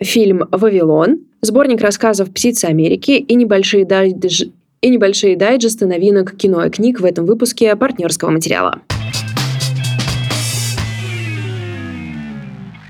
фильм 0.00 0.48
«Вавилон», 0.50 1.20
сборник 1.40 1.80
рассказов 1.80 2.30
«Птицы 2.30 2.66
Америки» 2.66 3.12
и 3.12 3.34
небольшие, 3.34 3.84
дайдж... 3.84 4.44
и 4.80 4.88
небольшие 4.88 5.36
дайджесты 5.36 5.86
новинок 5.86 6.36
кино 6.36 6.64
и 6.64 6.70
книг 6.70 7.00
в 7.00 7.04
этом 7.04 7.26
выпуске 7.26 7.74
партнерского 7.76 8.30
материала. 8.30 8.80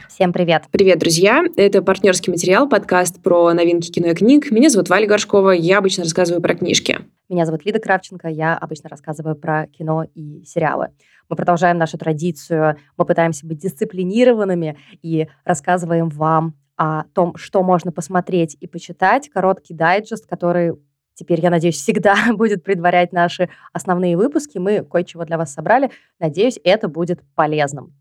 Всем 0.09 0.33
привет. 0.33 0.65
Привет, 0.71 1.01
друзья. 1.01 1.45
Это 1.57 1.83
партнерский 1.83 2.31
материал, 2.31 2.69
подкаст 2.69 3.21
про 3.21 3.53
новинки 3.53 3.91
кино 3.91 4.13
и 4.13 4.15
книг. 4.15 4.51
Меня 4.53 4.71
зовут 4.71 4.89
Валя 4.89 5.07
Горшкова, 5.09 5.51
я 5.51 5.79
обычно 5.79 6.05
рассказываю 6.05 6.41
про 6.41 6.55
книжки. 6.55 7.01
Меня 7.29 7.45
зовут 7.47 7.67
Лида 7.67 7.81
Кравченко, 7.81 8.29
я 8.29 8.57
обычно 8.57 8.89
рассказываю 8.89 9.35
про 9.35 9.67
кино 9.67 10.07
и 10.15 10.45
сериалы. 10.47 10.91
Мы 11.29 11.37
продолжаем 11.37 11.79
нашу 11.79 11.99
традицию, 11.99 12.77
мы 12.97 13.05
пытаемся 13.05 13.47
быть 13.47 13.59
дисциплинированными 13.59 14.77
и 15.03 15.27
рассказываем 15.45 16.09
вам 16.11 16.55
о 16.77 17.05
том, 17.15 17.37
что 17.37 17.63
можно 17.63 17.93
посмотреть 17.93 18.57
и 18.61 18.67
почитать. 18.67 19.29
Короткий 19.29 19.75
дайджест, 19.75 20.27
который 20.27 20.75
теперь, 21.15 21.41
я 21.41 21.51
надеюсь, 21.51 21.77
всегда 21.77 22.17
будет 22.33 22.65
предварять 22.65 23.13
наши 23.13 23.49
основные 23.73 24.17
выпуски. 24.17 24.59
Мы 24.59 24.85
кое-чего 24.85 25.25
для 25.25 25.39
вас 25.39 25.53
собрали. 25.53 25.91
Надеюсь, 26.19 26.59
это 26.65 26.89
будет 26.89 27.21
полезным. 27.35 27.95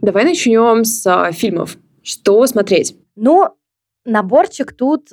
Давай 0.00 0.24
начнем 0.24 0.84
с 0.84 1.06
а, 1.06 1.32
фильмов. 1.32 1.76
Что 2.02 2.46
смотреть? 2.46 2.96
Ну, 3.16 3.48
наборчик 4.04 4.72
тут 4.72 5.10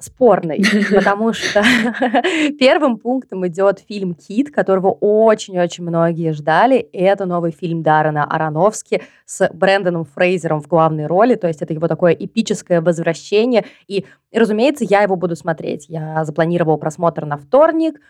спорный, 0.00 0.64
потому 0.94 1.32
что 1.32 1.62
первым 2.58 2.98
пунктом 2.98 3.46
идет 3.46 3.80
фильм 3.80 4.14
«Кит», 4.14 4.50
которого 4.50 4.96
очень-очень 5.00 5.84
многие 5.84 6.32
ждали. 6.32 6.78
Это 6.92 7.26
новый 7.26 7.52
фильм 7.52 7.82
Даррена 7.82 8.24
Аронофски 8.24 9.02
с 9.26 9.48
Брэндоном 9.52 10.04
Фрейзером 10.04 10.60
в 10.60 10.68
главной 10.68 11.06
роли, 11.06 11.34
то 11.34 11.46
есть 11.46 11.62
это 11.62 11.72
его 11.72 11.86
такое 11.86 12.12
эпическое 12.12 12.80
возвращение. 12.80 13.64
И, 13.86 14.06
разумеется, 14.32 14.84
я 14.84 15.02
его 15.02 15.16
буду 15.16 15.36
смотреть. 15.36 15.86
Я 15.88 16.24
запланировала 16.24 16.76
просмотр 16.76 17.24
на 17.26 17.36
вторник, 17.36 18.00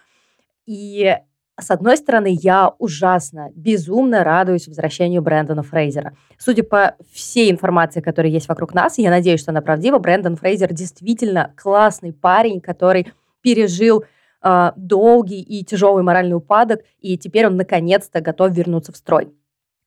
и 0.67 1.17
с 1.61 1.71
одной 1.71 1.97
стороны, 1.97 2.29
я 2.31 2.73
ужасно, 2.79 3.51
безумно 3.55 4.25
радуюсь 4.25 4.69
возвращению 4.69 5.23
Брэндона 5.23 5.63
Фрейзера. 5.63 6.15
Судя 6.39 6.63
по 6.63 6.97
всей 7.13 7.51
информации, 7.51 8.01
которая 8.01 8.33
есть 8.33 8.49
вокруг 8.49 8.75
нас, 8.75 8.99
я 8.99 9.11
надеюсь, 9.11 9.41
что 9.41 9.51
она 9.51 9.61
правдива, 9.61 9.99
Брэндон 9.99 10.37
Фрейзер 10.37 10.73
действительно 10.73 11.53
классный 11.57 12.13
парень, 12.13 12.61
который 12.61 13.13
пережил 13.41 14.05
э, 14.43 14.73
долгий 14.77 15.41
и 15.41 15.65
тяжелый 15.65 16.03
моральный 16.03 16.37
упадок, 16.37 16.83
и 17.01 17.19
теперь 17.19 17.47
он 17.47 17.57
наконец-то 17.57 18.21
готов 18.21 18.53
вернуться 18.53 18.93
в 18.93 18.97
строй. 18.97 19.33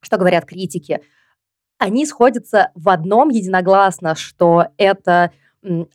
Что 0.02 0.18
говорят 0.18 0.46
критики? 0.46 1.02
Они 1.78 2.06
сходятся 2.06 2.72
в 2.76 2.90
одном 2.90 3.30
единогласно, 3.30 4.16
что 4.16 4.68
это 4.78 5.32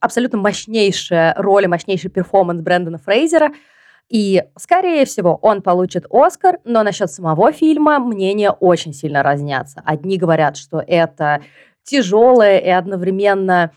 абсолютно 0.01 0.39
мощнейшая 0.39 1.35
роль 1.37 1.65
и 1.65 1.69
мощнейший 1.69 2.11
перформанс 2.11 2.63
Брэндона 2.63 2.99
Фрейзера– 2.99 3.51
и, 4.09 4.43
скорее 4.57 5.05
всего, 5.05 5.39
он 5.43 5.61
получит 5.61 6.07
Оскар, 6.11 6.61
но 6.65 6.83
насчет 6.83 7.11
самого 7.11 7.53
фильма 7.53 7.99
мнения 7.99 8.51
очень 8.51 8.95
сильно 8.95 9.23
разнятся. 9.23 9.83
Одни 9.85 10.17
говорят, 10.17 10.57
что 10.57 10.83
это 10.87 11.43
тяжелое 11.85 12.59
и 12.59 12.69
одновременно 12.71 13.71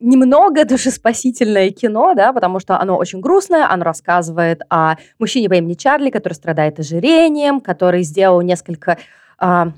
немного 0.00 0.64
душеспасительное 0.64 1.70
кино, 1.70 2.14
да, 2.14 2.32
потому 2.32 2.58
что 2.58 2.80
оно 2.80 2.96
очень 2.96 3.20
грустное, 3.20 3.70
оно 3.70 3.84
рассказывает 3.84 4.62
о 4.68 4.96
мужчине 5.18 5.48
по 5.48 5.54
имени 5.54 5.74
Чарли, 5.74 6.10
который 6.10 6.32
страдает 6.32 6.80
ожирением, 6.80 7.60
который 7.60 8.02
сделал 8.02 8.40
несколько 8.40 8.98
а, 9.38 9.72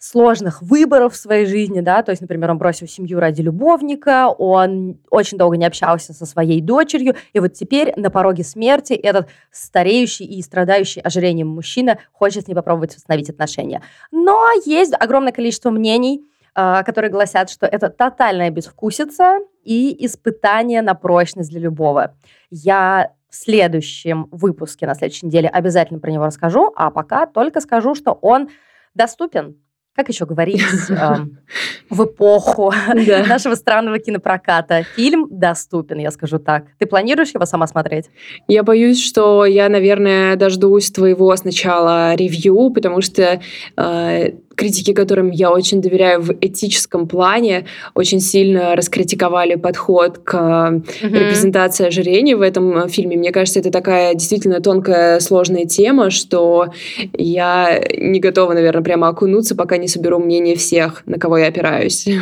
сложных 0.00 0.62
выборов 0.62 1.12
в 1.12 1.16
своей 1.16 1.44
жизни, 1.44 1.80
да, 1.80 2.02
то 2.02 2.10
есть, 2.10 2.22
например, 2.22 2.50
он 2.50 2.56
бросил 2.56 2.88
семью 2.88 3.20
ради 3.20 3.42
любовника, 3.42 4.30
он 4.30 4.98
очень 5.10 5.36
долго 5.36 5.58
не 5.58 5.66
общался 5.66 6.14
со 6.14 6.24
своей 6.24 6.62
дочерью, 6.62 7.16
и 7.34 7.38
вот 7.38 7.52
теперь 7.52 7.92
на 7.96 8.10
пороге 8.10 8.42
смерти 8.42 8.94
этот 8.94 9.28
стареющий 9.52 10.24
и 10.24 10.40
страдающий 10.40 11.00
ожирением 11.00 11.48
мужчина 11.48 11.98
хочет 12.12 12.44
с 12.44 12.48
ней 12.48 12.54
попробовать 12.54 12.96
восстановить 12.96 13.28
отношения. 13.28 13.82
Но 14.10 14.48
есть 14.64 14.94
огромное 14.98 15.32
количество 15.32 15.68
мнений, 15.70 16.24
а, 16.54 16.82
которые 16.82 17.10
гласят, 17.10 17.50
что 17.50 17.66
это 17.66 17.90
тотальная 17.90 18.48
безвкусица 18.48 19.40
и 19.64 19.94
испытание 20.06 20.80
на 20.80 20.94
прочность 20.94 21.50
для 21.50 21.60
любого. 21.60 22.16
Я 22.48 23.12
в 23.28 23.36
следующем 23.36 24.28
выпуске 24.30 24.86
на 24.86 24.94
следующей 24.94 25.26
неделе 25.26 25.50
обязательно 25.50 26.00
про 26.00 26.10
него 26.10 26.24
расскажу, 26.24 26.72
а 26.74 26.90
пока 26.90 27.26
только 27.26 27.60
скажу, 27.60 27.94
что 27.94 28.12
он 28.12 28.48
доступен 28.94 29.56
как 30.00 30.08
еще 30.08 30.24
говорить, 30.24 30.62
в 31.90 32.04
эпоху 32.04 32.72
нашего 33.28 33.54
странного 33.54 33.98
кинопроката. 33.98 34.84
Фильм 34.96 35.28
доступен, 35.30 35.98
я 35.98 36.10
скажу 36.10 36.38
так. 36.38 36.64
Ты 36.78 36.86
планируешь 36.86 37.34
его 37.34 37.44
сама 37.44 37.66
смотреть? 37.66 38.06
Я 38.48 38.62
боюсь, 38.62 39.02
что 39.02 39.44
я, 39.44 39.68
наверное, 39.68 40.36
дождусь 40.36 40.90
твоего 40.90 41.36
сначала 41.36 42.14
ревью, 42.14 42.70
потому 42.70 43.02
что 43.02 43.40
э, 43.76 44.30
критики, 44.60 44.92
которым 44.92 45.30
я 45.30 45.50
очень 45.50 45.80
доверяю 45.80 46.20
в 46.20 46.32
этическом 46.32 47.08
плане, 47.08 47.64
очень 47.94 48.20
сильно 48.20 48.76
раскритиковали 48.76 49.54
подход 49.54 50.18
к 50.18 50.34
mm-hmm. 50.34 50.82
репрезентации 51.02 51.86
ожирения 51.86 52.36
в 52.36 52.42
этом 52.42 52.88
фильме. 52.90 53.16
Мне 53.16 53.32
кажется, 53.32 53.60
это 53.60 53.70
такая 53.70 54.14
действительно 54.14 54.60
тонкая, 54.60 55.20
сложная 55.20 55.64
тема, 55.64 56.10
что 56.10 56.66
я 57.14 57.82
не 57.96 58.20
готова, 58.20 58.52
наверное, 58.52 58.82
прямо 58.82 59.08
окунуться, 59.08 59.56
пока 59.56 59.78
не 59.78 59.88
соберу 59.90 60.18
мнение 60.18 60.56
всех, 60.56 61.02
на 61.06 61.18
кого 61.18 61.38
я 61.38 61.48
опираюсь. 61.48 62.08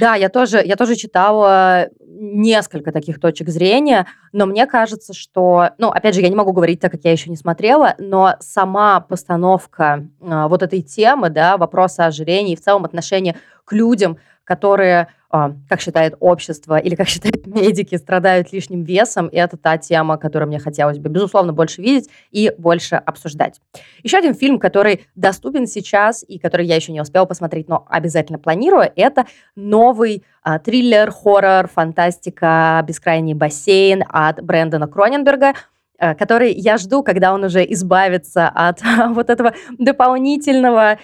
Да, 0.00 0.14
я 0.14 0.28
тоже, 0.28 0.62
я 0.64 0.76
тоже 0.76 0.96
читала 0.96 1.88
несколько 2.20 2.92
таких 2.92 3.20
точек 3.20 3.48
зрения, 3.48 4.06
но 4.32 4.46
мне 4.46 4.66
кажется, 4.66 5.14
что, 5.14 5.70
ну, 5.78 5.88
опять 5.88 6.14
же, 6.14 6.20
я 6.20 6.28
не 6.28 6.36
могу 6.36 6.52
говорить 6.52 6.80
так, 6.80 6.92
как 6.92 7.00
я 7.04 7.12
еще 7.12 7.30
не 7.30 7.36
смотрела, 7.36 7.94
но 7.98 8.34
сама 8.40 9.00
постановка 9.00 10.06
э, 10.20 10.46
вот 10.48 10.62
этой 10.62 10.82
темы, 10.82 11.30
да, 11.30 11.56
вопроса 11.56 12.06
ожирения 12.06 12.52
и 12.52 12.56
в 12.56 12.60
целом 12.60 12.84
отношения 12.84 13.36
к 13.64 13.72
людям, 13.72 14.18
которые 14.50 15.06
а, 15.30 15.52
как 15.68 15.80
считает 15.80 16.14
общество 16.18 16.76
или 16.76 16.96
как 16.96 17.06
считают 17.06 17.46
медики, 17.60 17.94
страдают 17.94 18.52
лишним 18.52 18.82
весом. 18.82 19.28
И 19.28 19.36
это 19.36 19.56
та 19.56 19.78
тема, 19.78 20.16
которую 20.16 20.48
мне 20.48 20.58
хотелось 20.58 20.98
бы, 20.98 21.08
безусловно, 21.08 21.52
больше 21.52 21.80
видеть 21.80 22.10
и 22.32 22.52
больше 22.58 22.96
обсуждать. 22.96 23.60
Еще 24.02 24.18
один 24.18 24.34
фильм, 24.34 24.58
который 24.58 25.06
доступен 25.14 25.68
сейчас 25.68 26.24
и 26.26 26.40
который 26.40 26.66
я 26.66 26.74
еще 26.74 26.90
не 26.90 27.00
успела 27.00 27.26
посмотреть, 27.26 27.68
но 27.68 27.86
обязательно 27.88 28.40
планирую, 28.40 28.90
это 28.96 29.26
новый 29.54 30.24
а, 30.42 30.58
триллер, 30.58 31.12
хоррор, 31.12 31.68
фантастика 31.68 32.84
«Бескрайний 32.84 33.34
бассейн» 33.34 34.02
от 34.08 34.42
Брэндона 34.42 34.88
Кроненберга 34.88 35.52
а, 35.96 36.16
который 36.16 36.52
я 36.54 36.76
жду, 36.76 37.04
когда 37.04 37.32
он 37.32 37.44
уже 37.44 37.62
избавится 37.72 38.48
от 38.48 38.80
вот 39.10 39.30
этого 39.30 39.54
дополнительного 39.78 40.98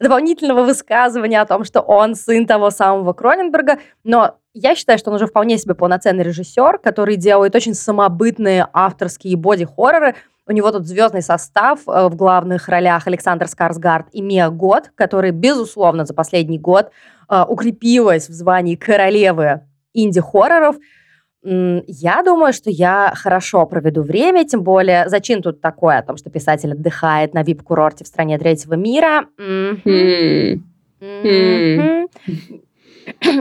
дополнительного 0.00 0.64
высказывания 0.64 1.40
о 1.40 1.46
том, 1.46 1.64
что 1.64 1.80
он 1.80 2.14
сын 2.14 2.46
того 2.46 2.70
самого 2.70 3.12
Кроненберга, 3.12 3.78
но 4.04 4.36
я 4.54 4.74
считаю, 4.74 4.98
что 4.98 5.10
он 5.10 5.16
уже 5.16 5.26
вполне 5.26 5.58
себе 5.58 5.74
полноценный 5.74 6.24
режиссер, 6.24 6.78
который 6.78 7.16
делает 7.16 7.54
очень 7.54 7.74
самобытные 7.74 8.68
авторские 8.72 9.36
боди-хорроры. 9.36 10.14
У 10.46 10.52
него 10.52 10.70
тут 10.70 10.86
звездный 10.86 11.22
состав 11.22 11.80
э, 11.86 12.08
в 12.08 12.16
главных 12.16 12.68
ролях 12.68 13.06
Александр 13.06 13.48
Скарсгард 13.48 14.06
и 14.12 14.22
Мия 14.22 14.48
Год, 14.48 14.92
который, 14.94 15.32
безусловно, 15.32 16.04
за 16.04 16.14
последний 16.14 16.58
год 16.58 16.90
э, 17.28 17.44
укрепилась 17.46 18.28
в 18.28 18.32
звании 18.32 18.76
королевы 18.76 19.62
инди-хорроров– 19.92 20.76
я 21.86 22.22
думаю, 22.24 22.52
что 22.52 22.70
я 22.70 23.12
хорошо 23.14 23.66
проведу 23.66 24.02
время, 24.02 24.44
тем 24.44 24.62
более, 24.62 25.08
зачин 25.08 25.42
тут 25.42 25.60
такое 25.60 25.98
о 25.98 26.02
том, 26.02 26.16
что 26.16 26.28
писатель 26.28 26.72
отдыхает 26.72 27.34
на 27.34 27.44
вип-курорте 27.44 28.04
в 28.04 28.08
стране 28.08 28.36
третьего 28.38 28.74
мира. 28.74 29.26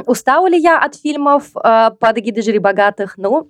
Устала 0.06 0.48
ли 0.48 0.60
я 0.60 0.78
от 0.78 0.94
фильмов 0.96 1.46
э, 1.56 1.90
под 2.00 2.18
эгидой 2.20 2.44
жюри 2.44 2.60
богатых? 2.60 3.16
Ну, 3.18 3.50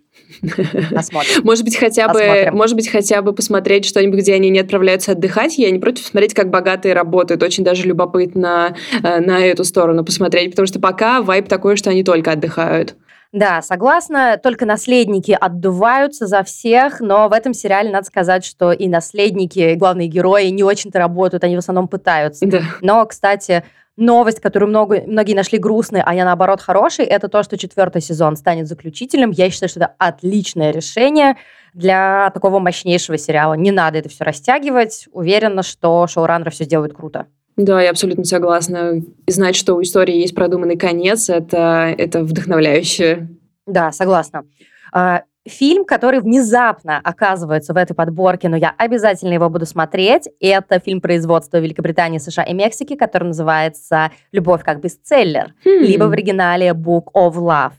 посмотрим. 0.89 1.31
Может 1.44 1.65
быть, 1.65 1.75
хотя 1.75 2.07
бы, 2.07 2.50
может 2.53 2.77
быть, 2.77 2.88
хотя 2.88 3.21
бы 3.21 3.33
посмотреть 3.33 3.83
что-нибудь, 3.83 4.19
где 4.19 4.35
они 4.35 4.50
не 4.50 4.59
отправляются 4.59 5.12
отдыхать. 5.12 5.57
Я 5.57 5.69
не 5.71 5.80
против 5.80 6.06
смотреть, 6.06 6.33
как 6.33 6.50
богатые 6.50 6.94
работают. 6.94 7.44
Очень 7.44 7.65
даже 7.65 7.85
любопытно 7.85 8.77
э, 9.03 9.19
на 9.19 9.45
эту 9.45 9.65
сторону 9.65 10.06
посмотреть, 10.06 10.51
потому 10.51 10.68
что 10.68 10.80
пока 10.80 11.21
вайп 11.21 11.50
такой, 11.50 11.75
что 11.75 11.89
они 11.89 12.06
только 12.06 12.31
отдыхают. 12.31 12.95
Да, 13.35 13.61
согласна. 13.61 14.39
Только 14.41 14.65
наследники 14.65 15.37
отдуваются 15.37 16.25
за 16.25 16.41
всех, 16.43 17.01
но 17.01 17.27
в 17.27 17.33
этом 17.33 17.53
сериале 17.53 17.91
надо 17.91 18.05
сказать, 18.07 18.45
что 18.45 18.71
и 18.71 18.87
наследники, 18.87 19.59
и 19.59 19.75
главные 19.75 20.07
герои 20.07 20.47
не 20.47 20.63
очень-то 20.63 20.99
работают, 20.99 21.43
они 21.43 21.57
в 21.57 21.59
основном 21.59 21.89
пытаются. 21.89 22.45
Да. 22.47 22.61
Но, 22.79 23.05
кстати, 23.05 23.65
новость, 23.97 24.39
которую 24.39 24.69
много, 24.69 25.03
многие 25.05 25.33
нашли 25.33 25.59
грустной, 25.59 26.01
а 26.01 26.15
я 26.15 26.23
наоборот 26.23 26.61
хороший, 26.61 27.03
это 27.03 27.27
то, 27.27 27.43
что 27.43 27.57
четвертый 27.57 28.01
сезон 28.01 28.37
станет 28.37 28.69
заключительным. 28.69 29.31
Я 29.31 29.49
считаю, 29.49 29.67
что 29.67 29.81
это 29.81 29.95
отличное 29.97 30.71
решение 30.71 31.35
для 31.73 32.31
такого 32.33 32.59
мощнейшего 32.59 33.17
сериала. 33.17 33.55
Не 33.55 33.71
надо 33.71 33.97
это 33.97 34.07
все 34.07 34.23
растягивать. 34.23 35.09
Уверена, 35.11 35.61
что 35.61 36.07
шоураннеры 36.07 36.51
все 36.51 36.63
сделают 36.63 36.93
круто. 36.93 37.27
Да, 37.57 37.81
я 37.81 37.90
абсолютно 37.92 38.25
согласна. 38.25 39.02
И 39.25 39.31
знать, 39.31 39.56
что 39.56 39.75
у 39.75 39.81
истории 39.81 40.18
есть 40.18 40.36
продуманный 40.36 40.78
конец, 40.78 41.30
это, 41.30 41.94
это 41.98 42.24
вдохновляюще. 42.24 43.28
Да, 43.66 43.92
согласна. 43.92 44.46
А, 44.92 45.24
фильм, 45.48 45.86
который 45.86 46.19
внезапно 46.19 47.00
оказывается 47.04 47.74
в 47.74 47.78
этой 47.78 47.94
подборке, 47.94 48.50
но 48.50 48.57
я 48.57 48.74
обязательно 48.78 49.34
его 49.34 49.50
буду 49.50 49.66
смотреть, 49.66 50.28
это 50.40 50.80
фильм 50.80 51.02
производства 51.02 51.57
Великобритании, 51.57 52.18
США 52.18 52.44
и 52.44 52.54
Мексики, 52.54 52.96
который 52.96 53.25
называется 53.25 54.12
«Любовь 54.31 54.63
как 54.63 54.81
бестселлер», 54.81 55.54
хм. 55.63 55.84
либо 55.84 56.06
в 56.06 56.12
оригинале 56.12 56.72
«Book 56.72 57.06
of 57.16 57.36
Love». 57.36 57.74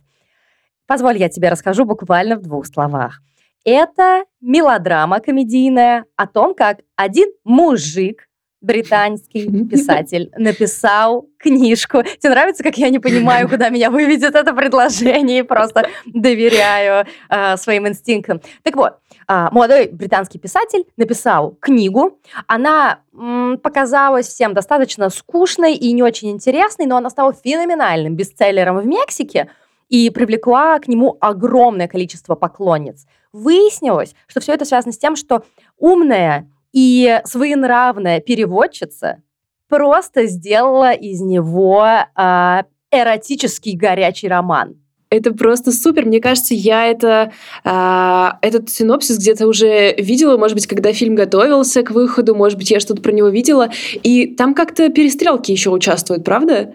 Позволь, 0.87 1.19
я 1.19 1.29
тебе 1.29 1.49
расскажу 1.49 1.85
буквально 1.85 2.37
в 2.37 2.43
двух 2.43 2.67
словах. 2.67 3.21
Это 3.65 4.25
мелодрама 4.41 5.19
комедийная 5.19 6.05
о 6.15 6.29
том, 6.29 6.55
как 6.55 6.79
один 6.95 7.29
мужик 7.43 8.26
британский 8.61 9.49
писатель 9.71 10.31
написал 10.37 11.27
книжку. 11.39 12.03
Тебе 12.03 12.31
нравится, 12.31 12.63
как 12.63 12.77
я 12.79 12.91
не 12.91 12.99
понимаю, 12.99 13.49
куда 13.51 13.69
меня 13.69 13.91
выведет 13.91 14.35
это 14.35 14.53
предложение 14.53 15.41
и 15.41 15.43
просто 15.43 15.89
доверяю 16.07 17.07
э, 17.29 17.57
своим 17.57 17.87
инстинктам. 17.87 18.41
Так 18.63 18.77
вот, 18.77 18.95
э, 19.29 19.49
молодой 19.53 19.89
британский 19.89 20.39
писатель 20.39 20.85
написал 20.97 21.57
книгу. 21.61 22.19
Она 22.47 23.01
м, 23.15 23.59
показалась 23.63 24.29
всем 24.29 24.55
достаточно 24.55 25.11
скучной 25.11 25.75
и 25.75 25.93
не 25.93 26.03
очень 26.03 26.31
интересной, 26.31 26.87
но 26.87 26.97
она 26.97 27.11
стала 27.11 27.33
феноменальным 27.33 28.17
бестселлером 28.17 28.79
в 28.79 28.87
Мексике 28.87 29.51
и 29.89 30.11
привлекла 30.11 30.79
к 30.79 30.89
нему 30.89 31.17
огромное 31.21 31.89
количество 31.89 32.35
поклонниц. 32.35 33.07
Выяснилось, 33.33 34.15
что 34.27 34.41
все 34.41 34.55
это 34.55 34.65
связано 34.65 34.93
с 34.93 34.99
тем, 34.99 35.15
что 35.15 35.45
умная 35.79 36.49
и 36.77 37.23
своенравная 37.25 38.21
переводчица 38.21 39.23
просто 39.67 40.27
сделала 40.27 40.93
из 40.93 41.23
него 41.23 41.87
э, 41.87 42.63
эротический 42.91 43.75
горячий 43.75 44.29
роман. 44.29 44.77
Это 45.09 45.33
просто 45.33 45.73
супер. 45.73 46.05
Мне 46.05 46.21
кажется, 46.21 46.53
я 46.53 46.87
это, 46.87 47.33
э, 47.65 48.29
этот 48.43 48.69
синопсис 48.69 49.17
где-то 49.17 49.47
уже 49.47 49.95
видела, 49.95 50.37
может 50.37 50.55
быть, 50.55 50.67
когда 50.67 50.93
фильм 50.93 51.15
готовился 51.15 51.83
к 51.83 51.93
выходу, 51.93 52.35
может 52.35 52.59
быть, 52.59 52.71
я 52.71 52.79
что-то 52.79 53.01
про 53.01 53.13
него 53.13 53.29
видела. 53.29 53.71
И 54.03 54.35
там 54.35 54.53
как-то 54.53 54.91
перестрелки 54.91 55.53
еще 55.53 55.71
участвуют, 55.71 56.25
правда? 56.27 56.75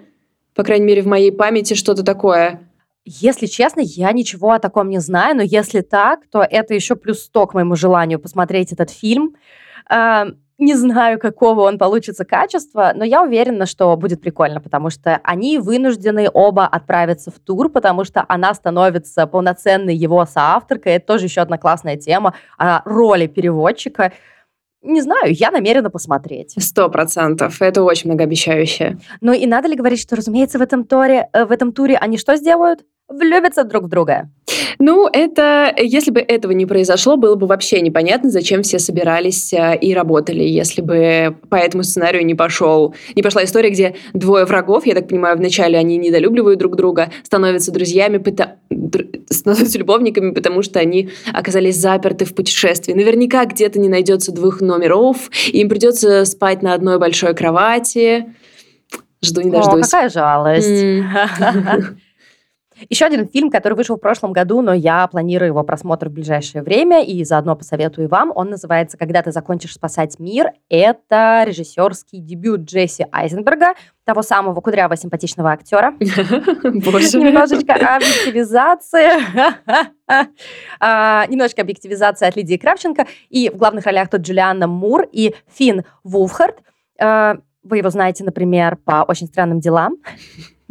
По 0.55 0.63
крайней 0.63 0.85
мере, 0.85 1.03
в 1.03 1.07
моей 1.07 1.31
памяти 1.31 1.75
что-то 1.75 2.01
такое. 2.01 2.67
Если 3.05 3.45
честно, 3.45 3.81
я 3.81 4.11
ничего 4.13 4.53
о 4.53 4.59
таком 4.59 4.89
не 4.89 4.99
знаю, 4.99 5.35
но 5.35 5.43
если 5.43 5.81
так, 5.81 6.21
то 6.31 6.41
это 6.41 6.73
еще 6.73 6.95
плюс 6.95 7.19
сто 7.19 7.45
к 7.45 7.53
моему 7.53 7.75
желанию 7.75 8.19
посмотреть 8.19 8.71
этот 8.71 8.89
фильм. 8.89 9.35
Не 10.61 10.75
знаю, 10.75 11.17
какого 11.17 11.61
он 11.61 11.79
получится 11.79 12.23
качества, 12.23 12.91
но 12.95 13.03
я 13.03 13.23
уверена, 13.23 13.65
что 13.65 13.97
будет 13.97 14.21
прикольно, 14.21 14.61
потому 14.61 14.91
что 14.91 15.19
они 15.23 15.57
вынуждены 15.57 16.29
оба 16.31 16.67
отправиться 16.67 17.31
в 17.31 17.39
тур, 17.39 17.67
потому 17.67 18.03
что 18.03 18.23
она 18.27 18.53
становится 18.53 19.25
полноценной 19.25 19.95
его 19.95 20.23
соавторкой. 20.23 20.93
Это 20.93 21.07
тоже 21.07 21.25
еще 21.25 21.41
одна 21.41 21.57
классная 21.57 21.97
тема 21.97 22.35
о 22.59 22.83
роли 22.85 23.25
переводчика. 23.25 24.13
Не 24.83 25.01
знаю, 25.01 25.33
я 25.33 25.49
намерена 25.49 25.89
посмотреть. 25.89 26.53
Сто 26.59 26.89
процентов. 26.89 27.59
Это 27.59 27.81
очень 27.81 28.11
многообещающе. 28.11 28.99
Ну 29.19 29.33
и 29.33 29.47
надо 29.47 29.67
ли 29.67 29.75
говорить, 29.75 29.99
что, 29.99 30.15
разумеется, 30.15 30.59
в 30.59 30.61
этом, 30.61 30.83
туре, 30.83 31.27
э, 31.33 31.45
в 31.45 31.51
этом 31.51 31.73
туре 31.73 31.97
они 31.97 32.19
что 32.19 32.35
сделают? 32.35 32.85
Влюбятся 33.11 33.63
друг 33.63 33.85
в 33.85 33.87
друга. 33.87 34.29
Ну, 34.79 35.07
это, 35.07 35.73
если 35.77 36.09
бы 36.11 36.19
этого 36.19 36.53
не 36.53 36.65
произошло, 36.65 37.15
было 37.15 37.35
бы 37.35 37.45
вообще 37.45 37.81
непонятно, 37.81 38.29
зачем 38.29 38.63
все 38.63 38.79
собирались 38.79 39.53
э, 39.53 39.77
и 39.79 39.93
работали, 39.93 40.43
если 40.43 40.81
бы 40.81 41.35
по 41.49 41.55
этому 41.55 41.83
сценарию 41.83 42.25
не 42.25 42.33
пошел, 42.33 42.95
не 43.15 43.21
пошла 43.21 43.43
история, 43.43 43.69
где 43.69 43.95
двое 44.13 44.45
врагов, 44.45 44.85
я 44.87 44.95
так 44.95 45.07
понимаю, 45.07 45.37
вначале 45.37 45.77
они 45.77 45.97
недолюбливают 45.97 46.59
друг 46.59 46.75
друга, 46.75 47.11
становятся 47.23 47.71
друзьями, 47.71 48.17
пыта... 48.17 48.57
становятся 49.29 49.77
любовниками, 49.77 50.31
потому 50.31 50.63
что 50.63 50.79
они 50.79 51.09
оказались 51.31 51.77
заперты 51.77 52.25
в 52.25 52.33
путешествии. 52.33 52.93
Наверняка 52.93 53.45
где-то 53.45 53.79
не 53.79 53.89
найдется 53.89 54.31
двух 54.31 54.61
номеров, 54.61 55.29
и 55.51 55.59
им 55.59 55.69
придется 55.69 56.25
спать 56.25 56.63
на 56.63 56.73
одной 56.73 56.97
большой 56.97 57.35
кровати. 57.35 58.33
Жду 59.23 59.41
не 59.41 59.51
дождусь. 59.51 59.87
О, 59.87 59.91
какая 59.91 60.09
жалость. 60.09 60.67
Еще 62.89 63.05
один 63.05 63.27
фильм, 63.27 63.49
который 63.49 63.73
вышел 63.73 63.97
в 63.97 63.99
прошлом 63.99 64.33
году, 64.33 64.61
но 64.61 64.73
я 64.73 65.07
планирую 65.07 65.49
его 65.49 65.63
просмотр 65.63 66.09
в 66.09 66.13
ближайшее 66.13 66.63
время 66.63 67.03
и 67.03 67.23
заодно 67.23 67.55
посоветую 67.55 68.07
вам. 68.07 68.31
Он 68.35 68.49
называется 68.49 68.97
«Когда 68.97 69.21
ты 69.21 69.31
закончишь 69.31 69.73
спасать 69.73 70.19
мир». 70.19 70.51
Это 70.69 71.43
режиссерский 71.45 72.19
дебют 72.19 72.61
Джесси 72.61 73.05
Айзенберга, 73.11 73.73
того 74.03 74.21
самого 74.21 74.59
кудрявого 74.61 74.97
симпатичного 74.97 75.51
актера. 75.51 75.91
Боже. 75.99 77.17
Немножечко 77.17 77.73
объективизации. 77.73 79.09
А, 80.81 81.25
немножечко 81.27 81.61
объективизации 81.61 82.27
от 82.27 82.35
Лидии 82.35 82.57
Кравченко. 82.57 83.07
И 83.29 83.49
в 83.49 83.55
главных 83.55 83.85
ролях 83.85 84.09
тут 84.09 84.21
Джулианна 84.21 84.67
Мур 84.67 85.07
и 85.09 85.33
Финн 85.47 85.85
Вулфхард. 86.03 86.57
А, 86.99 87.37
вы 87.63 87.77
его 87.77 87.89
знаете, 87.89 88.25
например, 88.25 88.75
по 88.75 89.05
«Очень 89.07 89.27
странным 89.27 89.61
делам». 89.61 89.97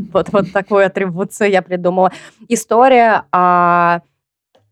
Вот, 0.13 0.29
вот 0.33 0.53
такую 0.53 0.87
атрибуцию 0.87 1.51
я 1.51 1.63
придумала. 1.63 2.13
История 2.49 3.25
о 3.33 4.01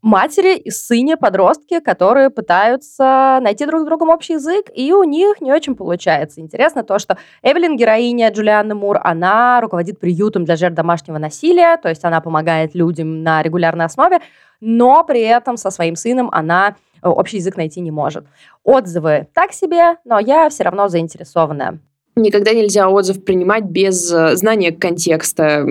матери 0.03 0.57
и 0.57 0.71
сыне 0.71 1.17
подростки, 1.17 1.81
которые 1.81 2.31
пытаются 2.31 3.39
найти 3.43 3.67
друг 3.67 3.83
с 3.83 3.85
другом 3.85 4.11
общий 4.11 4.35
язык, 4.35 4.67
и 4.75 4.93
у 4.93 5.03
них 5.05 5.41
не 5.41 5.53
очень 5.53 5.75
получается. 5.75 6.41
Интересно 6.41 6.85
то, 6.85 6.99
что 6.99 7.19
Эвелин, 7.43 7.77
героиня 7.77 8.31
Джулианны 8.31 8.75
Мур, 8.75 8.99
она 9.03 9.61
руководит 9.61 9.99
приютом 9.99 10.45
для 10.45 10.57
жертв 10.57 10.77
домашнего 10.77 11.19
насилия, 11.19 11.77
то 11.77 11.89
есть 11.89 12.05
она 12.05 12.21
помогает 12.21 12.75
людям 12.75 13.23
на 13.23 13.43
регулярной 13.43 13.87
основе, 13.87 14.21
но 14.61 15.05
при 15.05 15.21
этом 15.21 15.57
со 15.57 15.71
своим 15.71 15.97
сыном 15.97 16.31
она 16.33 16.77
э, 17.03 17.09
общий 17.09 17.39
язык 17.39 17.57
найти 17.57 17.81
не 17.81 17.91
может. 17.91 18.27
Отзывы 18.65 19.29
так 19.35 19.53
себе, 19.53 19.97
но 20.05 20.19
я 20.19 20.49
все 20.49 20.65
равно 20.65 20.89
заинтересованная. 20.89 21.81
Никогда 22.19 22.53
нельзя 22.53 22.89
отзыв 22.89 23.25
принимать 23.25 23.65
без 23.65 24.13
э, 24.13 24.35
знания 24.35 24.73
контекста 24.73 25.65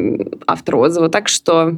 автора 0.47 0.77
отзыва, 0.77 1.09
так 1.09 1.27
что 1.27 1.77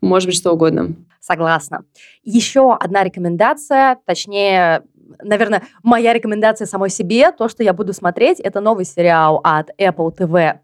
может 0.00 0.28
быть 0.28 0.36
что 0.36 0.52
угодно. 0.52 0.94
Согласна. 1.20 1.84
Еще 2.24 2.74
одна 2.74 3.04
рекомендация, 3.04 3.98
точнее, 4.06 4.82
наверное, 5.22 5.62
моя 5.84 6.12
рекомендация 6.12 6.66
самой 6.66 6.90
себе, 6.90 7.30
то, 7.30 7.48
что 7.48 7.62
я 7.62 7.72
буду 7.72 7.92
смотреть, 7.92 8.40
это 8.40 8.60
новый 8.60 8.84
сериал 8.84 9.40
от 9.44 9.70
Apple 9.80 10.12
TV+, 10.16 10.58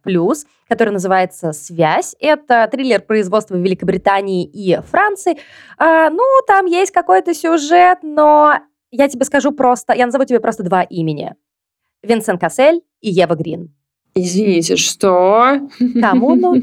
который 0.69 0.90
называется 0.90 1.52
«Связь». 1.52 2.16
Это 2.19 2.69
триллер 2.70 3.00
производства 3.00 3.54
Великобритании 3.54 4.44
и 4.44 4.81
Франции. 4.91 5.38
А, 5.79 6.10
ну, 6.10 6.24
там 6.48 6.67
есть 6.67 6.91
какой-то 6.91 7.34
сюжет, 7.34 7.98
но 8.03 8.56
я 8.91 9.08
тебе 9.08 9.24
скажу 9.24 9.53
просто, 9.53 9.93
я 9.94 10.06
назову 10.06 10.24
тебе 10.24 10.41
просто 10.41 10.65
два 10.65 10.82
имени. 10.82 11.36
Винсент 12.02 12.40
Кассель 12.40 12.80
и 13.00 13.10
Ева 13.10 13.34
Грин. 13.34 13.74
Извините, 14.14 14.76
что? 14.76 15.60
Кому, 16.00 16.34
ну... 16.34 16.54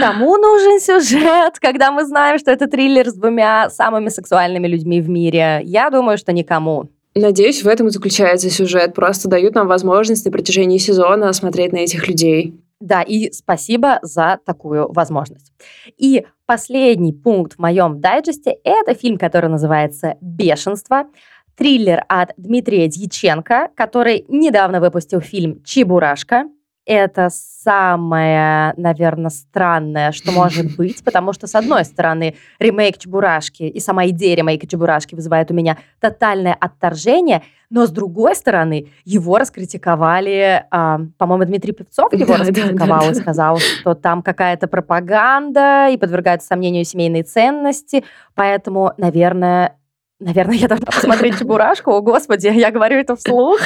Кому 0.00 0.36
нужен 0.36 0.80
сюжет, 0.80 1.58
когда 1.60 1.90
мы 1.90 2.04
знаем, 2.04 2.38
что 2.38 2.50
это 2.50 2.66
триллер 2.68 3.08
с 3.08 3.14
двумя 3.14 3.68
самыми 3.70 4.08
сексуальными 4.08 4.66
людьми 4.66 5.00
в 5.00 5.08
мире? 5.08 5.60
Я 5.64 5.90
думаю, 5.90 6.18
что 6.18 6.32
никому. 6.32 6.88
Надеюсь, 7.14 7.62
в 7.62 7.68
этом 7.68 7.88
и 7.88 7.90
заключается 7.90 8.50
сюжет. 8.50 8.94
Просто 8.94 9.28
дают 9.28 9.54
нам 9.54 9.66
возможность 9.66 10.24
на 10.26 10.30
протяжении 10.30 10.78
сезона 10.78 11.32
смотреть 11.32 11.72
на 11.72 11.78
этих 11.78 12.06
людей. 12.08 12.54
Да, 12.78 13.00
и 13.00 13.32
спасибо 13.32 13.98
за 14.02 14.38
такую 14.44 14.92
возможность. 14.92 15.50
И 15.96 16.26
последний 16.44 17.14
пункт 17.14 17.54
в 17.54 17.58
моем 17.58 18.00
дайджесте– 18.00 18.58
это 18.64 18.94
фильм, 18.94 19.16
который 19.16 19.48
называется 19.48 20.16
«Бешенство» 20.20 21.04
триллер 21.56 22.04
от 22.08 22.32
Дмитрия 22.36 22.86
Дьяченко, 22.88 23.70
который 23.74 24.24
недавно 24.28 24.80
выпустил 24.80 25.20
фильм 25.20 25.62
«Чебурашка». 25.64 26.44
Это 26.84 27.30
самое, 27.32 28.72
наверное, 28.76 29.30
странное, 29.30 30.12
что 30.12 30.30
может 30.30 30.76
быть, 30.76 31.02
потому 31.02 31.32
что, 31.32 31.48
с 31.48 31.56
одной 31.56 31.84
стороны, 31.84 32.36
ремейк 32.60 32.98
Чебурашки 32.98 33.64
и 33.64 33.80
сама 33.80 34.06
идея 34.06 34.36
ремейка 34.36 34.68
Чебурашки 34.68 35.16
вызывает 35.16 35.50
у 35.50 35.54
меня 35.54 35.78
тотальное 35.98 36.54
отторжение, 36.54 37.42
но, 37.70 37.86
с 37.86 37.90
другой 37.90 38.36
стороны, 38.36 38.88
его 39.04 39.38
раскритиковали, 39.38 40.64
а, 40.70 41.00
по-моему, 41.18 41.44
Дмитрий 41.46 41.72
Певцов 41.72 42.12
его 42.12 42.34
да, 42.34 42.38
раскритиковал 42.38 43.00
да, 43.00 43.06
да, 43.06 43.10
и 43.10 43.14
сказал, 43.14 43.58
что 43.58 43.94
там 43.94 44.22
какая-то 44.22 44.68
пропаганда 44.68 45.88
и 45.90 45.96
подвергается 45.96 46.46
сомнению 46.46 46.84
семейные 46.84 47.24
ценности, 47.24 48.04
поэтому, 48.36 48.92
наверное, 48.96 49.76
Наверное, 50.18 50.56
я 50.56 50.68
должна 50.68 50.86
посмотреть 50.86 51.38
«Чебурашку». 51.38 51.90
О, 51.90 52.00
господи, 52.00 52.46
я 52.46 52.70
говорю 52.70 52.98
это 52.98 53.16
вслух. 53.16 53.60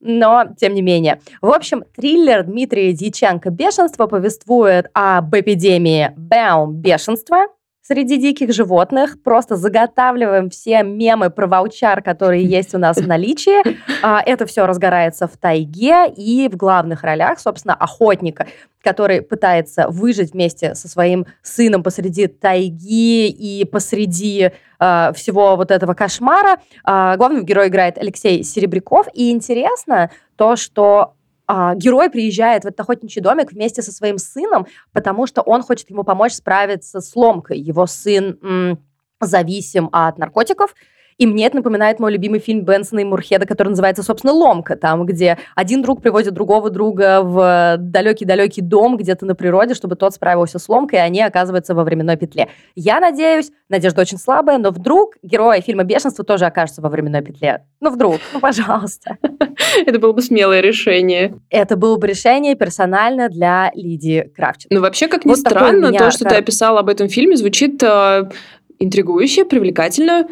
Но, 0.00 0.44
тем 0.58 0.74
не 0.74 0.82
менее. 0.82 1.20
В 1.40 1.48
общем, 1.48 1.84
триллер 1.96 2.44
Дмитрия 2.44 2.92
Дьяченко 2.92 3.48
«Бешенство» 3.48 4.06
повествует 4.06 4.86
об 4.92 5.34
эпидемии 5.34 6.12
БЭУ 6.16 6.66
бешенства, 6.66 7.46
среди 7.86 8.16
диких 8.16 8.52
животных, 8.52 9.22
просто 9.22 9.56
заготавливаем 9.56 10.48
все 10.48 10.82
мемы 10.82 11.28
про 11.28 11.46
ваучар, 11.46 12.02
которые 12.02 12.42
есть 12.44 12.74
у 12.74 12.78
нас 12.78 12.96
в 12.96 13.06
наличии. 13.06 13.62
А, 14.02 14.22
это 14.24 14.46
все 14.46 14.66
разгорается 14.66 15.26
в 15.26 15.36
тайге 15.36 16.06
и 16.08 16.48
в 16.48 16.56
главных 16.56 17.02
ролях, 17.02 17.38
собственно, 17.38 17.74
охотника, 17.74 18.46
который 18.82 19.20
пытается 19.20 19.88
выжить 19.88 20.32
вместе 20.32 20.74
со 20.74 20.88
своим 20.88 21.26
сыном 21.42 21.82
посреди 21.82 22.26
тайги 22.26 23.28
и 23.28 23.64
посреди 23.64 24.50
э, 24.80 25.12
всего 25.14 25.56
вот 25.56 25.70
этого 25.70 25.94
кошмара. 25.94 26.60
Э, 26.86 27.16
главного 27.16 27.44
героя 27.44 27.68
играет 27.68 27.98
Алексей 27.98 28.42
Серебряков. 28.44 29.08
И 29.12 29.30
интересно 29.30 30.10
то, 30.36 30.56
что 30.56 31.14
а, 31.46 31.74
герой 31.74 32.10
приезжает 32.10 32.64
в 32.64 32.66
этот 32.66 32.80
охотничий 32.80 33.20
домик 33.20 33.52
вместе 33.52 33.82
со 33.82 33.92
своим 33.92 34.18
сыном, 34.18 34.66
потому 34.92 35.26
что 35.26 35.42
он 35.42 35.62
хочет 35.62 35.90
ему 35.90 36.04
помочь 36.04 36.32
справиться 36.32 37.00
с 37.00 37.14
ломкой. 37.14 37.58
Его 37.58 37.86
сын 37.86 38.38
м, 38.42 38.78
зависим 39.20 39.88
от 39.92 40.18
наркотиков, 40.18 40.74
и 41.18 41.26
мне 41.26 41.46
это 41.46 41.56
напоминает 41.56 42.00
мой 42.00 42.12
любимый 42.12 42.40
фильм 42.40 42.64
Бенсона 42.64 43.00
и 43.00 43.04
Мурхеда, 43.04 43.46
который 43.46 43.68
называется, 43.68 44.02
собственно, 44.02 44.32
«Ломка», 44.32 44.76
там, 44.76 45.06
где 45.06 45.38
один 45.54 45.82
друг 45.82 46.02
приводит 46.02 46.34
другого 46.34 46.70
друга 46.70 47.22
в 47.22 47.76
далекий-далекий 47.78 48.62
дом 48.62 48.96
где-то 48.96 49.26
на 49.26 49.34
природе, 49.34 49.74
чтобы 49.74 49.96
тот 49.96 50.14
справился 50.14 50.58
с 50.58 50.68
ломкой, 50.68 50.98
и 50.98 51.02
они 51.02 51.22
оказываются 51.22 51.74
во 51.74 51.84
временной 51.84 52.16
петле. 52.16 52.48
Я 52.74 53.00
надеюсь, 53.00 53.50
надежда 53.68 54.02
очень 54.02 54.18
слабая, 54.18 54.58
но 54.58 54.70
вдруг 54.70 55.16
герои 55.22 55.60
фильма 55.60 55.84
«Бешенство» 55.84 56.24
тоже 56.24 56.46
окажутся 56.46 56.82
во 56.82 56.88
временной 56.88 57.22
петле. 57.22 57.64
Ну, 57.80 57.90
вдруг, 57.90 58.20
ну, 58.32 58.40
пожалуйста. 58.40 59.18
Это 59.86 59.98
было 59.98 60.12
бы 60.12 60.22
смелое 60.22 60.60
решение. 60.60 61.34
Это 61.50 61.76
было 61.76 61.96
бы 61.96 62.06
решение 62.06 62.54
персонально 62.54 63.28
для 63.28 63.70
Лидии 63.74 64.30
Кравченко. 64.34 64.74
Ну, 64.74 64.80
вообще, 64.80 65.08
как 65.08 65.24
ни 65.24 65.30
вот 65.30 65.38
странно, 65.38 65.92
то, 65.92 66.10
что 66.10 66.24
ты 66.24 66.36
описала 66.36 66.80
об 66.80 66.88
этом 66.88 67.08
фильме, 67.08 67.36
звучит 67.36 67.82
э, 67.82 68.30
интригующе, 68.78 69.44
привлекательно. 69.44 70.28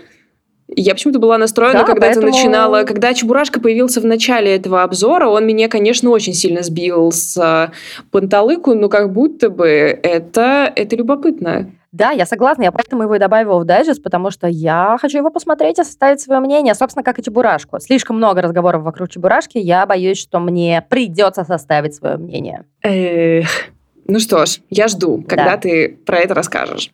Я 0.75 0.95
почему-то 0.95 1.19
была 1.19 1.39
настроена, 1.39 1.81
да, 1.81 1.85
когда 1.85 2.07
поэтому... 2.07 2.27
ты 2.27 2.33
начинала, 2.33 2.85
когда 2.85 3.13
Чебурашка 3.15 3.61
появился 3.61 4.01
в 4.01 4.05
начале 4.05 4.55
этого 4.55 4.83
обзора, 4.83 5.29
он 5.29 5.47
меня, 5.47 5.69
конечно, 5.69 6.11
очень 6.11 6.35
сильно 6.35 6.63
сбил 6.63 7.13
с 7.13 7.37
э, 7.37 7.73
панталыку, 8.11 8.75
но 8.75 8.89
как 8.89 9.13
будто 9.13 9.51
бы 9.51 9.67
это, 9.67 10.73
это 10.75 10.97
любопытно. 10.97 11.71
Да, 11.93 12.11
я 12.11 12.25
согласна, 12.25 12.63
я 12.63 12.73
поэтому 12.73 13.03
его 13.03 13.17
и 13.17 13.19
добавила 13.19 13.59
в 13.59 13.67
дайджест, 13.67 14.03
потому 14.03 14.31
что 14.31 14.47
я 14.47 14.97
хочу 14.99 15.19
его 15.19 15.31
посмотреть 15.31 15.79
и 15.79 15.85
составить 15.85 16.23
свое 16.23 16.41
мнение, 16.41 16.75
собственно, 16.75 17.05
как 17.05 17.19
и 17.19 17.23
Чебурашку. 17.23 17.79
Слишком 17.81 18.17
много 18.17 18.41
разговоров 18.41 18.83
вокруг 18.83 19.11
Чебурашки, 19.11 19.59
я 19.59 19.85
боюсь, 19.85 20.19
что 20.19 20.41
мне 20.41 20.83
придется 20.89 21.45
составить 21.45 21.95
свое 21.95 22.17
мнение. 22.17 22.65
Эх, 22.81 23.47
ну 24.07 24.19
что 24.21 24.47
ж, 24.47 24.61
я 24.71 24.89
жду, 24.89 25.23
когда 25.29 25.53
да. 25.53 25.57
ты 25.59 25.99
про 26.07 26.19
это 26.19 26.33
расскажешь. 26.35 26.91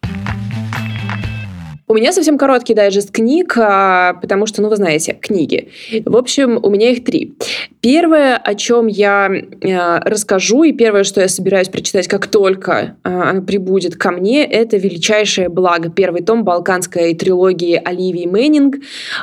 У 1.88 1.95
меня 1.95 2.12
совсем 2.12 2.37
короткий 2.37 2.75
дайджест 2.75 3.11
книг, 3.11 3.57
а, 3.57 4.12
потому 4.21 4.45
что, 4.47 4.61
ну, 4.61 4.68
вы 4.68 4.76
знаете, 4.76 5.14
книги. 5.14 5.71
В 6.04 6.16
общем, 6.16 6.61
у 6.62 6.68
меня 6.68 6.90
их 6.90 7.02
три. 7.02 7.35
Первое, 7.80 8.37
о 8.37 8.54
чем 8.56 8.88
я 8.88 9.30
э, 9.30 9.99
расскажу, 10.00 10.64
и 10.64 10.73
первое, 10.73 11.04
что 11.04 11.20
я 11.20 11.28
собираюсь 11.28 11.68
прочитать, 11.68 12.08
как 12.08 12.26
только 12.26 12.97
э, 13.04 13.08
оно 13.08 13.42
прибудет 13.42 13.94
ко 13.97 14.11
мне, 14.11 14.44
это 14.44 14.76
«Величайшее 14.76 15.49
благо». 15.49 15.88
Первый 15.88 16.23
том 16.23 16.42
балканской 16.42 17.14
трилогии 17.14 17.80
Оливии 17.82 18.26
Мэннинг. 18.26 18.76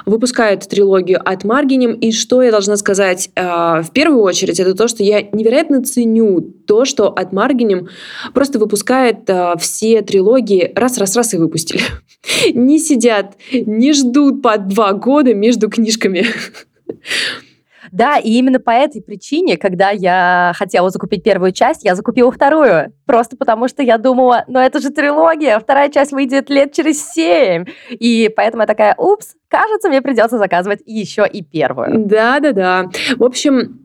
Выпускает 0.06 0.68
трилогию 0.70 1.22
от 1.24 1.44
Маргинем. 1.44 1.94
И 1.94 2.14
что 2.14 2.42
я 2.42 2.52
должна 2.52 2.78
сказать 2.78 3.30
э, 3.36 3.42
в 3.42 3.90
первую 3.92 4.22
очередь, 4.22 4.60
это 4.60 4.74
то, 4.74 4.88
что 4.88 5.04
я 5.04 5.22
невероятно 5.22 5.84
ценю 5.84 6.40
то, 6.40 6.86
что 6.86 7.10
от 7.10 7.34
Маргинем 7.34 7.90
просто 8.34 8.58
выпускает 8.58 9.30
э, 9.30 9.56
все 9.60 10.02
трилогии 10.02 10.72
раз-раз-раз 10.76 11.34
и 11.34 11.38
выпустили 11.38 11.82
не 12.54 12.80
сидят, 12.80 13.36
не 13.52 13.92
ждут 13.92 14.42
по 14.42 14.58
два 14.58 14.94
года 14.94 15.34
между 15.34 15.70
книжками. 15.70 16.26
Да, 17.92 18.18
и 18.18 18.32
именно 18.32 18.60
по 18.60 18.72
этой 18.72 19.02
причине, 19.02 19.58
когда 19.58 19.90
я 19.92 20.54
хотела 20.56 20.90
закупить 20.90 21.24
первую 21.24 21.52
часть, 21.52 21.84
я 21.84 21.96
закупила 21.96 22.32
вторую. 22.32 22.94
Просто 23.06 23.38
потому 23.38 23.68
что 23.68 23.84
я 23.84 23.98
думала, 23.98 24.44
ну 24.48 24.60
это 24.60 24.80
же 24.80 24.90
трилогия, 24.90 25.60
вторая 25.60 25.90
часть 25.90 26.12
выйдет 26.12 26.50
лет 26.50 26.74
через 26.74 27.06
семь. 27.12 27.66
И 27.90 28.32
поэтому 28.36 28.64
я 28.64 28.68
такая, 28.68 28.96
упс, 28.98 29.36
кажется, 29.48 29.90
мне 29.90 30.02
придется 30.02 30.38
заказывать 30.38 30.82
еще 30.86 31.28
и 31.28 31.44
первую. 31.44 32.06
Да-да-да. 32.06 32.90
В 33.18 33.24
общем, 33.24 33.85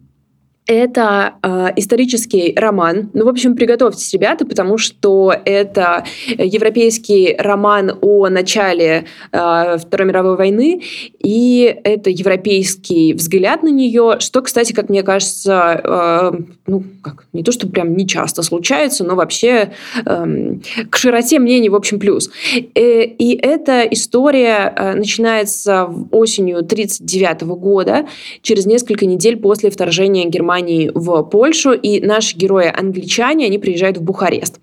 это 0.70 1.34
э, 1.42 1.70
исторический 1.74 2.54
роман. 2.56 3.10
Ну, 3.12 3.24
в 3.24 3.28
общем, 3.28 3.56
приготовьтесь, 3.56 4.12
ребята, 4.12 4.46
потому 4.46 4.78
что 4.78 5.34
это 5.44 6.04
европейский 6.28 7.34
роман 7.36 7.98
о 8.00 8.28
начале 8.28 9.06
э, 9.32 9.78
Второй 9.78 10.06
мировой 10.06 10.36
войны, 10.36 10.80
и 11.18 11.76
это 11.82 12.10
европейский 12.10 13.14
взгляд 13.14 13.64
на 13.64 13.68
нее, 13.68 14.18
что, 14.20 14.42
кстати, 14.42 14.72
как 14.72 14.88
мне 14.88 15.02
кажется, 15.02 15.80
э, 15.82 16.40
ну, 16.68 16.84
как, 17.02 17.26
не 17.32 17.42
то, 17.42 17.50
что 17.50 17.66
прям 17.66 17.96
не 17.96 18.06
часто 18.06 18.42
случается, 18.42 19.02
но 19.02 19.16
вообще 19.16 19.72
э, 20.06 20.54
к 20.88 20.96
широте 20.96 21.40
мнений, 21.40 21.68
в 21.68 21.74
общем, 21.74 21.98
плюс. 21.98 22.30
Э, 22.76 23.02
и 23.02 23.36
эта 23.36 23.82
история 23.90 24.72
э, 24.76 24.94
начинается 24.94 25.92
осенью 26.12 26.58
1939 26.58 27.42
года, 27.58 28.06
через 28.42 28.66
несколько 28.66 29.04
недель 29.04 29.36
после 29.36 29.70
вторжения 29.70 30.26
Германии 30.26 30.59
Германии 30.60 30.90
в 30.94 31.22
Польшу, 31.24 31.72
и 31.72 32.00
наши 32.00 32.36
герои 32.36 32.72
англичане, 32.74 33.46
они 33.46 33.58
приезжают 33.58 33.98
в 33.98 34.02
Бухарест. 34.02 34.60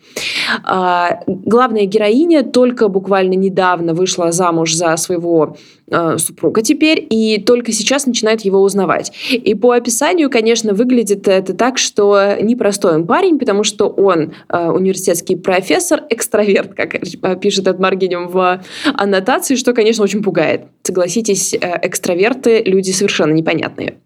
А, 0.63 1.21
главная 1.27 1.85
героиня 1.85 2.43
только 2.43 2.87
буквально 2.87 3.33
недавно 3.33 3.93
вышла 3.93 4.31
замуж 4.31 4.73
за 4.73 4.95
своего 4.97 5.57
а, 5.91 6.17
супруга 6.17 6.61
теперь, 6.61 7.05
и 7.09 7.41
только 7.41 7.71
сейчас 7.71 8.05
начинает 8.05 8.41
его 8.41 8.61
узнавать. 8.61 9.11
И 9.31 9.55
по 9.55 9.71
описанию, 9.71 10.29
конечно, 10.29 10.73
выглядит 10.73 11.27
это 11.27 11.53
так, 11.53 11.77
что 11.77 12.35
непростой 12.41 12.95
он 12.95 13.07
парень, 13.07 13.39
потому 13.39 13.63
что 13.63 13.87
он 13.87 14.33
а, 14.49 14.71
университетский 14.71 15.35
профессор, 15.35 16.03
экстраверт, 16.09 16.73
как 16.73 17.39
пишет 17.39 17.67
Эд 17.67 17.79
Маргинем 17.79 18.27
в 18.27 18.61
аннотации, 18.93 19.55
что, 19.55 19.73
конечно, 19.73 20.03
очень 20.03 20.23
пугает. 20.23 20.65
Согласитесь, 20.83 21.53
экстраверты— 21.53 22.61
люди 22.65 22.91
совершенно 22.91 23.33
непонятные. 23.33 23.97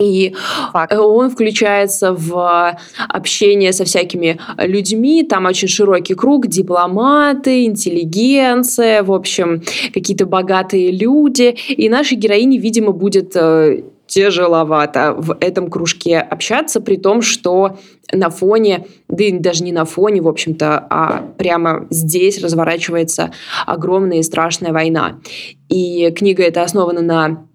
И 0.00 0.34
Факт. 0.72 0.92
он 0.92 1.30
включается 1.30 2.12
в 2.12 2.76
общение 3.08 3.72
со 3.72 3.84
всякими 3.84 4.40
людьми. 4.58 5.22
Там 5.22 5.46
очень 5.46 5.68
широкий 5.68 6.14
круг, 6.14 6.48
дипломаты, 6.48 7.64
интеллигенция, 7.64 9.04
в 9.04 9.12
общем, 9.12 9.62
какие-то 9.92 10.26
богатые 10.26 10.90
люди. 10.90 11.56
И 11.68 11.88
нашей 11.88 12.16
героине, 12.16 12.58
видимо, 12.58 12.90
будет 12.90 13.36
э, 13.36 13.82
тяжеловато 14.06 15.14
в 15.16 15.36
этом 15.40 15.70
кружке 15.70 16.18
общаться, 16.18 16.80
при 16.80 16.96
том, 16.96 17.22
что 17.22 17.78
на 18.12 18.30
фоне, 18.30 18.86
да 19.08 19.24
и 19.24 19.32
даже 19.32 19.64
не 19.64 19.72
на 19.72 19.84
фоне, 19.84 20.20
в 20.20 20.28
общем-то, 20.28 20.86
а 20.90 21.22
прямо 21.38 21.86
здесь 21.90 22.42
разворачивается 22.42 23.32
огромная 23.66 24.18
и 24.18 24.22
страшная 24.22 24.72
война. 24.72 25.20
И 25.68 26.10
книга 26.10 26.42
эта 26.42 26.62
основана 26.62 27.00
на 27.00 27.46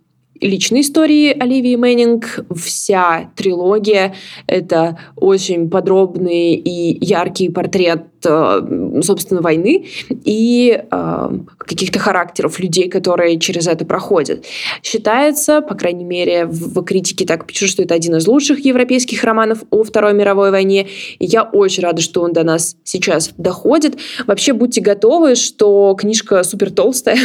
личной 0.42 0.82
истории 0.82 1.32
Оливии 1.38 1.76
Мэннинг. 1.76 2.46
Вся 2.56 3.32
трилогия— 3.36 4.16
это 4.48 5.00
очень 5.16 5.70
подробный 5.70 6.54
и 6.54 7.06
яркий 7.06 7.50
портрет 7.50 8.09
собственно, 8.22 9.42
войны 9.42 9.88
и 10.26 10.84
э, 10.92 11.30
каких-то 11.58 12.00
характеров 12.00 12.60
людей, 12.60 12.90
которые 12.90 13.40
через 13.40 13.68
это 13.68 13.86
проходят. 13.86 14.46
Считается, 14.84 15.62
по 15.62 15.76
крайней 15.76 16.04
мере, 16.04 16.46
в, 16.46 16.74
в 16.74 16.84
критике 16.84 17.26
так 17.26 17.46
пишут, 17.46 17.70
что 17.70 17.84
это 17.84 17.94
один 17.94 18.16
из 18.16 18.28
лучших 18.28 18.66
европейских 18.66 19.24
романов 19.24 19.60
о 19.70 19.84
Второй 19.84 20.14
мировой 20.14 20.52
войне. 20.52 20.88
И 21.20 21.26
я 21.26 21.44
очень 21.44 21.84
рада, 21.84 22.02
что 22.02 22.22
он 22.22 22.34
до 22.34 22.44
нас 22.44 22.76
сейчас 22.84 23.32
доходит. 23.38 23.98
Вообще, 24.28 24.54
будьте 24.54 24.82
готовы, 24.82 25.36
что 25.36 25.96
книжка 25.98 26.44
супер 26.44 26.72
толстая, 26.72 27.18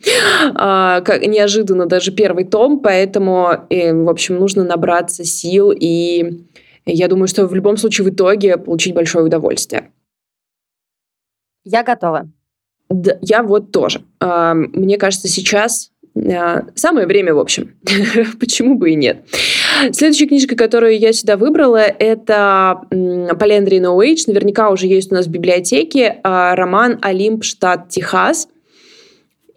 а, 0.54 1.02
неожиданно 1.26 1.86
даже 1.86 2.12
первый 2.12 2.44
том, 2.44 2.80
поэтому, 2.80 3.50
э, 3.70 3.92
в 3.92 4.08
общем, 4.08 4.36
нужно 4.36 4.64
набраться 4.64 5.24
сил 5.24 5.72
и 5.74 6.42
я 6.84 7.08
думаю, 7.08 7.28
что 7.28 7.46
в 7.46 7.54
любом 7.54 7.76
случае 7.76 8.06
в 8.06 8.10
итоге 8.10 8.56
получить 8.56 8.94
большое 8.94 9.24
удовольствие. 9.24 9.90
Я 11.64 11.82
готова. 11.82 12.28
Да, 12.88 13.16
я 13.22 13.42
вот 13.42 13.72
тоже. 13.72 14.02
Мне 14.20 14.98
кажется, 14.98 15.28
сейчас 15.28 15.92
а, 16.14 16.64
самое 16.74 17.06
время, 17.06 17.34
в 17.34 17.38
общем. 17.38 17.74
Почему 18.40 18.76
бы 18.76 18.90
и 18.90 18.94
нет? 18.94 19.24
Следующая 19.92 20.26
книжка, 20.26 20.56
которую 20.56 20.98
я 20.98 21.12
сюда 21.12 21.36
выбрала, 21.36 21.78
это 21.78 22.82
Полендри 22.90 23.80
No 23.80 23.98
Age. 23.98 24.24
Наверняка 24.26 24.70
уже 24.70 24.86
есть 24.86 25.10
у 25.10 25.14
нас 25.14 25.26
в 25.26 25.30
библиотеке 25.30 26.20
а, 26.22 26.54
роман 26.54 26.98
«Олимп, 27.02 27.44
штат 27.44 27.88
Техас». 27.88 28.48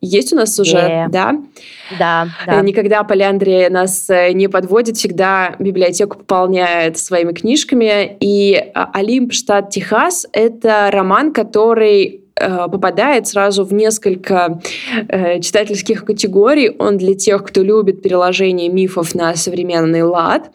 Есть 0.05 0.33
у 0.33 0.35
нас 0.35 0.57
уже, 0.59 0.77
yeah. 0.77 1.09
да? 1.09 1.35
Да, 1.97 2.27
да. 2.45 2.59
Э, 2.59 2.63
никогда 2.63 3.03
Поляндрия 3.03 3.69
нас 3.69 4.07
э, 4.09 4.31
не 4.33 4.47
подводит, 4.47 4.97
всегда 4.97 5.55
библиотеку 5.57 6.19
пополняет 6.19 6.97
своими 6.97 7.33
книжками. 7.33 8.15
И 8.19 8.55
а, 8.73 8.91
«Олимп, 8.93 9.33
штат 9.33 9.71
Техас»— 9.71 10.27
это 10.31 10.89
роман, 10.91 11.33
который 11.33 12.21
э, 12.35 12.67
попадает 12.71 13.27
сразу 13.27 13.63
в 13.63 13.73
несколько 13.73 14.61
э, 15.07 15.39
читательских 15.41 16.05
категорий. 16.05 16.69
Он 16.77 16.97
для 16.97 17.15
тех, 17.15 17.43
кто 17.43 17.63
любит 17.63 18.03
переложение 18.03 18.69
мифов 18.69 19.15
на 19.15 19.35
современный 19.35 20.03
лад. 20.03 20.51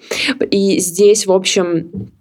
И 0.50 0.78
здесь, 0.78 1.26
в 1.26 1.32
общем, 1.32 2.12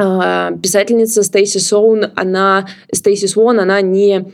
э, 0.00 0.50
писательница 0.62 1.22
Стейси 1.22 1.58
Соун, 1.58 2.06
она, 2.16 2.66
Стейси 2.90 3.26
Свон, 3.26 3.60
она 3.60 3.82
не 3.82 4.32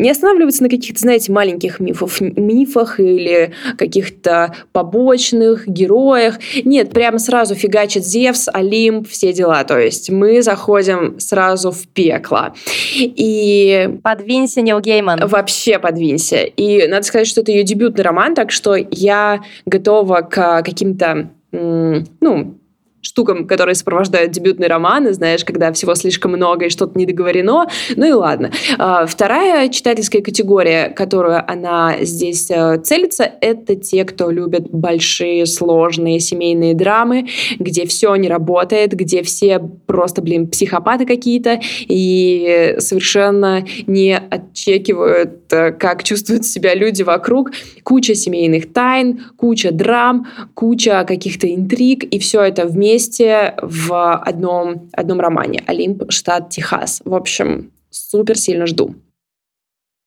не 0.00 0.10
останавливаться 0.10 0.62
на 0.62 0.68
каких-то, 0.68 1.00
знаете, 1.00 1.32
маленьких 1.32 1.80
мифов, 1.80 2.20
мифах 2.20 2.98
или 3.00 3.52
каких-то 3.76 4.54
побочных 4.72 5.68
героях. 5.68 6.38
Нет, 6.64 6.90
прямо 6.90 7.18
сразу 7.18 7.54
фигачит 7.54 8.04
Зевс, 8.04 8.48
Олимп, 8.52 9.08
все 9.08 9.32
дела. 9.32 9.64
То 9.64 9.78
есть 9.78 10.10
мы 10.10 10.42
заходим 10.42 11.20
сразу 11.20 11.70
в 11.70 11.86
пекло. 11.88 12.54
И... 12.96 13.98
Подвинься, 14.02 14.62
Нил 14.62 14.80
Гейман. 14.80 15.26
Вообще 15.26 15.78
подвинься. 15.78 16.42
И 16.42 16.86
надо 16.86 17.02
сказать, 17.02 17.26
что 17.26 17.42
это 17.42 17.52
ее 17.52 17.62
дебютный 17.62 18.04
роман, 18.04 18.34
так 18.34 18.50
что 18.50 18.74
я 18.74 19.42
готова 19.66 20.22
к 20.22 20.62
каким-то 20.62 21.30
ну, 21.52 22.54
штукам, 23.02 23.46
которые 23.46 23.74
сопровождают 23.74 24.32
дебютные 24.32 24.68
романы, 24.68 25.12
знаешь, 25.12 25.44
когда 25.44 25.72
всего 25.72 25.94
слишком 25.94 26.32
много 26.32 26.66
и 26.66 26.68
что-то 26.68 26.98
не 26.98 27.06
договорено. 27.06 27.66
Ну 27.96 28.06
и 28.06 28.12
ладно. 28.12 28.50
А, 28.78 29.06
вторая 29.06 29.68
читательская 29.68 30.22
категория, 30.22 30.90
которую 30.90 31.42
она 31.50 31.96
здесь 32.02 32.50
э, 32.50 32.78
целится, 32.82 33.30
это 33.40 33.74
те, 33.74 34.04
кто 34.04 34.30
любит 34.30 34.70
большие, 34.70 35.46
сложные 35.46 36.20
семейные 36.20 36.74
драмы, 36.74 37.28
где 37.58 37.86
все 37.86 38.14
не 38.16 38.28
работает, 38.28 38.92
где 38.92 39.22
все 39.22 39.58
просто, 39.58 40.20
блин, 40.20 40.48
психопаты 40.48 41.06
какие-то 41.06 41.60
и 41.88 42.76
совершенно 42.78 43.64
не 43.86 44.16
отчекивают, 44.18 45.52
э, 45.52 45.72
как 45.72 46.04
чувствуют 46.04 46.44
себя 46.44 46.74
люди 46.74 47.02
вокруг. 47.02 47.52
Куча 47.82 48.14
семейных 48.14 48.72
тайн, 48.72 49.22
куча 49.36 49.72
драм, 49.72 50.26
куча 50.54 51.04
каких-то 51.08 51.52
интриг, 51.52 52.04
и 52.04 52.18
все 52.18 52.42
это 52.42 52.66
вместе 52.66 52.89
вместе 52.90 53.54
в 53.62 54.14
одном, 54.16 54.90
одном 54.92 55.20
романе 55.20 55.62
«Олимп, 55.66 56.10
штат 56.10 56.50
Техас». 56.50 57.00
В 57.04 57.14
общем, 57.14 57.70
супер 57.90 58.36
сильно 58.36 58.66
жду. 58.66 58.96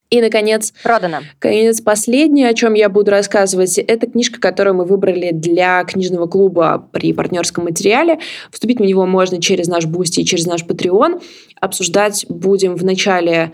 И, 0.10 0.22
наконец, 0.22 0.74
Продано. 0.84 1.20
Конец 1.40 1.82
последнее, 1.82 2.50
о 2.50 2.54
чем 2.54 2.74
я 2.74 2.90
буду 2.90 3.10
рассказывать, 3.10 3.80
это 3.80 4.06
книжка, 4.06 4.40
которую 4.40 4.76
мы 4.76 4.86
выбрали 4.86 5.32
для 5.32 5.84
книжного 5.86 6.28
клуба 6.28 6.88
при 6.92 7.14
партнерском 7.14 7.64
материале. 7.64 8.20
Вступить 8.52 8.80
в 8.80 8.84
него 8.84 9.06
можно 9.06 9.42
через 9.42 9.68
наш 9.68 9.86
Boosty 9.86 10.20
и 10.20 10.26
через 10.26 10.46
наш 10.46 10.64
Patreon. 10.66 11.24
Обсуждать 11.60 12.26
будем 12.28 12.76
в 12.76 12.84
начале 12.84 13.54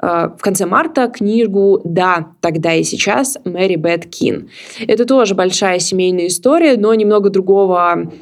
в 0.00 0.38
конце 0.40 0.66
марта 0.66 1.08
книгу 1.08 1.80
«Да, 1.84 2.28
тогда 2.40 2.74
и 2.74 2.82
сейчас» 2.82 3.38
Мэри 3.44 3.76
Бет 3.76 4.06
Кин. 4.06 4.50
Это 4.86 5.04
тоже 5.04 5.34
большая 5.34 5.78
семейная 5.78 6.26
история, 6.26 6.76
но 6.76 6.92
немного 6.94 7.30
другого 7.30 8.12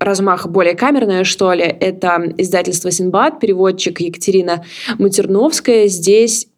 размаха, 0.00 0.48
более 0.48 0.74
камерная, 0.74 1.24
что 1.24 1.52
ли. 1.52 1.62
Это 1.62 2.34
издательство 2.36 2.90
«Синбад», 2.90 3.38
переводчик 3.40 4.00
Екатерина 4.00 4.64
Матерновская. 4.98 5.86
Здесь 5.86 6.48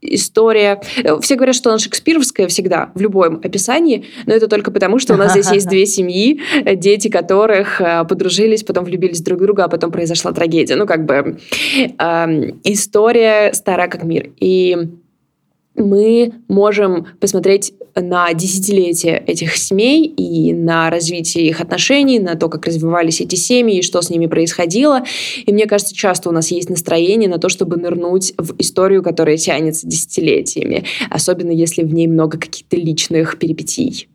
история. 0.00 0.80
Э, 1.02 1.18
все 1.20 1.36
говорят, 1.36 1.56
что 1.56 1.70
она 1.70 1.78
шекспировская 1.78 2.48
всегда, 2.48 2.90
в 2.94 3.00
любом 3.00 3.36
описании, 3.36 4.06
но 4.26 4.34
это 4.34 4.48
только 4.48 4.70
потому, 4.70 4.98
что 4.98 5.14
у 5.14 5.16
нас 5.16 5.32
здесь 5.32 5.50
есть 5.50 5.68
две 5.68 5.86
семьи, 5.98 6.40
э, 6.64 6.76
дети 6.76 7.08
которых 7.08 7.80
э, 7.80 8.04
подружились, 8.04 8.62
потом 8.62 8.84
влюбились 8.84 9.20
друг 9.20 9.40
в 9.40 9.42
друга, 9.42 9.64
а 9.64 9.68
потом 9.68 9.90
произошла 9.90 10.32
трагедия. 10.32 10.76
Ну, 10.76 10.86
как 10.86 11.04
бы 11.04 11.38
э, 11.76 12.52
история 12.64 13.52
стара 13.52 13.88
как 13.88 14.04
мир. 14.04 14.30
И 14.38 14.76
мы 15.78 16.32
можем 16.48 17.06
посмотреть 17.20 17.72
на 17.94 18.32
десятилетия 18.32 19.22
этих 19.26 19.56
семей 19.56 20.04
и 20.04 20.52
на 20.52 20.90
развитие 20.90 21.46
их 21.48 21.60
отношений, 21.60 22.18
на 22.18 22.34
то, 22.34 22.48
как 22.48 22.66
развивались 22.66 23.20
эти 23.20 23.34
семьи 23.34 23.78
и 23.78 23.82
что 23.82 24.02
с 24.02 24.10
ними 24.10 24.26
происходило. 24.26 25.04
И 25.44 25.52
мне 25.52 25.66
кажется, 25.66 25.94
часто 25.94 26.28
у 26.28 26.32
нас 26.32 26.50
есть 26.50 26.70
настроение 26.70 27.28
на 27.28 27.38
то, 27.38 27.48
чтобы 27.48 27.76
нырнуть 27.76 28.34
в 28.38 28.54
историю, 28.58 29.02
которая 29.02 29.36
тянется 29.36 29.86
десятилетиями, 29.86 30.84
особенно 31.10 31.50
если 31.50 31.82
в 31.82 31.92
ней 31.92 32.06
много 32.06 32.38
каких-то 32.38 32.76
личных 32.76 33.38
перипетий. 33.38 34.08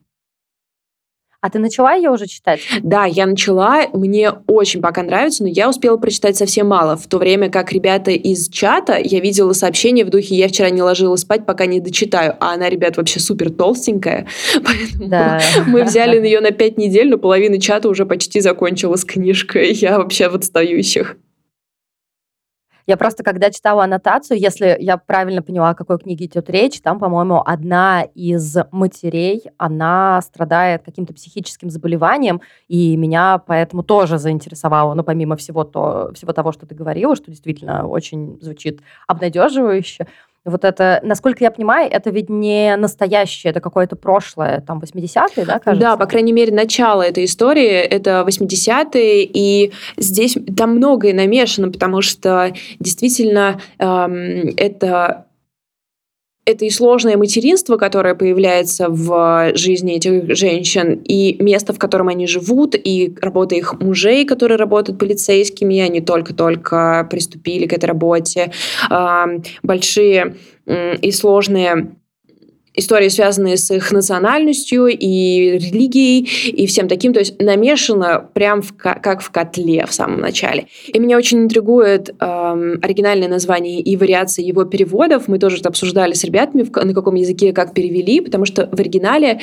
А 1.44 1.50
ты 1.50 1.60
начала 1.60 1.94
ее 1.94 2.10
уже 2.10 2.26
читать? 2.26 2.62
Да, 2.84 3.04
я 3.04 3.26
начала. 3.26 3.82
Мне 3.92 4.32
очень 4.48 4.82
пока 4.82 5.04
нравится, 5.04 5.44
но 5.44 5.50
я 5.50 5.70
успела 5.70 5.98
прочитать 5.98 6.38
совсем 6.38 6.68
мало. 6.68 6.96
В 6.96 7.06
то 7.08 7.18
время 7.18 7.50
как 7.50 7.74
ребята 7.74 8.12
из 8.12 8.48
чата, 8.48 8.98
я 8.98 9.20
видела 9.20 9.52
сообщение 9.52 10.06
в 10.06 10.10
духе 10.10 10.36
«Я 10.36 10.48
вчера 10.48 10.70
не 10.70 10.82
ложилась 10.82 11.20
спать, 11.20 11.46
пока 11.46 11.66
не 11.66 11.82
дочитаю». 11.82 12.38
А 12.40 12.54
она, 12.54 12.70
ребят, 12.70 12.96
вообще 12.96 13.20
супер 13.20 13.52
толстенькая. 13.52 14.26
Поэтому 14.54 15.10
да. 15.10 15.42
мы 15.68 15.84
взяли 15.84 16.16
ее 16.26 16.40
на 16.40 16.52
пять 16.52 16.78
недель, 16.78 17.10
но 17.10 17.18
половина 17.18 17.60
чата 17.60 17.90
уже 17.90 18.06
почти 18.06 18.40
закончила 18.40 18.96
с 18.96 19.04
книжкой. 19.04 19.74
Я 19.74 19.98
вообще 19.98 20.30
в 20.30 20.36
отстающих. 20.36 21.18
Я 22.86 22.98
просто, 22.98 23.24
когда 23.24 23.50
читала 23.50 23.86
аннотацию, 23.86 24.38
если 24.38 24.76
я 24.80 24.98
правильно 24.98 25.42
поняла, 25.42 25.70
о 25.70 25.76
какой 25.76 25.98
книге 25.98 26.26
идет 26.26 26.50
речь, 26.50 26.82
там, 26.82 27.00
по-моему, 27.00 27.42
одна 27.46 28.02
из 28.02 28.58
матерей, 28.72 29.44
она 29.58 30.22
страдает 30.22 30.84
каким-то 30.84 31.14
психическим 31.14 31.70
заболеванием, 31.70 32.42
и 32.68 32.98
меня 32.98 33.38
поэтому 33.38 33.84
тоже 33.84 34.18
заинтересовало, 34.18 34.94
ну, 34.96 35.04
помимо 35.04 35.38
всего, 35.38 35.64
то, 35.64 36.12
всего 36.14 36.34
того, 36.34 36.52
что 36.52 36.66
ты 36.66 36.76
говорила, 36.76 37.16
что 37.16 37.32
действительно 37.32 37.88
очень 37.88 38.38
звучит 38.42 38.82
обнадеживающе, 39.08 40.08
вот 40.46 40.66
это, 40.66 41.00
насколько 41.04 41.44
я 41.44 41.52
понимаю, 41.52 41.90
это 41.92 42.10
ведь 42.10 42.30
не 42.30 42.76
настоящее, 42.76 43.52
это 43.52 43.62
какое-то 43.62 43.96
прошлое, 43.96 44.62
там, 44.62 44.80
80-е, 44.80 45.46
да, 45.46 45.60
кажется? 45.60 45.90
Да, 45.90 45.98
по 45.98 46.06
крайней 46.06 46.34
мере, 46.34 46.54
начало 46.54 47.02
этой 47.02 47.26
истории, 47.26 47.70
это 47.70 48.26
80-е, 48.28 49.24
и 49.24 49.72
здесь 49.98 50.38
там 50.58 50.76
многое 50.76 51.14
намешано, 51.14 51.72
потому 51.72 52.02
что 52.02 52.54
действительно 52.80 53.62
эм, 53.80 54.54
это 54.58 55.26
это 56.46 56.66
и 56.66 56.70
сложное 56.70 57.18
материнство, 57.18 57.78
которое 57.78 58.16
появляется 58.16 58.90
в 58.90 59.52
жизни 59.56 59.96
этих 59.96 60.36
женщин, 60.36 61.02
и 61.04 61.42
место, 61.42 61.74
в 61.74 61.80
котором 61.80 62.10
они 62.10 62.28
живут, 62.28 62.76
и 62.76 63.16
работа 63.22 63.56
их 63.56 63.80
мужей, 63.80 64.26
которые 64.26 64.58
работают 64.58 65.00
полицейскими, 65.00 65.80
они 65.80 66.02
только-только 66.02 67.08
приступили 67.10 67.66
к 67.66 67.74
этой 67.74 67.86
работе, 67.86 68.52
большие 69.64 70.36
и 70.66 71.12
сложные 71.12 71.96
истории, 72.76 73.10
связанные 73.10 73.58
с 73.58 73.70
их 73.72 73.92
национальностью 73.92 74.88
и 74.88 75.58
религией, 75.58 76.22
и 76.50 76.66
всем 76.68 76.88
таким. 76.88 77.14
То 77.14 77.20
есть 77.20 77.42
намешано 77.42 78.28
прям 78.34 78.62
в, 78.62 78.76
как 78.76 79.22
в 79.22 79.30
котле 79.30 79.86
в 79.86 79.94
самом 79.94 80.20
начале. 80.20 80.68
И 80.88 81.00
меня 81.00 81.18
очень 81.18 81.40
интригует 81.40 82.10
эм, 82.20 82.80
оригинальное 82.82 83.28
название 83.28 83.80
и 83.80 83.96
вариации 83.96 84.44
его 84.44 84.66
переводов. 84.66 85.28
Мы 85.28 85.40
тоже 85.40 85.58
это 85.58 85.70
обсуждали 85.70 86.14
с 86.14 86.24
ребятами, 86.24 86.64
в, 86.64 86.72
на 86.76 86.94
каком 86.94 87.16
языке 87.16 87.54
как 87.54 87.74
перевели, 87.74 88.22
потому 88.22 88.46
что 88.46 88.68
в 88.72 88.80
оригинале 88.80 89.40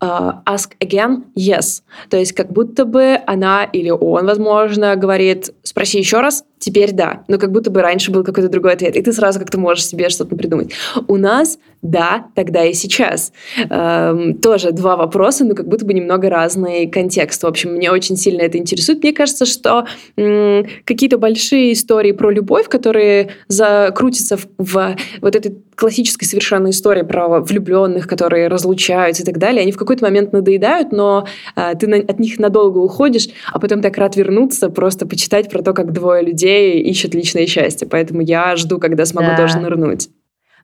uh, 0.00 0.42
ask 0.46 0.76
again, 0.80 1.24
yes. 1.36 1.82
То 2.10 2.16
есть 2.16 2.32
как 2.32 2.52
будто 2.52 2.84
бы 2.84 3.18
она 3.26 3.64
или 3.64 3.90
он, 3.90 4.26
возможно, 4.26 4.96
говорит, 4.96 5.50
спроси 5.62 5.98
еще 5.98 6.20
раз, 6.20 6.44
теперь 6.58 6.92
да. 6.92 7.24
Но 7.28 7.38
как 7.38 7.52
будто 7.52 7.70
бы 7.70 7.82
раньше 7.82 8.10
был 8.10 8.24
какой-то 8.24 8.48
другой 8.48 8.72
ответ. 8.72 8.96
И 8.96 9.02
ты 9.02 9.12
сразу 9.12 9.38
как-то 9.38 9.58
можешь 9.58 9.86
себе 9.86 10.08
что-то 10.08 10.36
придумать. 10.36 10.72
У 11.06 11.16
нас 11.16 11.58
да, 11.82 12.26
тогда 12.34 12.64
и 12.64 12.74
сейчас. 12.74 13.32
Эм, 13.70 14.38
тоже 14.38 14.72
два 14.72 14.96
вопроса, 14.96 15.44
но 15.44 15.54
как 15.54 15.68
будто 15.68 15.84
бы 15.86 15.94
немного 15.94 16.28
разный 16.28 16.88
контекст. 16.88 17.42
В 17.42 17.46
общем, 17.46 17.72
мне 17.72 17.92
очень 17.92 18.16
сильно 18.16 18.42
это 18.42 18.58
интересует. 18.58 19.02
Мне 19.02 19.12
кажется, 19.12 19.46
что 19.46 19.86
м- 20.16 20.66
какие-то 20.84 21.18
большие 21.18 21.72
истории 21.72 22.12
про 22.12 22.30
любовь, 22.30 22.68
которые 22.68 23.30
закрутятся 23.46 24.36
в, 24.36 24.46
в 24.58 24.96
вот 25.20 25.36
этой 25.36 25.56
классической 25.76 26.26
совершенно 26.26 26.70
истории 26.70 27.02
про 27.02 27.40
влюбленных, 27.40 28.08
которые 28.08 28.48
разлучаются 28.48 29.22
и 29.22 29.26
так 29.26 29.38
далее, 29.38 29.64
они 29.68 29.72
в 29.72 29.76
какой-то 29.76 30.04
момент 30.04 30.32
надоедают, 30.32 30.92
но 30.92 31.26
э, 31.54 31.74
ты 31.78 31.86
на, 31.86 31.96
от 31.96 32.18
них 32.18 32.38
надолго 32.38 32.78
уходишь, 32.78 33.28
а 33.52 33.58
потом 33.58 33.82
так 33.82 33.98
рад 33.98 34.16
вернуться, 34.16 34.70
просто 34.70 35.06
почитать 35.06 35.50
про 35.50 35.62
то, 35.62 35.74
как 35.74 35.92
двое 35.92 36.22
людей 36.22 36.80
ищут 36.80 37.14
личное 37.14 37.46
счастье. 37.46 37.86
Поэтому 37.86 38.22
я 38.22 38.56
жду, 38.56 38.78
когда 38.78 39.04
смогу 39.04 39.28
да. 39.28 39.36
тоже 39.36 39.58
нырнуть. 39.58 40.08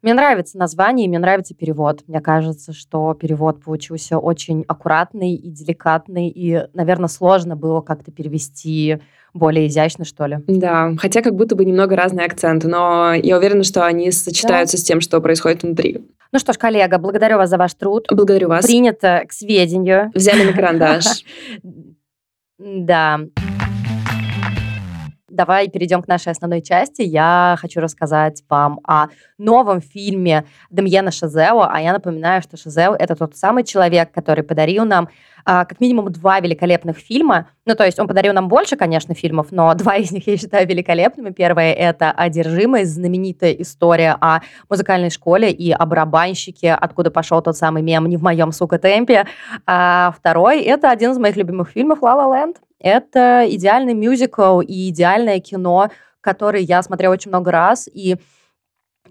Мне 0.00 0.14
нравится 0.14 0.58
название, 0.58 1.08
мне 1.08 1.18
нравится 1.18 1.54
перевод. 1.54 2.02
Мне 2.06 2.20
кажется, 2.20 2.72
что 2.72 3.14
перевод 3.14 3.62
получился 3.62 4.18
очень 4.18 4.64
аккуратный 4.68 5.34
и 5.34 5.50
деликатный, 5.50 6.28
и, 6.28 6.66
наверное, 6.74 7.08
сложно 7.08 7.56
было 7.56 7.80
как-то 7.80 8.10
перевести 8.10 8.98
более 9.34 9.66
изящно, 9.66 10.04
что 10.04 10.26
ли. 10.26 10.38
Да, 10.46 10.92
хотя 10.96 11.20
как 11.20 11.34
будто 11.34 11.56
бы 11.56 11.64
немного 11.64 11.96
разные 11.96 12.24
акценты, 12.24 12.68
но 12.68 13.12
я 13.14 13.36
уверена, 13.36 13.64
что 13.64 13.84
они 13.84 14.10
сочетаются 14.12 14.76
да. 14.76 14.80
с 14.80 14.84
тем, 14.84 15.00
что 15.00 15.20
происходит 15.20 15.64
внутри. 15.64 16.00
Ну 16.32 16.38
что 16.38 16.52
ж, 16.52 16.56
коллега, 16.56 16.98
благодарю 16.98 17.36
вас 17.36 17.50
за 17.50 17.58
ваш 17.58 17.74
труд. 17.74 18.06
Благодарю 18.10 18.48
вас. 18.48 18.64
Принято 18.64 19.22
к 19.28 19.32
сведению. 19.32 20.10
Взяли 20.14 20.44
на 20.44 20.52
карандаш. 20.52 21.04
Да. 22.56 23.18
давай 25.28 25.68
перейдем 25.68 26.02
к 26.02 26.08
нашей 26.08 26.30
основной 26.30 26.62
части. 26.62 27.02
Я 27.02 27.56
хочу 27.60 27.80
рассказать 27.80 28.44
вам 28.48 28.78
о 28.86 29.08
новом 29.38 29.80
фильме 29.80 30.44
Демьена 30.70 31.10
Шазео. 31.10 31.68
А 31.68 31.80
я 31.80 31.92
напоминаю, 31.92 32.42
что 32.42 32.56
Шазео— 32.56 32.94
это 32.98 33.16
тот 33.16 33.36
самый 33.36 33.64
человек, 33.64 34.12
который 34.12 34.44
подарил 34.44 34.84
нам 34.84 35.08
как 35.44 35.80
минимум 35.80 36.10
два 36.10 36.40
великолепных 36.40 36.98
фильма. 36.98 37.48
Ну, 37.66 37.74
то 37.74 37.84
есть 37.84 37.98
он 37.98 38.08
подарил 38.08 38.32
нам 38.32 38.48
больше, 38.48 38.76
конечно, 38.76 39.14
фильмов, 39.14 39.48
но 39.50 39.74
два 39.74 39.96
из 39.96 40.10
них 40.10 40.26
я 40.26 40.36
считаю 40.36 40.66
великолепными. 40.66 41.30
Первое— 41.30 41.72
это 41.74 42.10
«Одержимость», 42.10 42.92
знаменитая 42.92 43.52
история 43.52 44.16
о 44.20 44.40
музыкальной 44.68 45.10
школе 45.10 45.50
и 45.50 45.70
о 45.72 45.84
барабанщике, 45.86 46.72
откуда 46.72 47.10
пошел 47.10 47.42
тот 47.42 47.56
самый 47.56 47.82
мем 47.82 48.06
«Не 48.06 48.16
в 48.16 48.22
моем, 48.22 48.52
сука, 48.52 48.78
темпе». 48.78 49.26
А 49.66 50.14
второй— 50.16 50.62
это 50.62 50.90
один 50.90 51.12
из 51.12 51.18
моих 51.18 51.36
любимых 51.36 51.70
фильмов 51.70 52.02
«Ла 52.02 52.14
Ла 52.14 52.36
Ленд». 52.36 52.56
Это 52.80 53.44
идеальный 53.48 53.94
мюзикл 53.94 54.60
и 54.60 54.90
идеальное 54.90 55.40
кино, 55.40 55.90
которое 56.20 56.62
я 56.62 56.82
смотрела 56.82 57.14
очень 57.14 57.30
много 57.30 57.50
раз, 57.50 57.88
и 57.92 58.16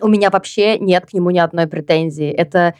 у 0.01 0.07
меня 0.07 0.29
вообще 0.29 0.77
нет 0.79 1.05
к 1.05 1.13
нему 1.13 1.29
ни 1.29 1.39
одной 1.39 1.67
претензии. 1.67 2.29
Это 2.29 2.75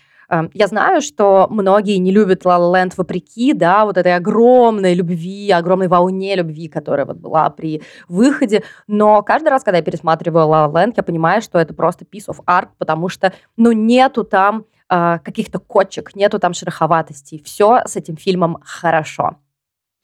я 0.53 0.67
знаю, 0.67 1.01
что 1.01 1.47
многие 1.49 1.97
не 1.97 2.11
любят 2.11 2.43
La 2.43 2.57
La 2.57 2.71
Land 2.73 2.93
вопреки, 2.97 3.53
да, 3.53 3.85
вот 3.85 3.97
этой 3.97 4.15
огромной 4.15 4.93
любви, 4.93 5.51
огромной 5.51 5.87
волне 5.87 6.35
любви, 6.35 6.67
которая 6.67 7.05
вот 7.05 7.17
была 7.17 7.49
при 7.49 7.81
выходе, 8.07 8.63
но 8.87 9.21
каждый 9.21 9.49
раз, 9.49 9.63
когда 9.63 9.77
я 9.77 9.83
пересматриваю 9.83 10.47
La 10.47 10.67
La 10.67 10.73
Land, 10.73 10.93
я 10.97 11.03
понимаю, 11.03 11.41
что 11.41 11.59
это 11.59 11.73
просто 11.73 12.05
piece 12.05 12.27
of 12.27 12.37
art, 12.45 12.69
потому 12.77 13.09
что, 13.09 13.33
ну, 13.57 13.71
нету 13.71 14.23
там 14.23 14.65
э, 14.89 15.19
каких-то 15.23 15.59
кочек, 15.59 16.15
нету 16.15 16.39
там 16.39 16.53
шероховатостей, 16.53 17.41
все 17.43 17.81
с 17.85 17.95
этим 17.95 18.17
фильмом 18.17 18.57
хорошо. 18.63 19.37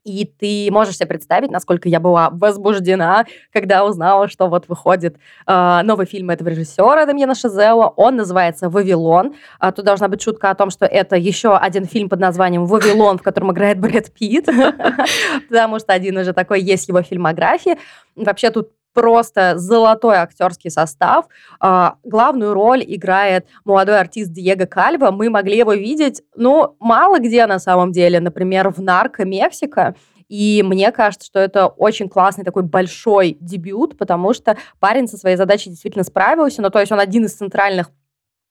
И 0.09 0.25
ты 0.25 0.71
можешь 0.71 0.97
себе 0.97 1.07
представить, 1.07 1.51
насколько 1.51 1.87
я 1.87 1.99
была 1.99 2.29
возбуждена, 2.31 3.25
когда 3.53 3.85
узнала, 3.85 4.27
что 4.27 4.47
вот 4.47 4.67
выходит 4.67 5.17
э, 5.45 5.81
новый 5.83 6.05
фильм 6.05 6.31
этого 6.31 6.49
режиссера 6.49 7.05
Дамьена 7.05 7.35
Шазела. 7.35 7.93
Он 7.95 8.15
называется 8.15 8.69
«Вавилон». 8.69 9.35
А, 9.59 9.71
тут 9.71 9.85
должна 9.85 10.07
быть 10.07 10.21
шутка 10.21 10.49
о 10.49 10.55
том, 10.55 10.71
что 10.71 10.85
это 10.85 11.15
еще 11.15 11.55
один 11.55 11.85
фильм 11.85 12.09
под 12.09 12.19
названием 12.19 12.65
«Вавилон», 12.65 13.19
в 13.19 13.21
котором 13.21 13.51
играет 13.51 13.79
Брэд 13.79 14.11
Питт, 14.11 14.45
потому 15.49 15.79
что 15.79 15.93
один 15.93 16.17
уже 16.17 16.33
такой 16.33 16.61
есть 16.61 16.87
его 16.87 17.01
фильмографии. 17.03 17.77
Вообще 18.15 18.49
тут 18.49 18.71
просто 18.93 19.58
золотой 19.58 20.17
актерский 20.17 20.71
состав. 20.71 21.25
А, 21.60 21.95
главную 22.04 22.54
роль 22.54 22.84
играет 22.86 23.47
молодой 23.65 23.99
артист 23.99 24.32
Диего 24.32 24.65
Кальва. 24.65 25.12
Мы 25.12 25.30
могли 25.30 25.58
его 25.58 25.73
видеть, 25.73 26.21
ну, 26.36 26.75
мало 26.80 27.19
где 27.19 27.45
на 27.45 27.60
самом 27.60 27.91
деле. 27.91 28.19
Например, 28.19 28.69
в 28.69 28.82
«Нарко 28.82 29.25
Мексика». 29.25 29.95
И 30.30 30.63
мне 30.63 30.91
кажется, 30.91 31.25
что 31.25 31.39
это 31.39 31.67
очень 31.67 32.08
классный 32.08 32.45
такой 32.45 32.62
большой 32.62 33.36
дебют, 33.41 33.97
потому 33.97 34.34
что 34.34 34.58
парень 34.80 35.08
со 35.08 35.17
своей 35.17 35.36
задачей 35.36 35.71
действительно 35.71 36.04
справился. 36.04 36.62
Ну, 36.62 36.69
то 36.69 36.80
есть 36.80 36.91
он 36.91 36.99
один 36.99 37.25
из 37.25 37.34
центральных 37.34 37.89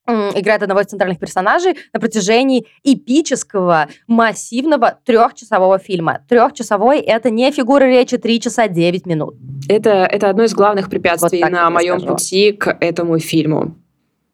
играет 0.09 0.63
одного 0.63 0.81
из 0.81 0.87
центральных 0.87 1.19
персонажей 1.19 1.77
на 1.93 2.01
протяжении 2.01 2.67
эпического, 2.83 3.89
массивного 4.07 4.99
трехчасового 5.05 5.79
фильма. 5.79 6.21
Трехчасовой— 6.29 7.01
это 7.01 7.31
не 7.31 7.51
фигура 7.51 7.85
речи 7.85 8.17
3 8.17 8.41
часа 8.41 8.69
9 8.69 9.07
минут. 9.07 9.37
Это, 9.69 9.91
это 9.91 10.31
одно 10.31 10.45
из 10.45 10.55
главных 10.55 10.89
препятствий 10.91 11.43
вот 11.43 11.51
на 11.51 11.71
моем 11.71 11.99
скажу. 11.99 12.15
пути 12.15 12.53
к 12.53 12.77
этому 12.81 13.19
фильму. 13.19 13.75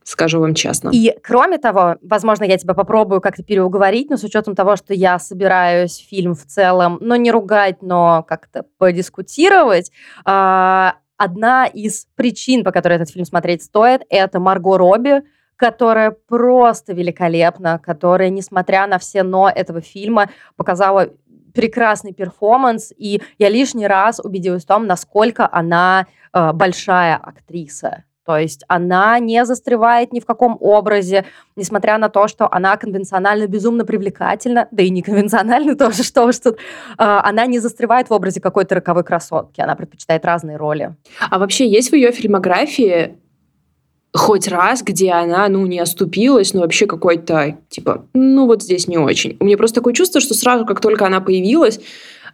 Скажу 0.04 0.38
вам 0.38 0.54
честно. 0.54 0.90
И 0.92 1.16
кроме 1.22 1.56
того, 1.56 1.96
возможно, 2.02 2.44
я 2.44 2.58
тебя 2.58 2.74
попробую 2.74 3.22
как-то 3.22 3.42
переуговорить, 3.42 4.10
но 4.10 4.18
с 4.18 4.22
учетом 4.22 4.54
того, 4.54 4.76
что 4.76 4.92
я 4.92 5.18
собираюсь 5.18 5.96
фильм 5.96 6.34
в 6.34 6.44
целом, 6.44 6.98
ну, 7.00 7.14
не 7.16 7.30
ругать, 7.30 7.80
но 7.80 8.22
как-то 8.28 8.66
подискутировать, 8.76 9.90
э, 10.26 10.90
одна 11.16 11.66
из 11.66 12.06
причин, 12.16 12.64
по 12.64 12.70
которой 12.70 12.94
этот 12.94 13.10
фильм 13.10 13.24
смотреть 13.24 13.62
стоит, 13.62 14.02
это 14.10 14.40
Марго 14.40 14.76
Робби, 14.76 15.22
которая 15.57 16.11
просто 16.11 16.93
великолепна, 16.93 17.79
которая, 17.79 18.31
несмотря 18.31 18.87
на 18.87 18.99
все 18.99 19.23
«но» 19.23 19.49
этого 19.49 19.81
фильма, 19.81 20.31
показала 20.57 21.11
прекрасный 21.55 22.12
перформанс, 22.12 22.93
и 22.97 23.23
я 23.38 23.49
лишний 23.49 23.87
раз 23.87 24.21
убедилась 24.21 24.64
в 24.64 24.67
том, 24.67 24.87
насколько 24.87 25.49
она 25.51 26.07
э, 26.33 26.53
большая 26.53 27.17
актриса. 27.17 28.05
То 28.27 28.38
есть 28.38 28.64
она 28.69 29.19
не 29.19 29.45
застревает 29.45 30.12
ни 30.12 30.19
в 30.19 30.25
каком 30.25 30.57
образе, 30.59 31.27
несмотря 31.57 31.99
на 31.99 32.09
то, 32.09 32.27
что 32.27 32.49
она 32.51 32.77
конвенционально 32.77 33.47
безумно 33.47 33.85
привлекательна, 33.85 34.67
да 34.71 34.83
и 34.83 34.90
не 34.90 35.03
конвенционально 35.03 35.77
тоже, 35.79 36.03
что 36.03 36.25
уж 36.25 36.38
тут. 36.38 36.57
Э, 36.57 37.21
она 37.23 37.47
не 37.47 37.61
застревает 37.61 38.11
в 38.11 38.12
образе 38.12 38.40
какой-то 38.40 38.75
роковой 38.75 39.05
красотки, 39.05 39.61
она 39.61 39.77
предпочитает 39.77 40.25
разные 40.25 40.57
роли. 40.57 40.97
А 41.31 41.38
вообще 41.38 41.69
есть 41.69 41.90
в 41.90 41.95
ее 41.95 42.12
фильмографии 42.12 43.19
хоть 44.14 44.46
раз, 44.46 44.83
где 44.83 45.11
она, 45.11 45.48
ну, 45.48 45.66
не 45.66 45.81
оступилась, 45.81 46.55
но 46.55 46.61
вообще 46.61 46.87
какой-то, 46.87 47.57
типа, 47.68 48.07
ну, 48.14 48.46
вот 48.46 48.62
здесь 48.62 48.87
не 48.87 48.96
очень. 48.96 49.37
У 49.40 49.44
меня 49.44 49.57
просто 49.57 49.81
такое 49.81 49.92
чувство, 49.92 50.20
что 50.20 50.35
сразу, 50.35 50.64
как 50.64 50.81
только 50.81 51.05
она 51.05 51.20
появилась, 51.20 51.81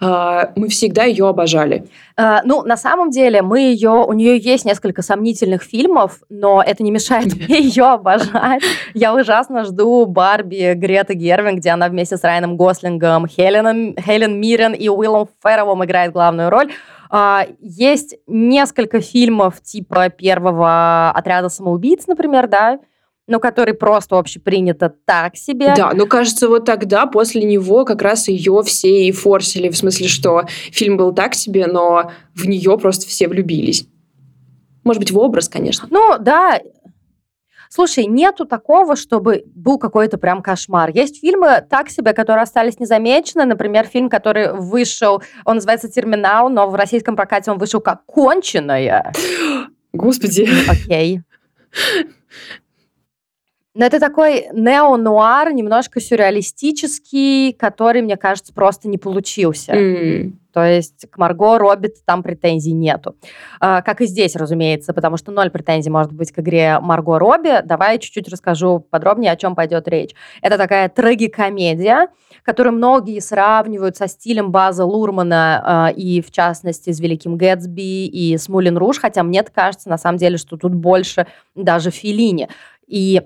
а, 0.03 0.53
мы 0.57 0.69
всегда 0.69 1.05
ее 1.05 1.29
обожали. 1.29 1.85
Uh, 2.19 2.41
ну, 2.45 2.63
на 2.63 2.77
самом 2.77 3.11
деле, 3.11 3.43
мы 3.43 3.61
ее, 3.61 3.91
у 3.91 4.13
нее 4.15 4.39
есть 4.39 4.65
несколько 4.65 5.03
сомнительных 5.03 5.63
фильмов, 5.63 6.21
но 6.31 6.63
это 6.63 6.83
не 6.83 6.91
мешает 6.91 7.35
мне 7.35 7.61
ее 7.61 7.85
обожать. 7.85 8.63
Я 8.95 9.15
ужасно 9.15 9.65
жду 9.65 10.07
Барби 10.07 10.73
Греты 10.75 11.15
Гервин, 11.15 11.57
где 11.57 11.71
она 11.71 11.89
вместе 11.89 12.17
с 12.17 12.25
Райаном 12.25 12.57
Гослингом, 12.57 13.27
Хеленом, 13.27 13.95
Хелен 13.99 14.41
Миррен 14.41 14.73
и 14.73 14.89
Уиллом 14.89 15.29
Ферровым 15.43 15.85
играет 15.85 16.13
главную 16.13 16.51
роль. 16.51 16.71
А, 17.11 17.47
есть 17.61 18.17
несколько 18.27 19.01
фильмов 19.01 19.61
типа 19.61 20.09
первого 20.11 21.11
отряда 21.11 21.49
самоубийц, 21.49 22.07
например, 22.07 22.47
да, 22.47 22.79
но 23.27 23.41
который 23.41 23.75
просто 23.75 24.19
общепринято 24.19 24.93
так 25.05 25.37
себе. 25.37 25.75
Да, 25.77 25.93
ну 25.95 26.07
кажется, 26.07 26.49
вот 26.49 26.65
тогда, 26.65 27.07
после 27.07 27.45
него, 27.45 27.85
как 27.85 28.03
раз 28.03 28.29
ее 28.29 28.63
все 28.65 29.07
и 29.07 29.13
форсили, 29.13 29.69
в 29.69 29.77
смысле, 29.77 30.09
что 30.09 30.43
фильм 30.73 30.97
был 30.97 31.13
так 31.13 31.35
себе, 31.35 31.67
но 31.67 32.11
в 32.35 32.47
нее 32.47 32.79
просто 32.79 33.07
все 33.07 33.29
влюбились. 33.29 33.87
Может 34.85 35.01
быть, 35.01 35.11
в 35.11 35.19
образ, 35.19 35.49
конечно. 35.49 35.89
Ну, 35.91 36.17
да, 36.19 36.61
Слушай, 37.73 38.07
нету 38.07 38.47
такого, 38.47 38.97
чтобы 38.97 39.45
был 39.47 39.79
какой-то 39.79 40.19
прям 40.19 40.43
кошмар. 40.43 40.91
Есть 40.91 41.21
фильмы 41.21 41.65
так 41.71 41.89
себе, 41.89 42.13
которые 42.15 42.43
остались 42.43 42.81
незамечены. 42.81 43.45
Например, 43.45 43.87
фильм, 43.87 44.11
который 44.11 44.53
вышел, 44.53 45.23
он 45.45 45.55
называется 45.57 45.89
«Терминал», 45.89 46.49
но 46.49 46.69
в 46.69 46.75
российском 46.75 47.15
прокате 47.15 47.53
он 47.53 47.59
вышел 47.59 47.81
как 47.81 48.05
«Конченая». 48.07 49.13
Господи. 49.93 50.49
Окей. 50.69 51.23
Но 53.75 53.85
это 53.85 54.01
такой 54.01 54.47
нео-нуар, 54.53 55.53
немножко 55.53 56.01
сюрреалистический, 56.01 57.53
который, 57.53 58.03
мне 58.03 58.17
кажется, 58.17 58.53
просто 58.53 58.89
не 58.89 58.99
получился. 58.99 59.73
Mm. 59.73 60.33
То 60.53 60.65
есть 60.65 61.07
к 61.09 61.17
Марго 61.19 61.57
Робит 61.59 62.05
там 62.05 62.25
претензий 62.25 62.73
нету. 62.73 63.15
А, 63.61 63.83
как 63.83 64.01
и 64.01 64.07
здесь, 64.07 64.35
разумеется, 64.35 64.93
потому 64.93 65.17
что 65.17 65.31
ноль 65.31 65.51
претензий 65.51 65.91
может 65.91 66.13
быть 66.13 66.33
к 66.33 66.41
игре 66.41 66.81
Марго 66.81 67.21
Робби. 67.21 67.63
Давай 67.65 68.01
чуть-чуть 68.01 68.29
расскажу 68.29 68.81
подробнее, 68.81 69.31
о 69.31 69.37
чем 69.37 69.55
пойдет 69.55 69.87
речь. 69.87 70.17
Это 70.43 70.59
такая 70.59 70.89
трагикомедия, 70.89 72.09
которую 72.43 72.75
многие 72.75 73.21
сравнивают 73.21 73.97
со 73.97 74.09
стилем 74.09 74.51
База 74.51 74.85
Лурмана 74.85 75.91
э, 75.93 75.95
и, 75.95 76.21
в 76.21 76.33
частности, 76.33 76.91
с 76.91 76.99
Великим 76.99 77.37
Гэтсби 77.37 78.07
и 78.07 78.37
с 78.37 78.49
Мулин 78.49 78.77
Руж, 78.77 78.99
хотя 78.99 79.23
мне 79.23 79.45
кажется, 79.45 79.89
на 79.89 79.99
самом 79.99 80.19
деле, 80.19 80.39
что 80.39 80.57
тут 80.57 80.75
больше 80.75 81.29
даже 81.55 81.93
Филини. 81.93 82.49
И 82.89 83.23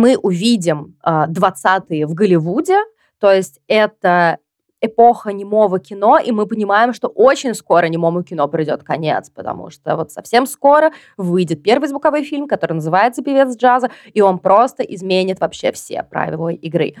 мы 0.00 0.16
увидим 0.16 0.96
э, 1.04 1.26
20-е 1.28 2.06
в 2.06 2.14
Голливуде, 2.14 2.78
то 3.18 3.30
есть 3.30 3.60
это 3.68 4.38
эпоха 4.80 5.32
немого 5.32 5.78
кино, 5.78 6.18
и 6.18 6.32
мы 6.32 6.46
понимаем, 6.46 6.94
что 6.94 7.08
очень 7.08 7.54
скоро 7.54 7.86
немому 7.86 8.22
кино 8.22 8.48
придет 8.48 8.82
конец, 8.82 9.30
потому 9.30 9.70
что 9.70 9.96
вот 9.96 10.10
совсем 10.10 10.46
скоро 10.46 10.90
выйдет 11.18 11.62
первый 11.62 11.88
звуковой 11.88 12.24
фильм, 12.24 12.48
который 12.48 12.74
называется 12.74 13.22
«Певец 13.22 13.56
джаза», 13.56 13.90
и 14.14 14.22
он 14.22 14.38
просто 14.38 14.82
изменит 14.82 15.38
вообще 15.40 15.70
все 15.72 16.02
правила 16.02 16.48
игры. 16.48 16.94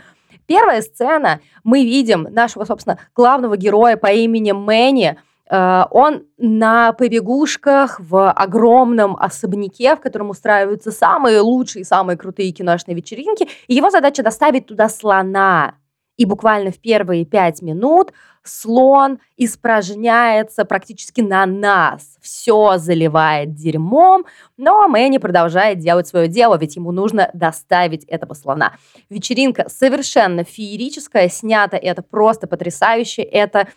Первая 0.46 0.82
сцена, 0.82 1.40
мы 1.64 1.84
видим 1.84 2.24
нашего, 2.24 2.64
собственно, 2.64 2.98
главного 3.14 3.56
героя 3.56 3.96
по 3.96 4.08
имени 4.08 4.52
Мэнни, 4.52 5.16
он 5.50 6.26
на 6.38 6.92
побегушках 6.92 7.98
в 7.98 8.30
огромном 8.30 9.16
особняке, 9.16 9.96
в 9.96 10.00
котором 10.00 10.30
устраиваются 10.30 10.92
самые 10.92 11.40
лучшие, 11.40 11.84
самые 11.84 12.16
крутые 12.16 12.52
киношные 12.52 12.94
вечеринки. 12.94 13.48
И 13.66 13.74
его 13.74 13.90
задача 13.90 14.22
доставить 14.22 14.66
туда 14.66 14.88
слона. 14.88 15.74
И 16.16 16.26
буквально 16.26 16.70
в 16.70 16.78
первые 16.78 17.24
пять 17.24 17.62
минут 17.62 18.12
слон 18.42 19.20
испражняется 19.38 20.66
практически 20.66 21.22
на 21.22 21.46
нас. 21.46 22.18
Все 22.20 22.76
заливает 22.76 23.54
дерьмом, 23.54 24.26
но 24.58 24.86
Мэнни 24.86 25.16
продолжает 25.16 25.78
делать 25.78 26.06
свое 26.06 26.28
дело, 26.28 26.58
ведь 26.58 26.76
ему 26.76 26.92
нужно 26.92 27.30
доставить 27.32 28.04
этого 28.04 28.34
слона. 28.34 28.74
Вечеринка 29.08 29.68
совершенно 29.70 30.44
феерическая, 30.44 31.30
снято 31.30 31.78
это 31.78 32.02
просто 32.02 32.46
потрясающе. 32.46 33.22
Это 33.22 33.68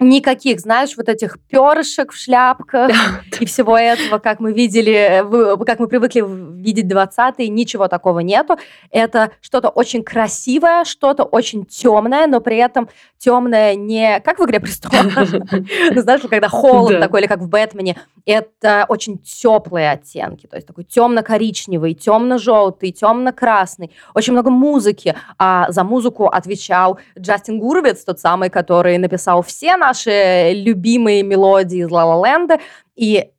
никаких, 0.00 0.60
знаешь, 0.60 0.96
вот 0.96 1.08
этих 1.08 1.38
перышек 1.48 2.12
в 2.12 2.16
шляпках 2.16 2.90
и 3.40 3.46
всего 3.46 3.78
этого, 3.78 4.18
как 4.18 4.40
мы 4.40 4.52
видели, 4.52 5.24
как 5.64 5.78
мы 5.78 5.86
привыкли 5.86 6.24
видеть 6.26 6.86
20-е, 6.86 7.48
ничего 7.48 7.88
такого 7.88 8.20
нету. 8.20 8.58
Это 8.90 9.30
что-то 9.40 9.68
очень 9.68 10.02
красивое, 10.02 10.84
что-то 10.84 11.22
очень 11.24 11.64
темное, 11.64 12.26
но 12.26 12.40
при 12.40 12.56
этом 12.56 12.88
темное 13.18 13.74
не 13.74 14.20
как 14.20 14.38
в 14.38 14.44
«Игре 14.44 14.60
престолов», 14.60 15.12
знаешь, 15.94 16.20
когда 16.28 16.48
холод 16.48 17.00
такой, 17.00 17.20
или 17.20 17.26
как 17.26 17.40
в 17.40 17.48
«Бэтмене», 17.48 17.96
это 18.26 18.86
очень 18.88 19.18
теплые 19.18 19.92
оттенки, 19.92 20.46
то 20.46 20.56
есть 20.56 20.66
такой 20.66 20.84
темно-коричневый, 20.84 21.94
темно-желтый, 21.94 22.90
темно-красный, 22.90 23.92
очень 24.14 24.32
много 24.32 24.50
музыки, 24.50 25.14
а 25.38 25.70
за 25.70 25.84
музыку 25.84 26.26
отвечал 26.26 26.98
Джастин 27.18 27.58
Гуровец, 27.58 28.02
тот 28.04 28.20
самый, 28.20 28.50
который 28.50 28.98
написал 28.98 29.42
все 29.42 29.76
наши 29.86 30.52
любимые 30.54 31.22
мелодии 31.22 31.80
из 31.84 31.90
«Ла 31.90 32.04
Ла 32.04 32.26
Ленда», 32.26 32.58
и 32.96 33.30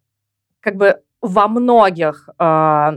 как 0.60 0.76
бы 0.76 1.02
во 1.22 1.48
многих 1.48 2.30
э, 2.40 2.92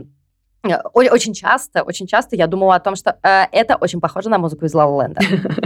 очень 0.93 1.33
часто, 1.33 1.83
очень 1.83 2.05
часто 2.05 2.35
я 2.35 2.47
думала 2.47 2.75
о 2.75 2.79
том, 2.79 2.95
что 2.95 3.17
э, 3.23 3.45
это 3.51 3.75
очень 3.75 3.99
похоже 3.99 4.29
на 4.29 4.37
музыку 4.37 4.65
из 4.65 4.75
La 4.75 4.85
Land. 4.85 5.15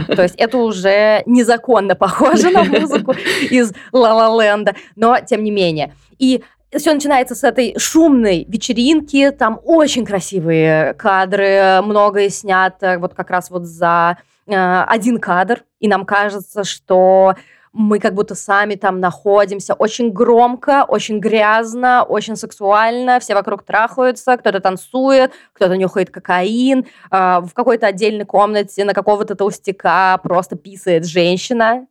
То 0.16 0.22
есть 0.22 0.36
это 0.36 0.58
уже 0.58 1.22
незаконно 1.26 1.94
похоже 1.94 2.50
на 2.50 2.64
музыку 2.64 3.12
из 3.50 3.72
La 3.92 4.28
Land, 4.28 4.74
но 4.96 5.18
тем 5.20 5.42
не 5.42 5.50
менее. 5.50 5.92
И 6.18 6.42
все 6.76 6.94
начинается 6.94 7.34
с 7.34 7.44
этой 7.44 7.78
шумной 7.78 8.44
вечеринки, 8.48 9.30
там 9.30 9.60
очень 9.64 10.04
красивые 10.04 10.94
кадры, 10.94 11.80
многое 11.82 12.28
снято 12.28 12.98
вот 12.98 13.14
как 13.14 13.30
раз 13.30 13.50
вот 13.50 13.64
за 13.64 14.18
э, 14.46 14.54
один 14.54 15.18
кадр, 15.18 15.64
и 15.80 15.88
нам 15.88 16.04
кажется, 16.04 16.64
что 16.64 17.34
мы 17.74 17.98
как 17.98 18.14
будто 18.14 18.36
сами 18.36 18.76
там 18.76 19.00
находимся. 19.00 19.74
Очень 19.74 20.12
громко, 20.12 20.84
очень 20.86 21.18
грязно, 21.18 22.04
очень 22.04 22.36
сексуально, 22.36 23.18
все 23.18 23.34
вокруг 23.34 23.64
трахаются, 23.64 24.36
кто-то 24.36 24.60
танцует, 24.60 25.32
кто-то 25.52 25.76
нюхает 25.76 26.10
кокаин, 26.10 26.86
э, 27.10 27.40
в 27.40 27.50
какой-то 27.52 27.88
отдельной 27.88 28.24
комнате 28.24 28.84
на 28.84 28.94
какого-то 28.94 29.34
толстяка 29.34 30.16
просто 30.18 30.56
писает 30.56 31.04
женщина, 31.04 31.88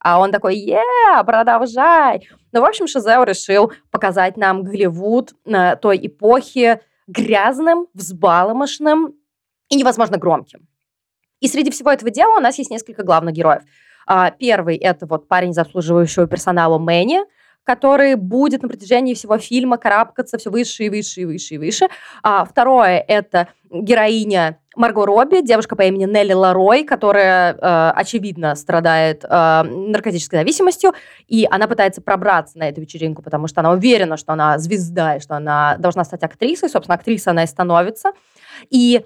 а 0.00 0.18
он 0.18 0.32
такой, 0.32 0.56
е, 0.56 0.82
продолжай. 1.26 2.26
Ну, 2.52 2.62
в 2.62 2.64
общем, 2.64 2.86
Шизео 2.86 3.24
решил 3.24 3.72
показать 3.90 4.38
нам 4.38 4.64
Голливуд 4.64 5.34
э, 5.44 5.76
той 5.76 5.98
эпохи 6.06 6.80
грязным, 7.06 7.86
взбаломошным 7.92 9.14
и 9.68 9.76
невозможно 9.76 10.16
громким. 10.16 10.66
И 11.40 11.48
среди 11.48 11.70
всего 11.70 11.92
этого 11.92 12.10
дела 12.10 12.38
у 12.38 12.40
нас 12.40 12.56
есть 12.56 12.70
несколько 12.70 13.02
главных 13.02 13.34
героев– 13.34 13.62
а, 13.72 13.87
первый– 14.38 14.76
это 14.78 15.06
вот 15.06 15.28
парень 15.28 15.52
заслуживающего 15.52 16.26
персонала 16.26 16.78
Мэнни, 16.78 17.20
который 17.68 18.14
будет 18.14 18.62
на 18.62 18.68
протяжении 18.68 19.12
всего 19.12 19.36
фильма 19.36 19.76
карабкаться 19.76 20.38
все 20.38 20.50
выше 20.50 20.84
и 20.84 20.88
выше 20.88 21.20
и 21.20 21.24
выше 21.26 21.54
и 21.54 21.58
выше. 21.58 21.88
А, 22.22 22.46
второе– 22.46 23.04
это 23.08 23.48
героиня 23.70 24.58
Марго 24.74 25.04
Робби, 25.04 25.42
девушка 25.42 25.76
по 25.76 25.82
имени 25.82 26.06
Нелли 26.06 26.32
Ларой, 26.32 26.84
которая, 26.84 27.52
э, 27.52 27.90
очевидно, 27.94 28.54
страдает 28.54 29.22
э, 29.22 29.62
наркотической 29.64 30.38
зависимостью, 30.38 30.92
и 31.26 31.46
она 31.50 31.66
пытается 31.66 32.00
пробраться 32.00 32.56
на 32.58 32.68
эту 32.68 32.80
вечеринку, 32.80 33.20
потому 33.20 33.48
что 33.48 33.60
она 33.60 33.72
уверена, 33.72 34.16
что 34.16 34.32
она 34.32 34.56
звезда, 34.58 35.16
и 35.16 35.20
что 35.20 35.36
она 35.36 35.76
должна 35.78 36.04
стать 36.04 36.22
актрисой. 36.22 36.70
Собственно, 36.70 36.94
актриса 36.94 37.32
она 37.32 37.42
и 37.42 37.46
становится. 37.46 38.12
И 38.70 39.04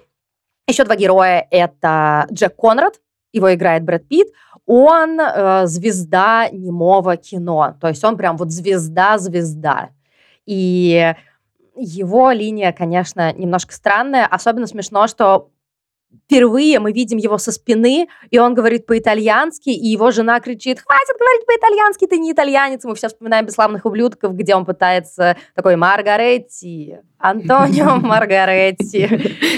еще 0.67 0.85
два 0.85 0.95
героя– 0.95 1.45
это 1.51 2.27
Джек 2.31 2.55
Конрад, 2.55 3.01
его 3.33 3.53
играет 3.53 3.83
Брэд 3.83 4.07
Питт 4.07 4.27
он 4.65 5.19
э, 5.19 5.67
звезда 5.67 6.49
немого 6.49 7.17
кино. 7.17 7.75
То 7.79 7.89
есть 7.89 8.03
он 8.03 8.17
прям 8.17 8.37
вот 8.37 8.51
звезда-звезда. 8.51 9.89
И 10.45 11.13
его 11.75 12.31
линия, 12.31 12.71
конечно, 12.71 13.33
немножко 13.33 13.73
странная. 13.73 14.25
Особенно 14.25 14.67
смешно, 14.67 15.07
что 15.07 15.49
впервые 16.25 16.79
мы 16.79 16.91
видим 16.91 17.17
его 17.17 17.37
со 17.37 17.51
спины, 17.51 18.07
и 18.29 18.39
он 18.39 18.53
говорит 18.53 18.85
по-итальянски, 18.85 19.69
и 19.69 19.87
его 19.87 20.11
жена 20.11 20.39
кричит, 20.39 20.81
хватит 20.81 21.15
говорить 21.19 21.45
по-итальянски, 21.45 22.07
ты 22.07 22.17
не 22.17 22.31
итальянец. 22.31 22.83
Мы 22.83 22.95
все 22.95 23.07
вспоминаем 23.07 23.45
«Бесславных 23.45 23.85
ублюдков», 23.85 24.33
где 24.33 24.55
он 24.55 24.65
пытается 24.65 25.37
такой 25.55 25.75
«Маргаретти», 25.75 26.97
Антонио 27.23 27.95
Маргаретти. 28.01 29.05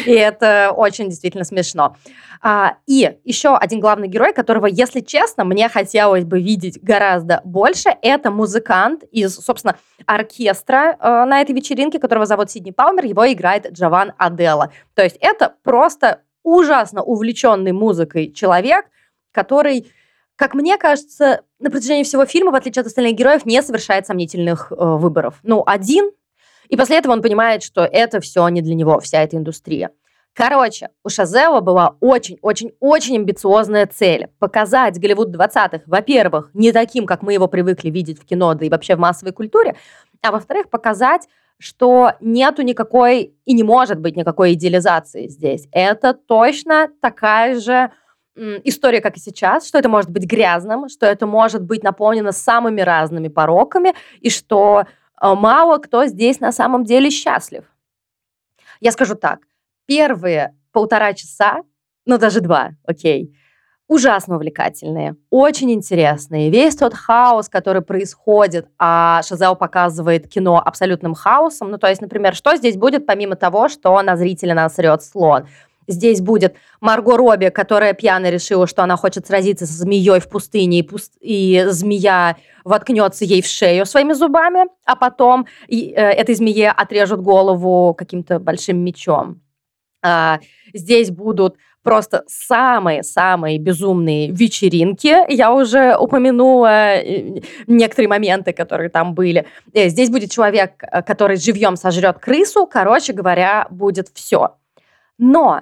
И 0.05 0.11
это 0.11 0.71
очень 0.75 1.09
действительно 1.09 1.43
смешно. 1.43 1.95
А, 2.41 2.77
и 2.85 3.17
еще 3.23 3.55
один 3.55 3.79
главный 3.79 4.07
герой, 4.07 4.33
которого, 4.33 4.67
если 4.67 4.99
честно, 4.99 5.45
мне 5.45 5.67
хотелось 5.67 6.25
бы 6.25 6.39
видеть 6.39 6.79
гораздо 6.83 7.41
больше, 7.43 7.89
это 8.03 8.29
музыкант 8.29 9.03
из, 9.11 9.35
собственно, 9.35 9.77
оркестра 10.05 10.95
э, 10.99 11.25
на 11.25 11.41
этой 11.41 11.55
вечеринке, 11.55 11.97
которого 11.97 12.27
зовут 12.27 12.51
Сидни 12.51 12.69
Палмер, 12.69 13.05
его 13.05 13.31
играет 13.31 13.71
Джован 13.71 14.13
Адела. 14.19 14.71
То 14.93 15.03
есть 15.03 15.17
это 15.19 15.55
просто 15.63 16.21
ужасно 16.45 17.03
увлеченный 17.03 17.73
музыкой 17.73 18.31
человек, 18.31 18.85
который, 19.33 19.91
как 20.37 20.53
мне 20.53 20.77
кажется, 20.77 21.41
на 21.59 21.69
протяжении 21.69 22.03
всего 22.03 22.25
фильма, 22.25 22.51
в 22.51 22.55
отличие 22.55 22.81
от 22.81 22.87
остальных 22.87 23.15
героев, 23.15 23.45
не 23.45 23.61
совершает 23.61 24.07
сомнительных 24.07 24.71
э, 24.71 24.75
выборов. 24.77 25.39
Ну, 25.43 25.63
один, 25.65 26.11
и 26.69 26.77
после 26.77 26.97
этого 26.97 27.13
он 27.13 27.21
понимает, 27.21 27.63
что 27.63 27.83
это 27.83 28.21
все 28.21 28.47
не 28.47 28.61
для 28.61 28.75
него, 28.75 28.99
вся 28.99 29.21
эта 29.21 29.35
индустрия. 29.35 29.89
Короче, 30.33 30.89
у 31.03 31.09
Шазела 31.09 31.61
была 31.61 31.95
очень-очень-очень 32.01 33.15
амбициозная 33.15 33.87
цель– 33.87 34.27
показать 34.39 34.99
Голливуд 34.99 35.33
20-х, 35.33 35.83
во-первых, 35.85 36.51
не 36.53 36.73
таким, 36.73 37.05
как 37.05 37.21
мы 37.21 37.33
его 37.33 37.47
привыкли 37.47 37.89
видеть 37.89 38.21
в 38.21 38.25
кино, 38.25 38.53
да 38.53 38.65
и 38.65 38.69
вообще 38.69 38.97
в 38.97 38.99
массовой 38.99 39.31
культуре, 39.31 39.77
а 40.21 40.31
во-вторых, 40.31 40.69
показать 40.69 41.29
что 41.59 42.13
нету 42.19 42.61
никакой 42.61 43.33
и 43.45 43.53
не 43.53 43.63
может 43.63 43.99
быть 43.99 44.15
никакой 44.15 44.53
идеализации 44.53 45.27
здесь. 45.27 45.67
Это 45.71 46.13
точно 46.13 46.89
такая 47.01 47.59
же 47.59 47.91
история, 48.35 49.01
как 49.01 49.15
и 49.17 49.19
сейчас, 49.19 49.67
что 49.67 49.77
это 49.77 49.87
может 49.87 50.09
быть 50.09 50.25
грязным, 50.25 50.89
что 50.89 51.05
это 51.05 51.25
может 51.25 51.63
быть 51.63 51.83
наполнено 51.83 52.31
самыми 52.31 52.81
разными 52.81 53.29
пороками, 53.29 53.93
и 54.19 54.29
что 54.29 54.83
э, 55.21 55.33
мало 55.33 55.77
кто 55.77 56.05
здесь 56.05 56.41
на 56.41 56.51
самом 56.51 56.83
деле 56.83 57.09
счастлив. 57.09 57.63
Я 58.81 58.91
скажу 58.91 59.15
так, 59.15 59.39
первые 59.85 60.53
полтора 60.73 61.13
часа, 61.13 61.61
ну 62.05 62.17
даже 62.17 62.41
два, 62.41 62.71
окей, 62.83 63.33
ужасно 63.87 64.35
увлекательные, 64.35 65.15
очень 65.29 65.71
интересные. 65.71 66.49
Весь 66.49 66.75
тот 66.75 66.93
хаос, 66.93 67.49
который 67.49 67.81
происходит, 67.81 68.67
а 68.79 69.21
Шазел 69.23 69.55
показывает 69.55 70.27
кино 70.27 70.61
абсолютным 70.63 71.13
хаосом. 71.13 71.71
Ну, 71.71 71.77
то 71.77 71.87
есть, 71.87 72.01
например, 72.01 72.35
что 72.35 72.55
здесь 72.55 72.77
будет, 72.77 73.05
помимо 73.05 73.35
того, 73.35 73.69
что 73.69 74.01
на 74.01 74.17
зрителя 74.17 74.53
насрет 74.53 75.03
слон? 75.03 75.47
Здесь 75.87 76.19
будет 76.19 76.55
Марго 76.81 77.15
Робби, 77.15 77.49
которая 77.49 77.93
пьяно 77.93 78.31
решила, 78.31 78.65
что 78.65 78.81
она 78.81 78.97
хочет 78.97 79.27
сразиться 79.27 79.67
со 79.67 79.73
змеей 79.73 80.19
в 80.19 80.27
пустыне, 80.29 80.79
и, 80.79 80.81
пуст... 80.81 81.13
и 81.21 81.63
змея 81.67 82.37
воткнется 82.63 83.23
ей 83.23 83.43
в 83.43 83.45
шею 83.45 83.85
своими 83.85 84.13
зубами, 84.13 84.65
а 84.83 84.95
потом 84.95 85.45
и, 85.67 85.91
э, 85.91 86.01
этой 86.01 86.33
змее 86.33 86.71
отрежут 86.71 87.21
голову 87.21 87.93
каким-то 87.93 88.39
большим 88.39 88.77
мечом. 88.79 89.41
А, 90.01 90.39
здесь 90.73 91.11
будут 91.11 91.57
просто 91.85 92.23
самые-самые 92.27 93.59
безумные 93.59 94.31
вечеринки. 94.31 95.15
Я 95.31 95.53
уже 95.53 95.95
упомянула 95.95 96.95
э, 96.95 97.41
некоторые 97.67 98.09
моменты, 98.09 98.53
которые 98.53 98.89
там 98.89 99.13
были. 99.13 99.45
Э, 99.71 99.89
здесь 99.89 100.09
будет 100.09 100.31
человек, 100.31 100.71
э, 100.81 101.03
который 101.03 101.37
живьем 101.37 101.75
сожрет 101.75 102.17
крысу. 102.17 102.65
Короче 102.65 103.13
говоря, 103.13 103.67
будет 103.69 104.09
все. 104.15 104.55
Но 105.19 105.61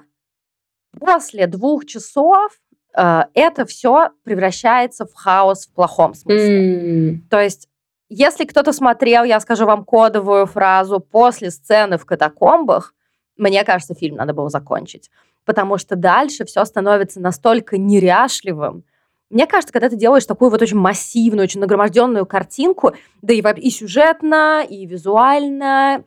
после 0.98 1.46
двух 1.46 1.84
часов 1.84 2.52
это 2.96 3.66
все 3.66 4.10
превращается 4.22 5.04
в 5.04 5.12
хаос 5.14 5.66
в 5.66 5.74
плохом 5.74 6.14
смысле. 6.14 7.14
Mm. 7.14 7.18
То 7.28 7.40
есть 7.40 7.68
если 8.08 8.44
кто-то 8.44 8.72
смотрел, 8.72 9.24
я 9.24 9.40
скажу 9.40 9.66
вам 9.66 9.84
кодовую 9.84 10.46
фразу 10.46 11.00
после 11.00 11.50
сцены 11.50 11.98
в 11.98 12.06
катакомбах, 12.06 12.94
мне 13.36 13.64
кажется, 13.64 13.94
фильм 13.94 14.16
надо 14.16 14.32
было 14.32 14.48
закончить. 14.48 15.10
Потому 15.44 15.78
что 15.78 15.96
дальше 15.96 16.44
все 16.44 16.64
становится 16.64 17.20
настолько 17.20 17.76
неряшливым. 17.78 18.84
Мне 19.30 19.46
кажется, 19.46 19.72
когда 19.72 19.88
ты 19.88 19.96
делаешь 19.96 20.26
такую 20.26 20.50
вот 20.50 20.62
очень 20.62 20.76
массивную, 20.76 21.44
очень 21.44 21.60
нагроможденную 21.60 22.26
картинку, 22.26 22.92
да 23.20 23.34
и, 23.34 23.42
и 23.60 23.70
сюжетно, 23.70 24.64
и 24.68 24.86
визуально, 24.86 26.04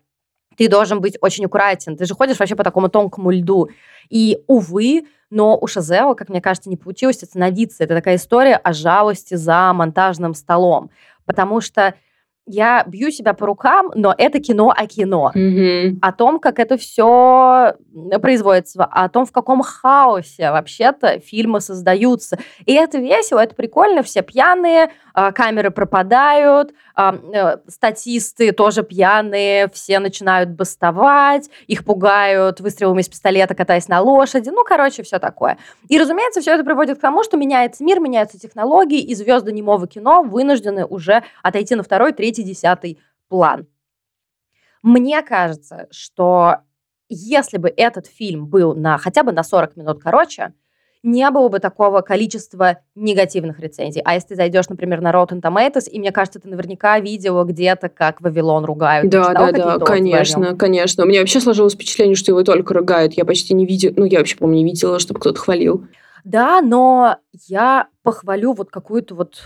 ты 0.57 0.67
должен 0.67 1.01
быть 1.01 1.17
очень 1.21 1.45
аккуратен. 1.45 1.95
Ты 1.97 2.05
же 2.05 2.15
ходишь 2.15 2.39
вообще 2.39 2.55
по 2.55 2.63
такому 2.63 2.89
тонкому 2.89 3.31
льду. 3.31 3.69
И, 4.09 4.39
увы, 4.47 5.05
но 5.29 5.57
у 5.59 5.67
Шазео, 5.67 6.15
как 6.15 6.29
мне 6.29 6.41
кажется, 6.41 6.69
не 6.69 6.77
получилось 6.77 7.21
остановиться. 7.21 7.83
Это 7.83 7.95
такая 7.95 8.15
история 8.15 8.55
о 8.55 8.73
жалости 8.73 9.35
за 9.35 9.71
монтажным 9.73 10.33
столом. 10.33 10.89
Потому 11.25 11.61
что 11.61 11.93
я 12.47 12.83
бью 12.87 13.11
себя 13.11 13.33
по 13.33 13.45
рукам, 13.45 13.91
но 13.93 14.15
это 14.17 14.39
кино 14.39 14.73
о 14.75 14.87
кино. 14.87 15.31
Mm-hmm. 15.35 15.97
О 16.01 16.11
том, 16.13 16.39
как 16.39 16.59
это 16.59 16.77
все 16.77 17.75
производится, 18.21 18.85
о 18.85 19.09
том, 19.09 19.25
в 19.25 19.31
каком 19.31 19.61
хаосе 19.61 20.51
вообще-то 20.51 21.19
фильмы 21.19 21.61
создаются. 21.61 22.39
И 22.65 22.73
это 22.73 22.97
весело, 22.97 23.39
это 23.39 23.53
прикольно, 23.53 24.01
все 24.01 24.21
пьяные, 24.21 24.91
камеры 25.17 25.71
пропадают, 25.71 26.75
а, 26.93 27.15
э, 27.15 27.57
статисты 27.67 28.51
тоже 28.51 28.83
пьяные, 28.83 29.67
все 29.69 29.97
начинают 29.97 30.51
бастовать, 30.51 31.49
их 31.65 31.83
пугают 31.83 32.59
выстрелами 32.59 33.01
из 33.01 33.09
пистолета, 33.09 33.55
катаясь 33.55 33.87
на 33.87 33.99
лошади, 33.99 34.49
ну, 34.49 34.63
короче, 34.63 35.01
все 35.01 35.17
такое. 35.17 35.57
И, 35.89 35.97
разумеется, 35.97 36.39
все 36.39 36.53
это 36.53 36.63
приводит 36.63 36.99
к 36.99 37.01
тому, 37.01 37.23
что 37.23 37.35
меняется 37.35 37.83
мир, 37.83 37.99
меняются 37.99 38.37
технологии, 38.37 39.01
и 39.01 39.15
звезды 39.15 39.51
немого 39.51 39.87
кино 39.87 40.21
вынуждены 40.21 40.85
уже 40.85 41.23
отойти 41.41 41.73
на 41.73 41.81
второй, 41.81 42.13
третий, 42.13 42.43
десятый 42.43 42.99
план. 43.27 43.65
Мне 44.83 45.23
кажется, 45.23 45.87
что 45.89 46.57
если 47.09 47.57
бы 47.57 47.73
этот 47.75 48.05
фильм 48.05 48.45
был 48.45 48.75
на 48.75 48.99
хотя 48.99 49.23
бы 49.23 49.31
на 49.31 49.41
40 49.41 49.77
минут 49.77 49.99
короче, 49.99 50.53
не 51.03 51.29
было 51.31 51.49
бы 51.49 51.59
такого 51.59 52.01
количества 52.01 52.79
негативных 52.95 53.59
рецензий. 53.59 54.01
А 54.03 54.15
если 54.15 54.29
ты 54.29 54.35
зайдешь, 54.35 54.69
например, 54.69 55.01
на 55.01 55.11
Rotten 55.11 55.41
Tomatoes, 55.41 55.89
и 55.89 55.99
мне 55.99 56.11
кажется, 56.11 56.39
ты 56.39 56.49
наверняка 56.49 56.99
видела 56.99 57.43
где-то, 57.43 57.89
как 57.89 58.21
Вавилон 58.21 58.65
ругают. 58.65 59.09
Да, 59.09 59.33
да, 59.33 59.51
да, 59.51 59.79
конечно, 59.79 60.55
конечно. 60.55 61.03
У 61.03 61.07
меня 61.07 61.19
вообще 61.19 61.39
сложилось 61.39 61.73
впечатление, 61.73 62.15
что 62.15 62.31
его 62.31 62.43
только 62.43 62.73
ругают. 62.73 63.13
Я 63.13 63.25
почти 63.25 63.53
не 63.53 63.65
видела, 63.65 63.93
ну, 63.95 64.05
я 64.05 64.19
вообще, 64.19 64.37
помню, 64.37 64.57
не 64.57 64.65
видела, 64.65 64.99
чтобы 64.99 65.19
кто-то 65.19 65.39
хвалил. 65.39 65.85
Да, 66.23 66.61
но 66.61 67.17
я 67.47 67.87
похвалю 68.03 68.53
вот 68.53 68.69
какую-то 68.69 69.15
вот 69.15 69.41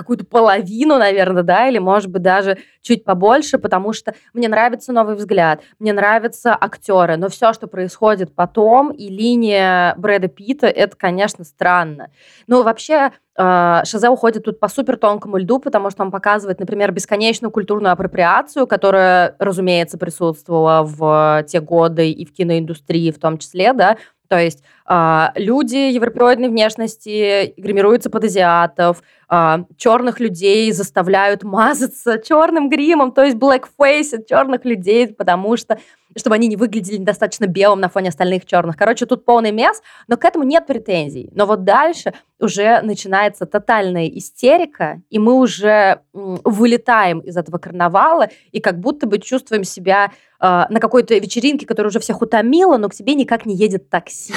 какую-то 0.00 0.24
половину, 0.24 0.98
наверное, 0.98 1.42
да, 1.42 1.68
или, 1.68 1.78
может 1.78 2.10
быть, 2.10 2.22
даже 2.22 2.58
чуть 2.80 3.04
побольше, 3.04 3.58
потому 3.58 3.92
что 3.92 4.14
мне 4.32 4.48
нравится 4.48 4.92
новый 4.92 5.14
взгляд, 5.14 5.60
мне 5.78 5.92
нравятся 5.92 6.56
актеры, 6.58 7.16
но 7.16 7.28
все, 7.28 7.52
что 7.52 7.66
происходит 7.66 8.34
потом, 8.34 8.90
и 8.90 9.08
линия 9.08 9.94
Брэда 9.96 10.28
Питта, 10.28 10.66
это, 10.66 10.96
конечно, 10.96 11.44
странно. 11.44 12.10
Ну, 12.46 12.62
вообще, 12.62 13.12
э, 13.36 13.80
Шазе 13.84 14.08
уходит 14.08 14.44
тут 14.44 14.58
по 14.58 14.68
супер 14.68 14.96
тонкому 14.96 15.36
льду, 15.36 15.58
потому 15.58 15.90
что 15.90 16.02
он 16.02 16.10
показывает, 16.10 16.58
например, 16.58 16.92
бесконечную 16.92 17.50
культурную 17.50 17.92
апроприацию, 17.92 18.66
которая, 18.66 19.36
разумеется, 19.38 19.98
присутствовала 19.98 20.82
в 20.82 21.44
те 21.46 21.60
годы 21.60 22.10
и 22.10 22.24
в 22.24 22.32
киноиндустрии 22.32 23.10
в 23.10 23.18
том 23.18 23.36
числе, 23.38 23.74
да, 23.74 23.98
то 24.30 24.38
есть 24.38 24.62
э, 24.88 25.26
люди 25.34 25.74
европеоидной 25.74 26.48
внешности 26.48 27.52
гримируются 27.56 28.10
под 28.10 28.24
азиатов, 28.24 29.02
э, 29.28 29.64
черных 29.76 30.20
людей 30.20 30.70
заставляют 30.70 31.42
мазаться 31.42 32.16
черным 32.18 32.68
гримом, 32.68 33.10
то 33.10 33.24
есть 33.24 33.36
blackface 33.36 34.24
черных 34.28 34.64
людей, 34.64 35.08
потому 35.08 35.56
что 35.56 35.80
чтобы 36.16 36.36
они 36.36 36.48
не 36.48 36.56
выглядели 36.56 36.98
достаточно 36.98 37.46
белым 37.46 37.80
на 37.80 37.88
фоне 37.88 38.08
остальных 38.08 38.46
черных. 38.46 38.76
Короче, 38.76 39.06
тут 39.06 39.24
полный 39.24 39.52
мес, 39.52 39.82
но 40.08 40.16
к 40.16 40.24
этому 40.24 40.44
нет 40.44 40.66
претензий. 40.66 41.30
Но 41.32 41.46
вот 41.46 41.64
дальше 41.64 42.14
уже 42.40 42.80
начинается 42.82 43.46
тотальная 43.46 44.08
истерика, 44.08 45.02
и 45.10 45.18
мы 45.18 45.34
уже 45.34 46.00
вылетаем 46.12 47.20
из 47.20 47.36
этого 47.36 47.58
карнавала 47.58 48.28
и 48.50 48.60
как 48.60 48.78
будто 48.80 49.06
бы 49.06 49.18
чувствуем 49.18 49.64
себя 49.64 50.12
э, 50.40 50.64
на 50.68 50.80
какой-то 50.80 51.14
вечеринке, 51.14 51.66
которая 51.66 51.90
уже 51.90 52.00
всех 52.00 52.22
утомила, 52.22 52.78
но 52.78 52.88
к 52.88 52.94
тебе 52.94 53.14
никак 53.14 53.46
не 53.46 53.54
едет 53.54 53.90
такси. 53.90 54.34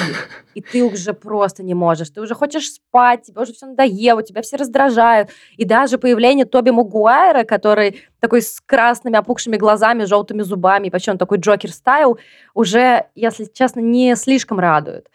И 0.54 0.60
ты 0.60 0.84
уже 0.84 1.14
просто 1.14 1.62
не 1.62 1.74
можешь. 1.74 2.10
Ты 2.10 2.20
уже 2.20 2.34
хочешь 2.34 2.72
спать, 2.72 3.22
тебе 3.22 3.40
уже 3.40 3.52
все 3.54 3.66
надоело, 3.66 4.22
тебя 4.22 4.42
все 4.42 4.56
раздражают. 4.56 5.30
И 5.56 5.64
даже 5.64 5.98
появление 5.98 6.44
Тоби 6.44 6.70
Мугуайра, 6.70 7.44
который 7.44 8.02
такой 8.20 8.42
с 8.42 8.60
красными 8.60 9.16
опухшими 9.16 9.56
глазами, 9.56 10.04
желтыми 10.04 10.42
зубами, 10.42 10.90
вообще 10.90 11.10
он 11.10 11.18
такой 11.18 11.38
Джокер 11.38 11.63
стайл, 11.72 12.18
уже, 12.54 13.06
если 13.14 13.44
честно, 13.44 13.80
не 13.80 14.16
слишком 14.16 14.58
радует. 14.58 15.08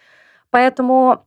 Поэтому 0.49 1.25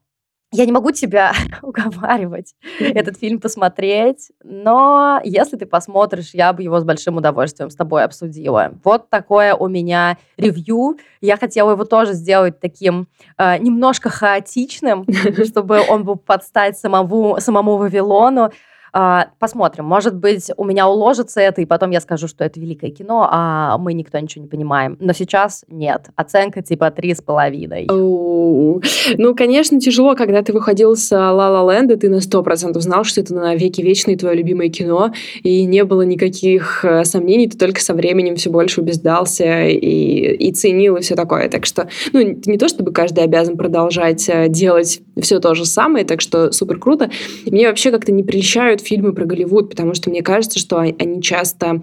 я 0.53 0.67
не 0.67 0.73
могу 0.73 0.91
тебя 0.93 1.33
уговаривать 1.63 2.55
этот 2.79 3.19
фильм 3.19 3.41
посмотреть, 3.41 4.31
но 4.45 5.21
если 5.25 5.57
ты 5.57 5.65
посмотришь, 5.65 6.35
я 6.35 6.53
бы 6.53 6.63
его 6.63 6.79
с 6.79 6.85
большим 6.85 7.17
удовольствием 7.17 7.71
с 7.71 7.75
тобой 7.75 8.05
обсудила. 8.05 8.73
Вот 8.85 9.09
такое 9.09 9.55
у 9.55 9.67
меня 9.69 10.19
ревью. 10.37 10.99
Я 11.23 11.39
хотела 11.39 11.73
его 11.73 11.85
тоже 11.85 12.13
сделать 12.13 12.61
таким 12.61 13.09
э, 13.39 13.59
немножко 13.59 14.11
хаотичным, 14.11 15.07
чтобы 15.47 15.81
он 15.89 16.05
был 16.05 16.17
подстать 16.17 16.79
самому, 16.79 17.41
самому 17.41 17.79
Вавилону. 17.79 18.53
А, 18.95 19.29
посмотрим. 19.39 19.87
Может 19.87 20.15
быть, 20.15 20.51
у 20.57 20.65
меня 20.65 20.87
уложится 20.87 21.41
это, 21.41 21.63
и 21.63 21.65
потом 21.65 21.91
я 21.91 22.01
скажу, 22.01 22.29
что 22.29 22.45
это 22.45 22.61
великое 22.61 22.91
кино, 22.91 23.27
а 23.31 23.79
мы 23.79 23.95
никто 23.95 24.19
ничего 24.19 24.43
не 24.43 24.49
понимаем. 24.49 24.99
Но 25.01 25.15
сейчас 25.15 25.65
нет. 25.69 26.11
Оценка 26.15 26.63
типа 26.63 26.91
три 26.91 27.15
с 27.15 27.23
половиной. 27.23 27.87
Ну, 27.89 29.35
конечно, 29.35 29.81
тяжело, 29.81 30.15
когда 30.15 30.43
ты 30.43 30.53
выходил 30.53 30.95
с 30.95 31.11
«Ла 31.11 31.63
Ла 31.63 31.73
Ленда», 31.73 31.97
ты 31.97 32.11
на 32.11 32.21
сто 32.21 32.43
процентов 32.43 32.83
знал, 32.83 33.05
что 33.05 33.21
это 33.23 33.35
на 33.35 33.55
веки 33.55 33.81
вечное 33.81 34.17
твое 34.17 34.37
любимое 34.37 34.69
кино, 34.69 35.13
и 35.43 35.65
не 35.65 35.85
было 35.85 36.03
никаких 36.03 36.85
э, 36.85 37.05
сомнений, 37.05 37.49
ты 37.49 37.57
только 37.57 37.81
со 37.81 37.95
временем 37.95 38.37
все 38.37 38.51
больше 38.51 38.83
убеждался 38.83 39.65
и, 39.65 40.35
и 40.37 40.53
ценил, 40.53 40.97
и 40.97 41.01
все 41.01 41.17
такое. 41.17 41.49
Так 41.49 41.65
что, 41.65 41.89
ну, 42.13 42.21
не 42.21 42.59
то 42.59 42.69
чтобы 42.69 42.93
каждый 42.93 43.25
обязан 43.25 43.57
продолжать 43.57 44.29
э, 44.29 44.49
делать 44.49 45.01
все 45.21 45.39
то 45.39 45.55
же 45.55 45.65
самое, 45.65 46.05
так 46.05 46.21
что 46.21 46.53
супер 46.53 46.79
круто. 46.79 47.11
Мне 47.47 47.69
вообще 47.69 47.91
как-то 47.91 48.13
не 48.13 48.23
прельщают 48.23 48.82
фильмы 48.83 49.13
про 49.13 49.25
Голливуд, 49.25 49.71
потому 49.71 49.95
что 49.95 50.11
мне 50.11 50.23
кажется, 50.23 50.59
что 50.59 50.79
они 50.79 51.23
часто 51.23 51.83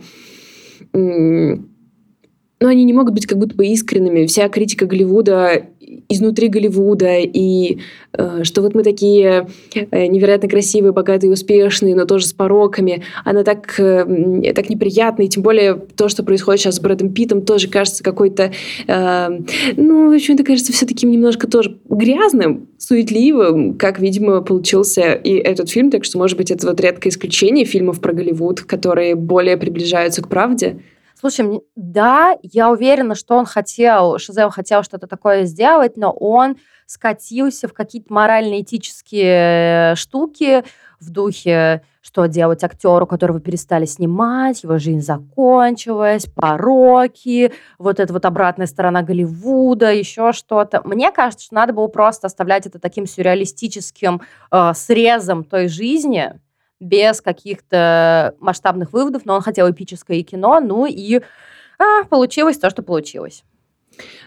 но 2.61 2.67
они 2.67 2.83
не 2.83 2.93
могут 2.93 3.13
быть 3.13 3.25
как 3.25 3.37
будто 3.37 3.55
бы 3.55 3.67
искренними. 3.67 4.25
Вся 4.25 4.49
критика 4.49 4.85
Голливуда 4.85 5.67
изнутри 6.07 6.47
Голливуда, 6.47 7.17
и 7.19 7.79
э, 8.13 8.43
что 8.43 8.61
вот 8.61 8.75
мы 8.75 8.83
такие 8.83 9.47
э, 9.73 10.07
невероятно 10.07 10.47
красивые, 10.47 10.91
богатые, 10.91 11.31
успешные, 11.31 11.95
но 11.95 12.05
тоже 12.05 12.27
с 12.27 12.33
пороками, 12.33 13.03
она 13.25 13.43
так, 13.43 13.79
э, 13.79 14.53
так 14.53 14.69
неприятна, 14.69 15.23
и 15.23 15.27
тем 15.27 15.43
более 15.43 15.75
то, 15.75 16.09
что 16.09 16.23
происходит 16.23 16.61
сейчас 16.61 16.75
с 16.75 16.79
Брэдом 16.79 17.13
Питтом, 17.13 17.41
тоже 17.41 17.67
кажется 17.69 18.03
какой-то, 18.03 18.51
э, 18.87 19.39
ну, 19.77 20.13
это 20.13 20.43
кажется 20.43 20.73
все 20.73 20.85
таким 20.85 21.11
немножко 21.11 21.47
тоже 21.47 21.77
грязным, 21.89 22.67
суетливым, 22.77 23.75
как, 23.75 23.99
видимо, 23.99 24.41
получился 24.41 25.13
и 25.13 25.33
этот 25.33 25.69
фильм, 25.69 25.89
так 25.91 26.05
что, 26.05 26.17
может 26.17 26.37
быть, 26.37 26.51
это 26.51 26.67
вот 26.67 26.79
редкое 26.79 27.09
исключение 27.09 27.65
фильмов 27.65 27.99
про 27.99 28.13
Голливуд, 28.13 28.61
которые 28.61 29.15
более 29.15 29.57
приближаются 29.57 30.21
к 30.21 30.27
правде. 30.27 30.79
Слушай, 31.19 31.59
да, 31.75 32.37
я 32.43 32.71
уверена, 32.71 33.13
что 33.13 33.35
он 33.35 33.45
хотел, 33.45 34.17
Шизео 34.19 34.49
хотел 34.49 34.83
что-то 34.83 35.05
такое 35.05 35.43
сделать, 35.43 35.97
но 35.97 36.11
он 36.11 36.55
скатился 36.85 37.67
в 37.67 37.73
какие-то 37.73 38.13
морально-этические 38.13 39.95
штуки 39.95 40.63
в 41.01 41.09
духе, 41.11 41.83
что 42.01 42.27
делать 42.27 42.63
актеру, 42.63 43.05
которого 43.05 43.41
перестали 43.41 43.83
снимать, 43.83 44.63
его 44.63 44.77
жизнь 44.77 45.01
закончилась, 45.01 46.25
пороки, 46.25 47.51
вот 47.77 47.99
эта 47.99 48.13
вот 48.13 48.23
обратная 48.23 48.67
сторона 48.67 49.01
Голливуда, 49.01 49.93
еще 49.93 50.31
что-то. 50.31 50.81
Мне 50.85 51.11
кажется, 51.11 51.47
что 51.47 51.55
надо 51.55 51.73
было 51.73 51.87
просто 51.87 52.27
оставлять 52.27 52.65
это 52.65 52.79
таким 52.79 53.05
сюрреалистическим 53.05 54.21
э, 54.51 54.71
срезом 54.73 55.43
той 55.43 55.67
жизни, 55.67 56.39
без 56.79 57.21
каких-то 57.21 58.35
масштабных 58.39 58.93
выводов, 58.93 59.23
но 59.25 59.35
он 59.35 59.41
хотел 59.41 59.69
эпическое 59.69 60.21
кино, 60.23 60.59
ну 60.59 60.85
и 60.85 61.21
а, 61.77 62.03
получилось 62.05 62.57
то, 62.57 62.69
что 62.69 62.83
получилось. 62.83 63.43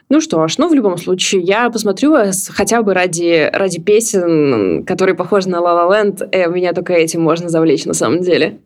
Ну 0.08 0.20
что 0.20 0.46
ж, 0.48 0.58
ну 0.58 0.68
в 0.68 0.74
любом 0.74 0.98
случае, 0.98 1.42
я 1.42 1.70
посмотрю 1.70 2.16
хотя 2.50 2.82
бы 2.82 2.92
ради, 2.92 3.48
ради 3.52 3.80
песен, 3.80 4.84
которые 4.84 5.14
похожи 5.14 5.48
на 5.48 5.56
La 5.56 5.74
La 5.74 5.88
Land. 5.88 6.28
Э, 6.32 6.50
меня 6.50 6.72
только 6.74 6.92
этим 6.92 7.22
можно 7.22 7.48
завлечь 7.48 7.86
на 7.86 7.94
самом 7.94 8.20
деле. 8.20 8.58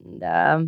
Да, 0.00 0.62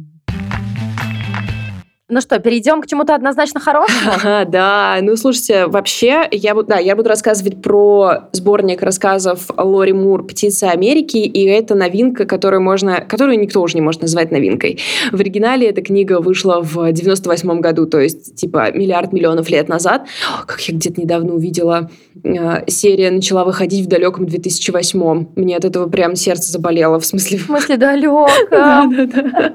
ну 2.09 2.21
что, 2.21 2.39
перейдем 2.39 2.83
к 2.83 2.87
чему-то 2.87 3.17
однозначно 3.17 3.59
хорошему? 3.59 4.13
Ага, 4.15 4.45
да. 4.45 4.99
Ну, 5.03 5.17
слушайте, 5.17 5.67
вообще, 5.67 6.29
я, 6.31 6.55
буду, 6.55 6.69
да, 6.69 6.79
я 6.79 6.95
буду 6.95 7.09
рассказывать 7.09 7.61
про 7.61 8.29
сборник 8.31 8.81
рассказов 8.83 9.51
Лори 9.57 9.93
Мур 9.93 10.25
«Птица 10.25 10.71
Америки», 10.71 11.17
и 11.17 11.45
это 11.47 11.75
новинка, 11.75 12.25
которую, 12.25 12.63
можно, 12.63 13.01
которую 13.01 13.41
никто 13.41 13.61
уже 13.61 13.75
не 13.75 13.81
может 13.81 14.03
назвать 14.03 14.31
новинкой. 14.31 14.79
В 15.11 15.19
оригинале 15.19 15.69
эта 15.69 15.83
книга 15.83 16.21
вышла 16.21 16.61
в 16.63 16.93
98 16.93 17.59
году, 17.59 17.87
то 17.87 17.99
есть, 17.99 18.37
типа, 18.37 18.71
миллиард 18.71 19.13
миллионов 19.13 19.51
лет 19.51 19.69
назад. 19.69 20.07
О, 20.33 20.47
как 20.47 20.61
я 20.61 20.75
где-то 20.75 21.01
недавно 21.01 21.35
увидела, 21.35 21.91
э, 22.23 22.69
серия 22.69 23.11
начала 23.11 23.45
выходить 23.45 23.85
в 23.85 23.89
далеком 23.89 24.27
2008 24.27 25.27
Мне 25.35 25.57
от 25.57 25.65
этого 25.65 25.89
прям 25.89 26.15
сердце 26.15 26.53
заболело, 26.53 27.01
в 27.01 27.05
смысле... 27.05 27.39
В 27.39 27.47
смысле 27.47 27.77
далеком? 27.79 28.29
Да, 28.51 28.87
да, 28.87 29.07
да. 29.07 29.55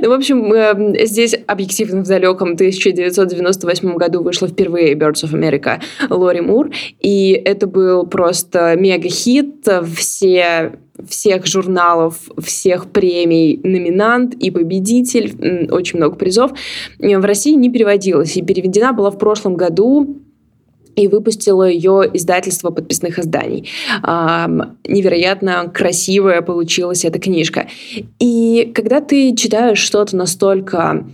Ну, 0.00 0.08
в 0.08 0.12
общем, 0.12 0.52
э, 0.52 1.04
здесь 1.04 1.34
объективно 1.48 1.79
объективно 1.80 2.04
в 2.04 2.08
далеком 2.08 2.52
1998 2.52 3.96
году 3.96 4.22
вышла 4.22 4.48
впервые 4.48 4.94
Birds 4.94 5.24
of 5.24 5.32
America 5.32 5.80
Лори 6.08 6.40
Мур, 6.40 6.70
и 7.00 7.30
это 7.44 7.66
был 7.66 8.06
просто 8.06 8.76
мега-хит. 8.76 9.66
Все 9.96 10.72
всех 11.08 11.46
журналов, 11.46 12.16
всех 12.38 12.90
премий 12.90 13.58
номинант 13.64 14.34
и 14.34 14.50
победитель, 14.50 15.70
очень 15.70 15.96
много 15.98 16.16
призов. 16.16 16.52
В 16.98 17.24
России 17.24 17.54
не 17.54 17.70
переводилась, 17.70 18.36
и 18.36 18.42
переведена 18.42 18.92
была 18.92 19.10
в 19.10 19.16
прошлом 19.16 19.56
году 19.56 20.18
и 20.96 21.08
выпустила 21.08 21.66
ее 21.66 22.10
издательство 22.12 22.70
подписных 22.70 23.18
изданий. 23.18 23.70
Невероятно 24.02 25.70
красивая 25.72 26.42
получилась 26.42 27.06
эта 27.06 27.18
книжка. 27.18 27.68
И 28.18 28.70
когда 28.74 29.00
ты 29.00 29.34
читаешь 29.34 29.78
что-то 29.78 30.16
настолько 30.16 31.06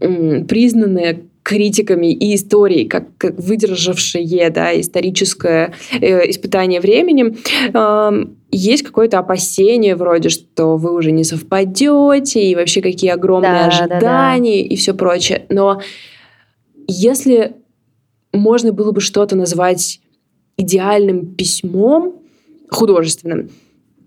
признанное 0.00 1.22
критиками 1.42 2.12
и 2.12 2.34
историей, 2.34 2.86
как, 2.86 3.16
как 3.16 3.38
выдержавшее 3.38 4.50
да, 4.50 4.78
историческое 4.78 5.72
э, 5.92 6.30
испытание 6.30 6.80
временем, 6.80 7.36
э, 7.72 8.24
есть 8.50 8.82
какое-то 8.82 9.18
опасение 9.18 9.96
вроде, 9.96 10.28
что 10.28 10.76
вы 10.76 10.94
уже 10.94 11.12
не 11.12 11.24
совпадете, 11.24 12.42
и 12.44 12.54
вообще 12.54 12.82
какие 12.82 13.10
огромные 13.10 13.52
да, 13.52 13.66
ожидания 13.66 14.62
да, 14.62 14.68
да. 14.68 14.74
и 14.74 14.76
все 14.76 14.92
прочее. 14.94 15.46
Но 15.48 15.80
если 16.86 17.56
можно 18.32 18.72
было 18.72 18.92
бы 18.92 19.00
что-то 19.00 19.34
назвать 19.34 20.00
идеальным 20.56 21.34
письмом 21.34 22.16
художественным, 22.70 23.50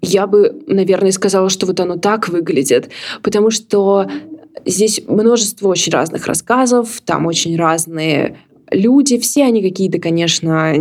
я 0.01 0.27
бы, 0.27 0.63
наверное, 0.67 1.11
сказала, 1.11 1.49
что 1.49 1.65
вот 1.65 1.79
оно 1.79 1.97
так 1.97 2.27
выглядит, 2.27 2.89
потому 3.21 3.49
что 3.49 4.07
здесь 4.65 5.01
множество 5.07 5.67
очень 5.69 5.91
разных 5.91 6.27
рассказов, 6.27 7.01
там 7.05 7.25
очень 7.25 7.55
разные 7.57 8.37
люди, 8.71 9.17
все 9.19 9.43
они 9.43 9.61
какие-то, 9.61 9.99
конечно, 9.99 10.73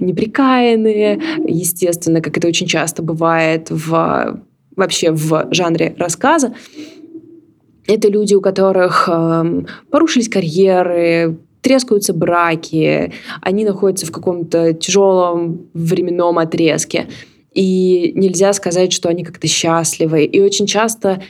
неприкаянные, 0.00 1.20
естественно, 1.46 2.20
как 2.20 2.36
это 2.38 2.48
очень 2.48 2.66
часто 2.66 3.02
бывает 3.02 3.68
в 3.70 4.40
вообще 4.76 5.10
в 5.12 5.48
жанре 5.50 5.94
рассказа. 5.98 6.54
Это 7.86 8.08
люди, 8.08 8.34
у 8.34 8.40
которых 8.40 9.08
э, 9.12 9.64
порушились 9.90 10.28
карьеры, 10.28 11.36
трескаются 11.60 12.12
браки, 12.12 13.12
они 13.40 13.64
находятся 13.64 14.06
в 14.06 14.12
каком-то 14.12 14.72
тяжелом 14.72 15.66
временном 15.74 16.38
отрезке. 16.38 17.08
И 17.52 18.12
нельзя 18.14 18.52
сказать, 18.52 18.92
что 18.92 19.08
они 19.08 19.24
как-то 19.24 19.46
счастливы. 19.46 20.24
И 20.24 20.40
очень 20.40 20.66
часто 20.66 21.22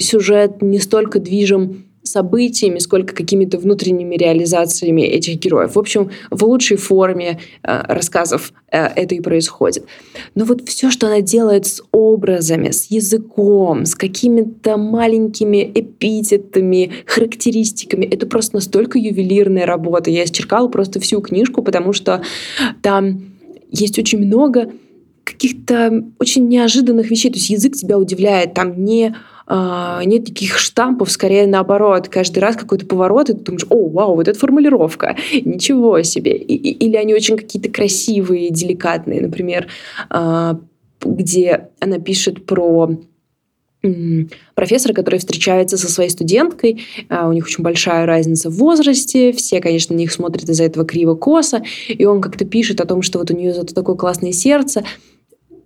сюжет 0.00 0.62
не 0.62 0.78
столько 0.78 1.20
движим 1.20 1.84
событиями, 2.02 2.78
сколько 2.78 3.14
какими-то 3.14 3.58
внутренними 3.58 4.16
реализациями 4.16 5.02
этих 5.02 5.38
героев. 5.38 5.74
В 5.74 5.78
общем, 5.78 6.10
в 6.30 6.42
лучшей 6.44 6.76
форме 6.76 7.40
э, 7.62 7.82
рассказов 7.88 8.52
э, 8.72 8.86
это 8.96 9.14
и 9.14 9.20
происходит. 9.20 9.84
Но 10.34 10.44
вот 10.44 10.66
все, 10.66 10.90
что 10.90 11.08
она 11.08 11.20
делает 11.20 11.66
с 11.66 11.82
образами, 11.92 12.70
с 12.70 12.86
языком, 12.90 13.84
с 13.84 13.94
какими-то 13.94 14.76
маленькими 14.76 15.70
эпитетами, 15.74 16.92
характеристиками, 17.06 18.06
это 18.06 18.26
просто 18.26 18.56
настолько 18.56 18.98
ювелирная 18.98 19.66
работа. 19.66 20.10
Я 20.10 20.24
исчеркала 20.24 20.68
просто 20.68 21.00
всю 21.00 21.20
книжку, 21.20 21.62
потому 21.62 21.92
что 21.92 22.22
там 22.82 23.24
есть 23.70 23.98
очень 23.98 24.18
много 24.24 24.70
каких-то 25.24 26.04
очень 26.18 26.48
неожиданных 26.48 27.10
вещей. 27.10 27.30
То 27.30 27.38
есть 27.38 27.50
язык 27.50 27.74
тебя 27.74 27.98
удивляет. 27.98 28.54
Там 28.54 28.84
не 28.84 29.14
а, 29.52 30.00
нет 30.04 30.26
таких 30.26 30.58
штампов, 30.58 31.10
скорее 31.10 31.48
наоборот. 31.48 32.08
Каждый 32.08 32.38
раз 32.38 32.54
какой-то 32.54 32.86
поворот, 32.86 33.30
и 33.30 33.32
ты 33.32 33.40
думаешь, 33.40 33.66
о, 33.68 33.88
вау, 33.88 34.14
вот 34.14 34.28
эта 34.28 34.38
формулировка, 34.38 35.16
ничего 35.32 36.02
себе. 36.02 36.36
И, 36.36 36.54
или 36.54 36.94
они 36.94 37.14
очень 37.14 37.36
какие-то 37.36 37.68
красивые, 37.68 38.50
деликатные. 38.50 39.20
Например, 39.20 39.66
а, 40.08 40.60
где 41.00 41.68
она 41.80 41.98
пишет 41.98 42.46
про 42.46 42.96
профессора, 44.54 44.92
который 44.92 45.18
встречается 45.18 45.76
со 45.78 45.90
своей 45.90 46.10
студенткой. 46.10 46.82
А, 47.08 47.28
у 47.28 47.32
них 47.32 47.46
очень 47.46 47.64
большая 47.64 48.06
разница 48.06 48.50
в 48.50 48.54
возрасте. 48.54 49.32
Все, 49.32 49.60
конечно, 49.60 49.94
на 49.94 49.98
них 49.98 50.12
смотрят 50.12 50.48
из-за 50.48 50.64
этого 50.64 50.84
криво-косо. 50.84 51.62
И 51.88 52.04
он 52.04 52.20
как-то 52.20 52.44
пишет 52.44 52.80
о 52.80 52.86
том, 52.86 53.02
что 53.02 53.18
вот 53.18 53.30
у 53.30 53.36
нее 53.36 53.54
зато 53.54 53.74
такое 53.74 53.96
классное 53.96 54.32
сердце. 54.32 54.84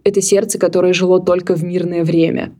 Это 0.05 0.21
сердце, 0.21 0.59
которое 0.59 0.93
жило 0.93 1.21
только 1.21 1.55
в 1.55 1.65
мирное 1.65 2.05
время. 2.05 2.53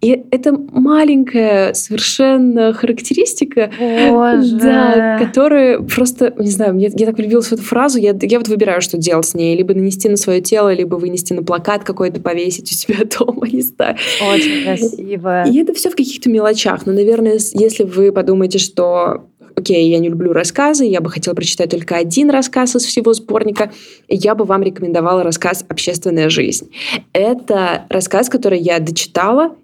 И 0.00 0.24
это 0.30 0.52
маленькая 0.52 1.74
совершенно 1.74 2.72
характеристика, 2.72 3.70
Боже. 3.78 4.56
да, 4.56 5.18
которая 5.18 5.80
просто, 5.80 6.34
не 6.38 6.50
знаю, 6.50 6.78
я, 6.78 6.88
я 6.94 7.06
так 7.06 7.18
влюбилась 7.18 7.48
в 7.48 7.52
эту 7.52 7.62
фразу, 7.62 7.98
я, 7.98 8.16
я 8.20 8.38
вот 8.38 8.48
выбираю, 8.48 8.80
что 8.80 8.96
делать 8.96 9.26
с 9.26 9.34
ней. 9.34 9.56
Либо 9.56 9.74
нанести 9.74 10.08
на 10.08 10.16
свое 10.16 10.40
тело, 10.40 10.72
либо 10.72 10.96
вынести 10.96 11.34
на 11.34 11.42
плакат 11.42 11.84
какой-то, 11.84 12.20
повесить 12.20 12.70
у 12.72 12.74
себя 12.74 13.04
дома, 13.18 13.46
не 13.48 13.60
знаю. 13.60 13.96
Очень 14.32 14.64
красиво. 14.64 15.44
И 15.46 15.58
это 15.58 15.74
все 15.74 15.90
в 15.90 15.96
каких-то 15.96 16.30
мелочах. 16.30 16.86
Но, 16.86 16.92
наверное, 16.92 17.38
если 17.52 17.84
вы 17.84 18.10
подумаете, 18.12 18.58
что 18.58 19.26
окей, 19.54 19.90
я 19.90 19.98
не 19.98 20.08
люблю 20.08 20.32
рассказы, 20.32 20.86
я 20.86 21.00
бы 21.00 21.10
хотела 21.10 21.34
прочитать 21.34 21.70
только 21.70 21.96
один 21.96 22.30
рассказ 22.30 22.74
из 22.76 22.84
всего 22.84 23.12
сборника, 23.12 23.70
я 24.08 24.34
бы 24.34 24.44
вам 24.44 24.62
рекомендовала 24.62 25.22
рассказ 25.22 25.64
«Общественная 25.68 26.30
жизнь». 26.30 26.70
Это 27.12 27.84
рассказ, 27.90 28.30
который 28.30 28.58
я 28.58 28.78
дочитала 28.78 29.54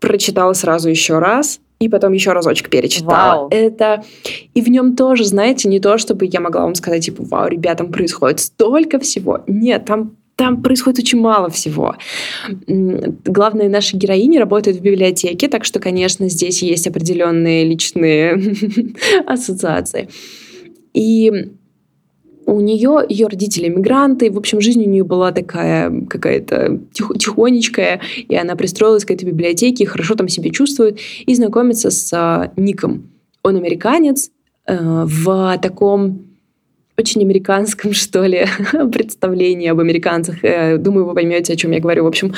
прочитала 0.00 0.52
сразу 0.52 0.88
еще 0.88 1.18
раз, 1.18 1.60
и 1.78 1.88
потом 1.88 2.12
еще 2.12 2.32
разочек 2.32 2.70
перечитала. 2.70 3.42
Вау. 3.42 3.48
Это 3.50 4.02
и 4.54 4.62
в 4.62 4.68
нем 4.68 4.96
тоже, 4.96 5.24
знаете, 5.24 5.68
не 5.68 5.78
то, 5.78 5.98
чтобы 5.98 6.26
я 6.26 6.40
могла 6.40 6.62
вам 6.62 6.74
сказать, 6.74 7.04
типа, 7.04 7.22
вау, 7.24 7.48
ребятам 7.48 7.92
происходит 7.92 8.40
столько 8.40 8.98
всего. 8.98 9.42
Нет, 9.46 9.84
там 9.84 10.16
там 10.36 10.62
происходит 10.62 10.98
очень 10.98 11.18
мало 11.18 11.48
всего. 11.48 11.96
Главная 12.66 13.70
наша 13.70 13.96
героиня 13.96 14.38
работает 14.38 14.76
в 14.76 14.82
библиотеке, 14.82 15.48
так 15.48 15.64
что, 15.64 15.80
конечно, 15.80 16.28
здесь 16.28 16.62
есть 16.62 16.86
определенные 16.86 17.64
личные 17.64 18.38
ассоциации. 19.26 20.10
И 20.92 21.52
у 22.46 22.60
нее 22.60 23.04
ее 23.08 23.26
родители 23.26 23.68
мигранты, 23.68 24.30
в 24.30 24.38
общем, 24.38 24.60
жизнь 24.60 24.82
у 24.84 24.88
нее 24.88 25.04
была 25.04 25.32
такая 25.32 26.06
какая-то 26.08 26.80
тих, 26.92 27.12
тихонечкая, 27.18 28.00
и 28.16 28.36
она 28.36 28.54
пристроилась 28.54 29.04
к 29.04 29.10
этой 29.10 29.24
библиотеке, 29.24 29.84
хорошо 29.86 30.14
там 30.14 30.28
себя 30.28 30.50
чувствует, 30.50 30.98
и 31.26 31.34
знакомится 31.34 31.90
с 31.90 32.12
а, 32.14 32.52
Ником. 32.56 33.10
Он 33.42 33.56
американец 33.56 34.30
э, 34.66 34.76
в 35.04 35.58
таком 35.60 36.26
очень 36.96 37.22
американском, 37.22 37.92
что 37.92 38.24
ли, 38.24 38.46
представлении 38.92 39.68
об 39.68 39.80
американцах. 39.80 40.42
Э, 40.42 40.78
думаю, 40.78 41.06
вы 41.06 41.14
поймете, 41.14 41.52
о 41.52 41.56
чем 41.56 41.72
я 41.72 41.80
говорю. 41.80 42.04
В 42.04 42.08
общем, 42.08 42.32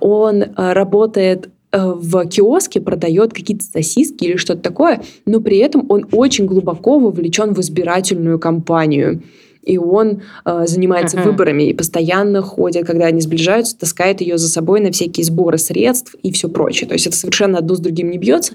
он 0.00 0.42
э, 0.42 0.72
работает 0.72 1.50
э, 1.70 1.92
в 1.94 2.26
киоске 2.26 2.80
продает 2.80 3.32
какие-то 3.32 3.64
сосиски 3.64 4.24
или 4.24 4.36
что-то 4.36 4.60
такое, 4.60 5.02
но 5.24 5.40
при 5.40 5.58
этом 5.58 5.86
он 5.88 6.06
очень 6.12 6.46
глубоко 6.46 6.98
вовлечен 6.98 7.54
в 7.54 7.60
избирательную 7.60 8.38
кампанию 8.38 9.22
и 9.62 9.78
он 9.78 10.22
э, 10.44 10.64
занимается 10.66 11.16
uh-huh. 11.16 11.24
выборами 11.24 11.64
и 11.64 11.74
постоянно 11.74 12.42
ходит, 12.42 12.86
когда 12.86 13.06
они 13.06 13.20
сближаются, 13.20 13.78
таскает 13.78 14.20
ее 14.20 14.36
за 14.38 14.48
собой 14.48 14.80
на 14.80 14.90
всякие 14.90 15.24
сборы 15.24 15.58
средств 15.58 16.16
и 16.22 16.32
все 16.32 16.48
прочее. 16.48 16.88
То 16.88 16.94
есть 16.94 17.06
это 17.06 17.16
совершенно 17.16 17.58
одно 17.58 17.74
с 17.74 17.80
другим 17.80 18.10
не 18.10 18.18
бьется. 18.18 18.54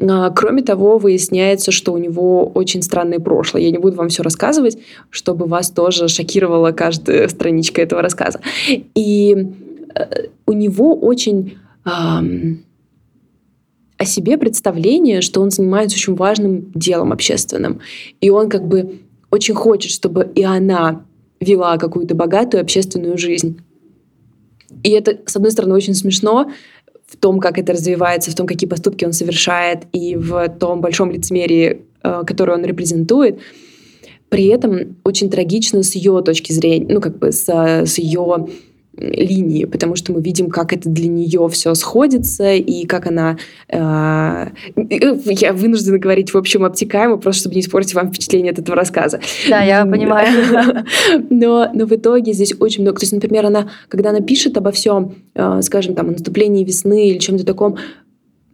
А, 0.00 0.30
кроме 0.30 0.62
того, 0.62 0.98
выясняется, 0.98 1.72
что 1.72 1.92
у 1.92 1.98
него 1.98 2.46
очень 2.46 2.82
странное 2.82 3.18
прошлое. 3.18 3.62
Я 3.62 3.70
не 3.70 3.78
буду 3.78 3.96
вам 3.96 4.08
все 4.08 4.22
рассказывать, 4.22 4.78
чтобы 5.10 5.46
вас 5.46 5.70
тоже 5.70 6.08
шокировала 6.08 6.72
каждая 6.72 7.28
страничка 7.28 7.82
этого 7.82 8.00
рассказа. 8.00 8.40
И 8.94 9.36
э, 9.94 10.04
у 10.46 10.52
него 10.52 10.94
очень 10.94 11.58
эм, 11.84 12.64
о 13.98 14.04
себе 14.06 14.38
представление, 14.38 15.20
что 15.20 15.42
он 15.42 15.50
занимается 15.50 15.96
очень 15.96 16.14
важным 16.14 16.72
делом 16.74 17.12
общественным. 17.12 17.80
И 18.22 18.30
он 18.30 18.48
как 18.48 18.66
бы 18.66 19.00
очень 19.30 19.54
хочет, 19.54 19.92
чтобы 19.92 20.30
и 20.34 20.42
она 20.42 21.04
вела 21.40 21.78
какую-то 21.78 22.14
богатую 22.14 22.60
общественную 22.60 23.16
жизнь. 23.16 23.60
И 24.82 24.90
это, 24.90 25.18
с 25.26 25.36
одной 25.36 25.50
стороны, 25.50 25.74
очень 25.74 25.94
смешно 25.94 26.50
в 27.06 27.16
том, 27.16 27.40
как 27.40 27.58
это 27.58 27.72
развивается, 27.72 28.30
в 28.30 28.34
том, 28.34 28.46
какие 28.46 28.68
поступки 28.68 29.04
он 29.04 29.12
совершает, 29.12 29.84
и 29.92 30.16
в 30.16 30.48
том 30.48 30.80
большом 30.80 31.10
лицемерии, 31.10 31.82
э, 32.02 32.22
которое 32.26 32.56
он 32.56 32.64
репрезентует. 32.64 33.40
При 34.28 34.46
этом 34.46 34.96
очень 35.02 35.28
трагично 35.28 35.82
с 35.82 35.94
ее 35.96 36.22
точки 36.22 36.52
зрения, 36.52 36.86
ну, 36.88 37.00
как 37.00 37.18
бы 37.18 37.32
с, 37.32 37.48
с 37.48 37.98
ее 37.98 38.48
линии, 39.00 39.64
потому 39.64 39.96
что 39.96 40.12
мы 40.12 40.20
видим, 40.20 40.50
как 40.50 40.72
это 40.72 40.88
для 40.88 41.08
нее 41.08 41.48
все 41.48 41.74
сходится 41.74 42.52
и 42.52 42.84
как 42.84 43.06
она... 43.06 43.38
Э, 43.68 44.48
я 44.76 45.52
вынуждена 45.52 45.98
говорить, 45.98 46.32
в 46.32 46.36
общем, 46.36 46.64
обтекаемо, 46.64 47.16
просто 47.16 47.40
чтобы 47.40 47.54
не 47.54 47.62
испортить 47.62 47.94
вам 47.94 48.10
впечатление 48.10 48.52
от 48.52 48.58
этого 48.58 48.76
рассказа. 48.76 49.20
Да, 49.48 49.62
я 49.62 49.84
понимаю. 49.84 50.84
Но, 51.30 51.70
но 51.72 51.86
в 51.86 51.92
итоге 51.92 52.32
здесь 52.32 52.54
очень 52.58 52.82
много... 52.82 52.98
То 52.98 53.04
есть, 53.04 53.12
например, 53.12 53.46
она, 53.46 53.70
когда 53.88 54.10
она 54.10 54.20
пишет 54.20 54.56
обо 54.56 54.70
всем, 54.72 55.14
э, 55.34 55.62
скажем, 55.62 55.94
там, 55.94 56.08
о 56.08 56.12
наступлении 56.12 56.64
весны 56.64 57.08
или 57.08 57.18
чем-то 57.18 57.44
таком, 57.44 57.76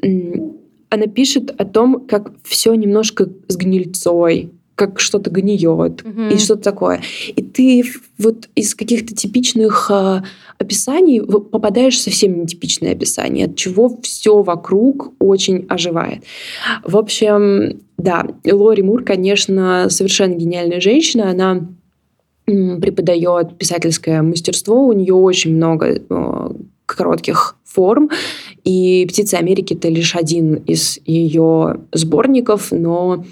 она 0.03 1.07
пишет 1.07 1.53
о 1.59 1.65
том, 1.65 2.07
как 2.07 2.33
все 2.45 2.75
немножко 2.75 3.29
с 3.49 3.57
гнильцой, 3.57 4.53
как 4.77 5.01
что-то 5.01 5.31
гниет 5.31 6.05
угу. 6.05 6.23
и 6.31 6.39
что-то 6.39 6.63
такое. 6.63 7.01
И 7.35 7.43
ты 7.43 7.83
вот 8.19 8.49
из 8.55 8.75
каких-то 8.75 9.15
типичных 9.15 9.91
э, 9.91 10.23
описаний 10.59 11.23
попадаешь 11.23 11.97
в 11.97 12.03
совсем 12.03 12.43
нетипичное 12.43 12.93
описание, 12.93 13.47
от 13.47 13.57
чего 13.57 13.99
все 14.03 14.43
вокруг 14.43 15.15
очень 15.19 15.67
оживает. 15.69 16.25
В 16.85 16.97
общем, 16.97 17.81
да, 17.97 18.27
Лори 18.45 18.83
Мур, 18.83 19.03
конечно, 19.03 19.87
совершенно 19.89 20.35
гениальная 20.35 20.81
женщина. 20.81 21.31
Она 21.31 21.67
преподает 22.45 23.59
писательское 23.59 24.23
мастерство, 24.23 24.87
у 24.87 24.93
нее 24.93 25.15
очень 25.15 25.57
много 25.57 25.87
э, 25.87 26.49
коротких 26.85 27.57
форм, 27.65 28.11
и 28.63 29.05
«Птицы 29.09 29.35
Америки»— 29.35 29.75
это 29.75 29.89
лишь 29.89 30.15
один 30.15 30.55
из 30.55 31.01
ее 31.05 31.81
сборников, 31.93 32.71
но, 32.71 33.25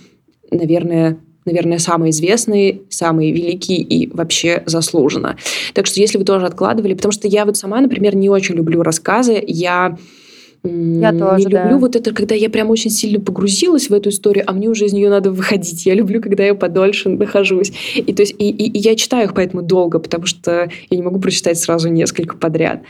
наверное, 0.50 1.18
наверное, 1.44 1.78
самый 1.78 2.10
известный, 2.10 2.82
самый 2.88 3.30
великий 3.30 3.76
и 3.76 4.08
вообще 4.08 4.62
заслуженно. 4.66 5.36
Так 5.72 5.86
что 5.86 6.00
если 6.00 6.18
вы 6.18 6.24
тоже 6.24 6.46
откладывали, 6.46 6.94
потому 6.94 7.12
что 7.12 7.28
я 7.28 7.44
вот 7.44 7.56
сама, 7.56 7.80
например, 7.80 8.16
не 8.16 8.28
очень 8.28 8.54
люблю 8.54 8.82
рассказы, 8.82 9.42
я 9.46 9.96
я 10.66 11.12
тоже, 11.12 11.40
не 11.40 11.44
люблю 11.44 11.70
да. 11.72 11.76
вот 11.76 11.94
это, 11.94 12.14
когда 12.14 12.34
я 12.34 12.48
прям 12.48 12.70
очень 12.70 12.90
сильно 12.90 13.20
погрузилась 13.20 13.90
в 13.90 13.92
эту 13.92 14.08
историю, 14.08 14.44
а 14.46 14.52
мне 14.54 14.70
уже 14.70 14.86
из 14.86 14.94
нее 14.94 15.10
надо 15.10 15.30
выходить. 15.30 15.84
Я 15.84 15.92
люблю, 15.92 16.22
когда 16.22 16.42
я 16.42 16.54
подольше 16.54 17.10
нахожусь. 17.10 17.70
И, 17.94 18.14
то 18.14 18.22
есть, 18.22 18.34
и, 18.38 18.48
и, 18.48 18.70
и 18.70 18.78
я 18.78 18.96
читаю 18.96 19.26
их 19.26 19.34
поэтому 19.34 19.62
долго, 19.62 19.98
потому 19.98 20.24
что 20.24 20.70
я 20.88 20.96
не 20.96 21.02
могу 21.02 21.20
прочитать 21.20 21.58
сразу 21.58 21.90
несколько 21.90 22.38
подряд. 22.38 22.80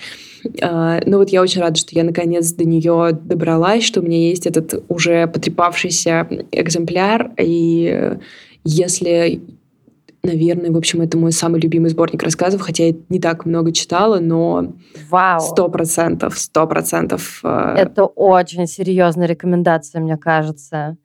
Но 0.60 1.18
вот 1.18 1.30
я 1.30 1.42
очень 1.42 1.60
рада, 1.60 1.76
что 1.76 1.94
я 1.94 2.04
наконец 2.04 2.52
до 2.52 2.64
нее 2.64 3.10
добралась, 3.12 3.84
что 3.84 4.00
у 4.00 4.04
меня 4.04 4.18
есть 4.18 4.46
этот 4.46 4.84
уже 4.88 5.26
потрепавшийся 5.26 6.28
экземпляр. 6.52 7.32
И 7.38 8.16
если 8.64 9.42
наверное, 10.24 10.70
в 10.70 10.76
общем, 10.76 11.02
это 11.02 11.16
мой 11.18 11.32
самый 11.32 11.60
любимый 11.60 11.90
сборник 11.90 12.22
рассказов, 12.22 12.62
хотя 12.62 12.86
я 12.86 12.94
не 13.08 13.20
так 13.20 13.44
много 13.44 13.72
читала, 13.72 14.18
но 14.18 14.72
сто 15.40 15.68
процентов, 15.68 16.38
сто 16.38 16.66
процентов. 16.66 17.40
Э, 17.44 17.74
это 17.76 18.04
очень 18.04 18.66
серьезная 18.66 19.26
рекомендация, 19.26 20.00
мне 20.00 20.16
кажется. 20.16 20.96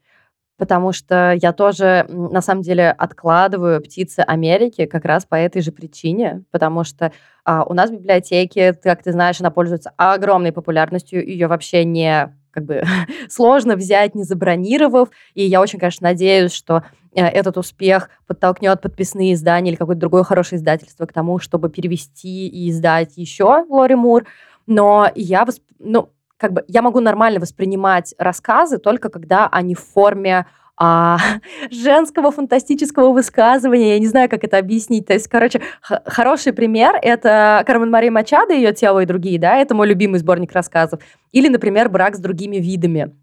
Потому 0.59 0.91
что 0.91 1.37
я 1.41 1.53
тоже, 1.53 2.05
на 2.09 2.41
самом 2.41 2.63
деле, 2.63 2.91
откладываю 2.91 3.81
«Птицы 3.81 4.19
Америки» 4.19 4.85
как 4.85 5.05
раз 5.05 5.25
по 5.25 5.35
этой 5.35 5.61
же 5.61 5.71
причине. 5.71 6.43
Потому 6.51 6.83
что 6.83 7.13
а, 7.45 7.63
у 7.63 7.73
нас 7.73 7.89
в 7.89 7.93
библиотеке, 7.93 8.73
как 8.73 9.01
ты 9.01 9.13
знаешь, 9.13 9.39
она 9.39 9.51
пользуется 9.51 9.93
огромной 9.95 10.51
популярностью. 10.51 11.25
Ее 11.25 11.47
вообще 11.47 11.85
не 11.85 12.35
как 12.51 12.65
бы 12.65 12.83
сложно 13.29 13.77
взять, 13.77 14.15
не 14.15 14.23
забронировав. 14.23 15.09
И 15.33 15.45
я 15.45 15.61
очень, 15.61 15.79
конечно, 15.79 16.09
надеюсь, 16.09 16.51
что 16.51 16.83
э, 17.15 17.23
этот 17.23 17.57
успех 17.57 18.09
подтолкнет 18.27 18.81
подписные 18.81 19.35
издания 19.35 19.71
или 19.71 19.77
какое-то 19.77 20.01
другое 20.01 20.23
хорошее 20.23 20.59
издательство 20.59 21.05
к 21.05 21.13
тому, 21.13 21.39
чтобы 21.39 21.69
перевести 21.69 22.49
и 22.49 22.69
издать 22.69 23.13
еще 23.15 23.63
Лори 23.69 23.95
Мур. 23.95 24.25
Но 24.67 25.09
я, 25.15 25.45
восп... 25.45 25.63
ну, 25.79 26.09
как 26.39 26.53
бы, 26.53 26.63
я 26.67 26.81
могу 26.81 27.01
нормально 27.01 27.39
воспринимать 27.39 28.15
рассказы 28.17 28.77
только 28.77 29.09
когда 29.09 29.47
они 29.47 29.75
в 29.75 29.81
форме 29.81 30.47
а, 30.77 31.17
женского 31.69 32.31
фантастического 32.31 33.11
высказывания. 33.11 33.93
Я 33.93 33.99
не 33.99 34.07
знаю, 34.07 34.29
как 34.29 34.43
это 34.43 34.57
объяснить. 34.57 35.05
То 35.05 35.13
есть, 35.13 35.27
короче, 35.27 35.61
хороший 35.81 36.53
пример— 36.53 36.95
это 37.01 37.63
Кармен 37.67 37.91
Мария 37.91 38.09
Мачадо, 38.09 38.53
ее 38.53 38.73
«Тело 38.73 39.01
и 39.01 39.05
другие», 39.05 39.37
да, 39.37 39.57
это 39.57 39.75
мой 39.75 39.87
любимый 39.87 40.19
сборник 40.19 40.53
рассказов. 40.53 41.01
Или, 41.33 41.49
например, 41.49 41.89
«Брак 41.89 42.15
с 42.15 42.19
другими 42.19 42.55
видами» 42.55 43.13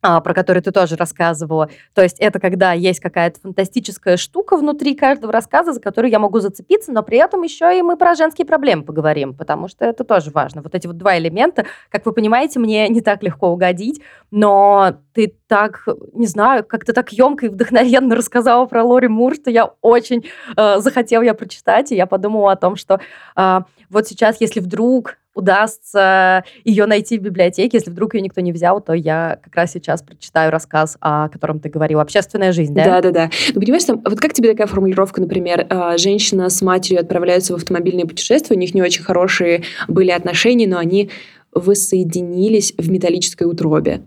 про 0.00 0.34
который 0.34 0.62
ты 0.62 0.70
тоже 0.72 0.96
рассказывала. 0.96 1.68
То 1.94 2.02
есть 2.02 2.18
это 2.18 2.40
когда 2.40 2.72
есть 2.72 3.00
какая-то 3.00 3.40
фантастическая 3.40 4.16
штука 4.16 4.56
внутри 4.56 4.94
каждого 4.94 5.32
рассказа, 5.32 5.72
за 5.72 5.80
которую 5.80 6.10
я 6.10 6.18
могу 6.18 6.40
зацепиться, 6.40 6.92
но 6.92 7.02
при 7.02 7.18
этом 7.18 7.42
еще 7.42 7.78
и 7.78 7.82
мы 7.82 7.96
про 7.96 8.14
женские 8.14 8.46
проблемы 8.46 8.82
поговорим, 8.82 9.34
потому 9.34 9.68
что 9.68 9.84
это 9.84 10.04
тоже 10.04 10.30
важно. 10.30 10.62
Вот 10.62 10.74
эти 10.74 10.86
вот 10.86 10.96
два 10.96 11.18
элемента, 11.18 11.66
как 11.90 12.06
вы 12.06 12.12
понимаете, 12.12 12.58
мне 12.58 12.88
не 12.88 13.00
так 13.00 13.22
легко 13.22 13.48
угодить, 13.48 14.00
но 14.30 14.94
ты 15.12 15.34
так, 15.46 15.86
не 16.12 16.26
знаю, 16.26 16.64
как-то 16.64 16.92
так 16.92 17.12
емко 17.12 17.46
и 17.46 17.48
вдохновенно 17.48 18.14
рассказала 18.14 18.66
про 18.66 18.84
Лори 18.84 19.08
Мур, 19.08 19.34
что 19.34 19.50
я 19.50 19.70
очень 19.80 20.26
э, 20.56 20.78
захотела 20.78 21.22
я 21.22 21.34
прочитать, 21.34 21.92
и 21.92 21.96
я 21.96 22.06
подумала 22.06 22.52
о 22.52 22.56
том, 22.56 22.76
что 22.76 23.00
э, 23.36 23.60
вот 23.90 24.06
сейчас, 24.06 24.40
если 24.40 24.60
вдруг 24.60 25.16
удастся 25.34 26.44
ее 26.64 26.86
найти 26.86 27.18
в 27.18 27.22
библиотеке. 27.22 27.78
Если 27.78 27.90
вдруг 27.90 28.14
ее 28.14 28.20
никто 28.20 28.40
не 28.40 28.52
взял, 28.52 28.80
то 28.80 28.92
я 28.92 29.38
как 29.42 29.54
раз 29.54 29.72
сейчас 29.72 30.02
прочитаю 30.02 30.50
рассказ, 30.50 30.96
о 31.00 31.28
котором 31.28 31.60
ты 31.60 31.68
говорил. 31.68 32.00
«Общественная 32.00 32.52
жизнь», 32.52 32.74
да? 32.74 32.84
Да-да-да. 32.84 33.30
Ну, 33.54 33.60
понимаешь, 33.60 33.84
там, 33.84 34.02
вот 34.04 34.20
как 34.20 34.32
тебе 34.32 34.50
такая 34.50 34.66
формулировка, 34.66 35.20
например, 35.20 35.66
а, 35.68 35.96
женщина 35.96 36.48
с 36.48 36.62
матерью 36.62 37.00
отправляются 37.00 37.52
в 37.52 37.56
автомобильное 37.56 38.06
путешествие, 38.06 38.56
у 38.56 38.60
них 38.60 38.74
не 38.74 38.82
очень 38.82 39.02
хорошие 39.02 39.64
были 39.88 40.10
отношения, 40.10 40.66
но 40.66 40.78
они 40.78 41.10
воссоединились 41.52 42.74
в 42.76 42.90
металлической 42.90 43.44
утробе. 43.44 44.02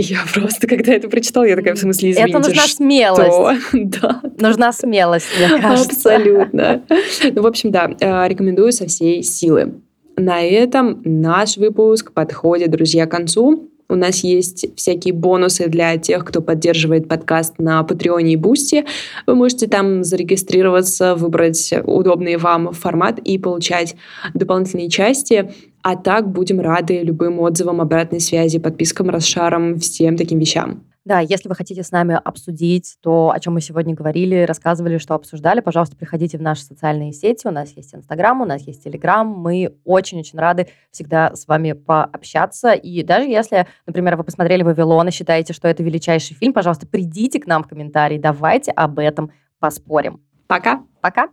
Я 0.00 0.20
просто, 0.32 0.66
когда 0.66 0.94
это 0.94 1.08
прочитала, 1.08 1.44
я 1.44 1.56
такая, 1.56 1.74
в 1.74 1.78
смысле, 1.78 2.12
извините, 2.12 2.38
Это 2.38 2.48
нужна 2.48 2.62
смелость. 2.62 3.68
да. 3.72 4.22
Нужна 4.38 4.72
смелость, 4.72 5.26
мне 5.38 5.60
кажется. 5.60 6.14
Абсолютно. 6.14 6.82
Ну, 7.32 7.42
в 7.42 7.46
общем, 7.46 7.70
да, 7.70 7.90
э, 8.00 8.28
рекомендую 8.28 8.72
со 8.72 8.86
всей 8.86 9.22
силы. 9.22 9.74
На 10.16 10.42
этом 10.42 11.00
наш 11.04 11.56
выпуск 11.56 12.12
подходит, 12.12 12.70
друзья, 12.70 13.06
к 13.06 13.10
концу. 13.10 13.70
У 13.90 13.96
нас 13.96 14.22
есть 14.22 14.66
всякие 14.76 15.12
бонусы 15.12 15.66
для 15.66 15.96
тех, 15.98 16.24
кто 16.24 16.40
поддерживает 16.40 17.08
подкаст 17.08 17.58
на 17.58 17.82
Патреоне 17.82 18.34
и 18.34 18.36
Boosty. 18.36 18.84
Вы 19.26 19.34
можете 19.34 19.66
там 19.66 20.04
зарегистрироваться, 20.04 21.16
выбрать 21.16 21.74
удобный 21.84 22.36
вам 22.36 22.72
формат 22.72 23.18
и 23.18 23.36
получать 23.36 23.96
дополнительные 24.32 24.88
части. 24.88 25.52
А 25.82 25.96
так 25.96 26.30
будем 26.30 26.60
рады 26.60 27.02
любым 27.02 27.40
отзывам, 27.40 27.80
обратной 27.80 28.20
связи, 28.20 28.58
подпискам, 28.58 29.08
расшарам, 29.08 29.78
всем 29.78 30.16
таким 30.16 30.38
вещам. 30.38 30.84
Да, 31.06 31.20
если 31.20 31.48
вы 31.48 31.54
хотите 31.54 31.82
с 31.82 31.90
нами 31.90 32.20
обсудить 32.22 32.96
то, 33.00 33.32
о 33.34 33.40
чем 33.40 33.54
мы 33.54 33.62
сегодня 33.62 33.94
говорили, 33.94 34.42
рассказывали, 34.42 34.98
что 34.98 35.14
обсуждали, 35.14 35.60
пожалуйста, 35.60 35.96
приходите 35.96 36.36
в 36.36 36.42
наши 36.42 36.62
социальные 36.62 37.12
сети. 37.14 37.48
У 37.48 37.50
нас 37.50 37.70
есть 37.74 37.94
Инстаграм, 37.94 38.40
у 38.42 38.44
нас 38.44 38.62
есть 38.62 38.84
Телеграм. 38.84 39.26
Мы 39.26 39.74
очень-очень 39.84 40.38
рады 40.38 40.68
всегда 40.90 41.34
с 41.34 41.48
вами 41.48 41.72
пообщаться. 41.72 42.72
И 42.72 43.02
даже 43.02 43.28
если, 43.28 43.66
например, 43.86 44.16
вы 44.16 44.24
посмотрели 44.24 44.62
«Вавилон» 44.62 45.08
и 45.08 45.10
считаете, 45.10 45.54
что 45.54 45.68
это 45.68 45.82
величайший 45.82 46.36
фильм, 46.36 46.52
пожалуйста, 46.52 46.86
придите 46.86 47.40
к 47.40 47.46
нам 47.46 47.64
в 47.64 47.68
комментарии, 47.68 48.18
давайте 48.18 48.70
об 48.70 48.98
этом 48.98 49.32
поспорим. 49.58 50.20
Пока. 50.46 50.82
Пока. 51.00 51.28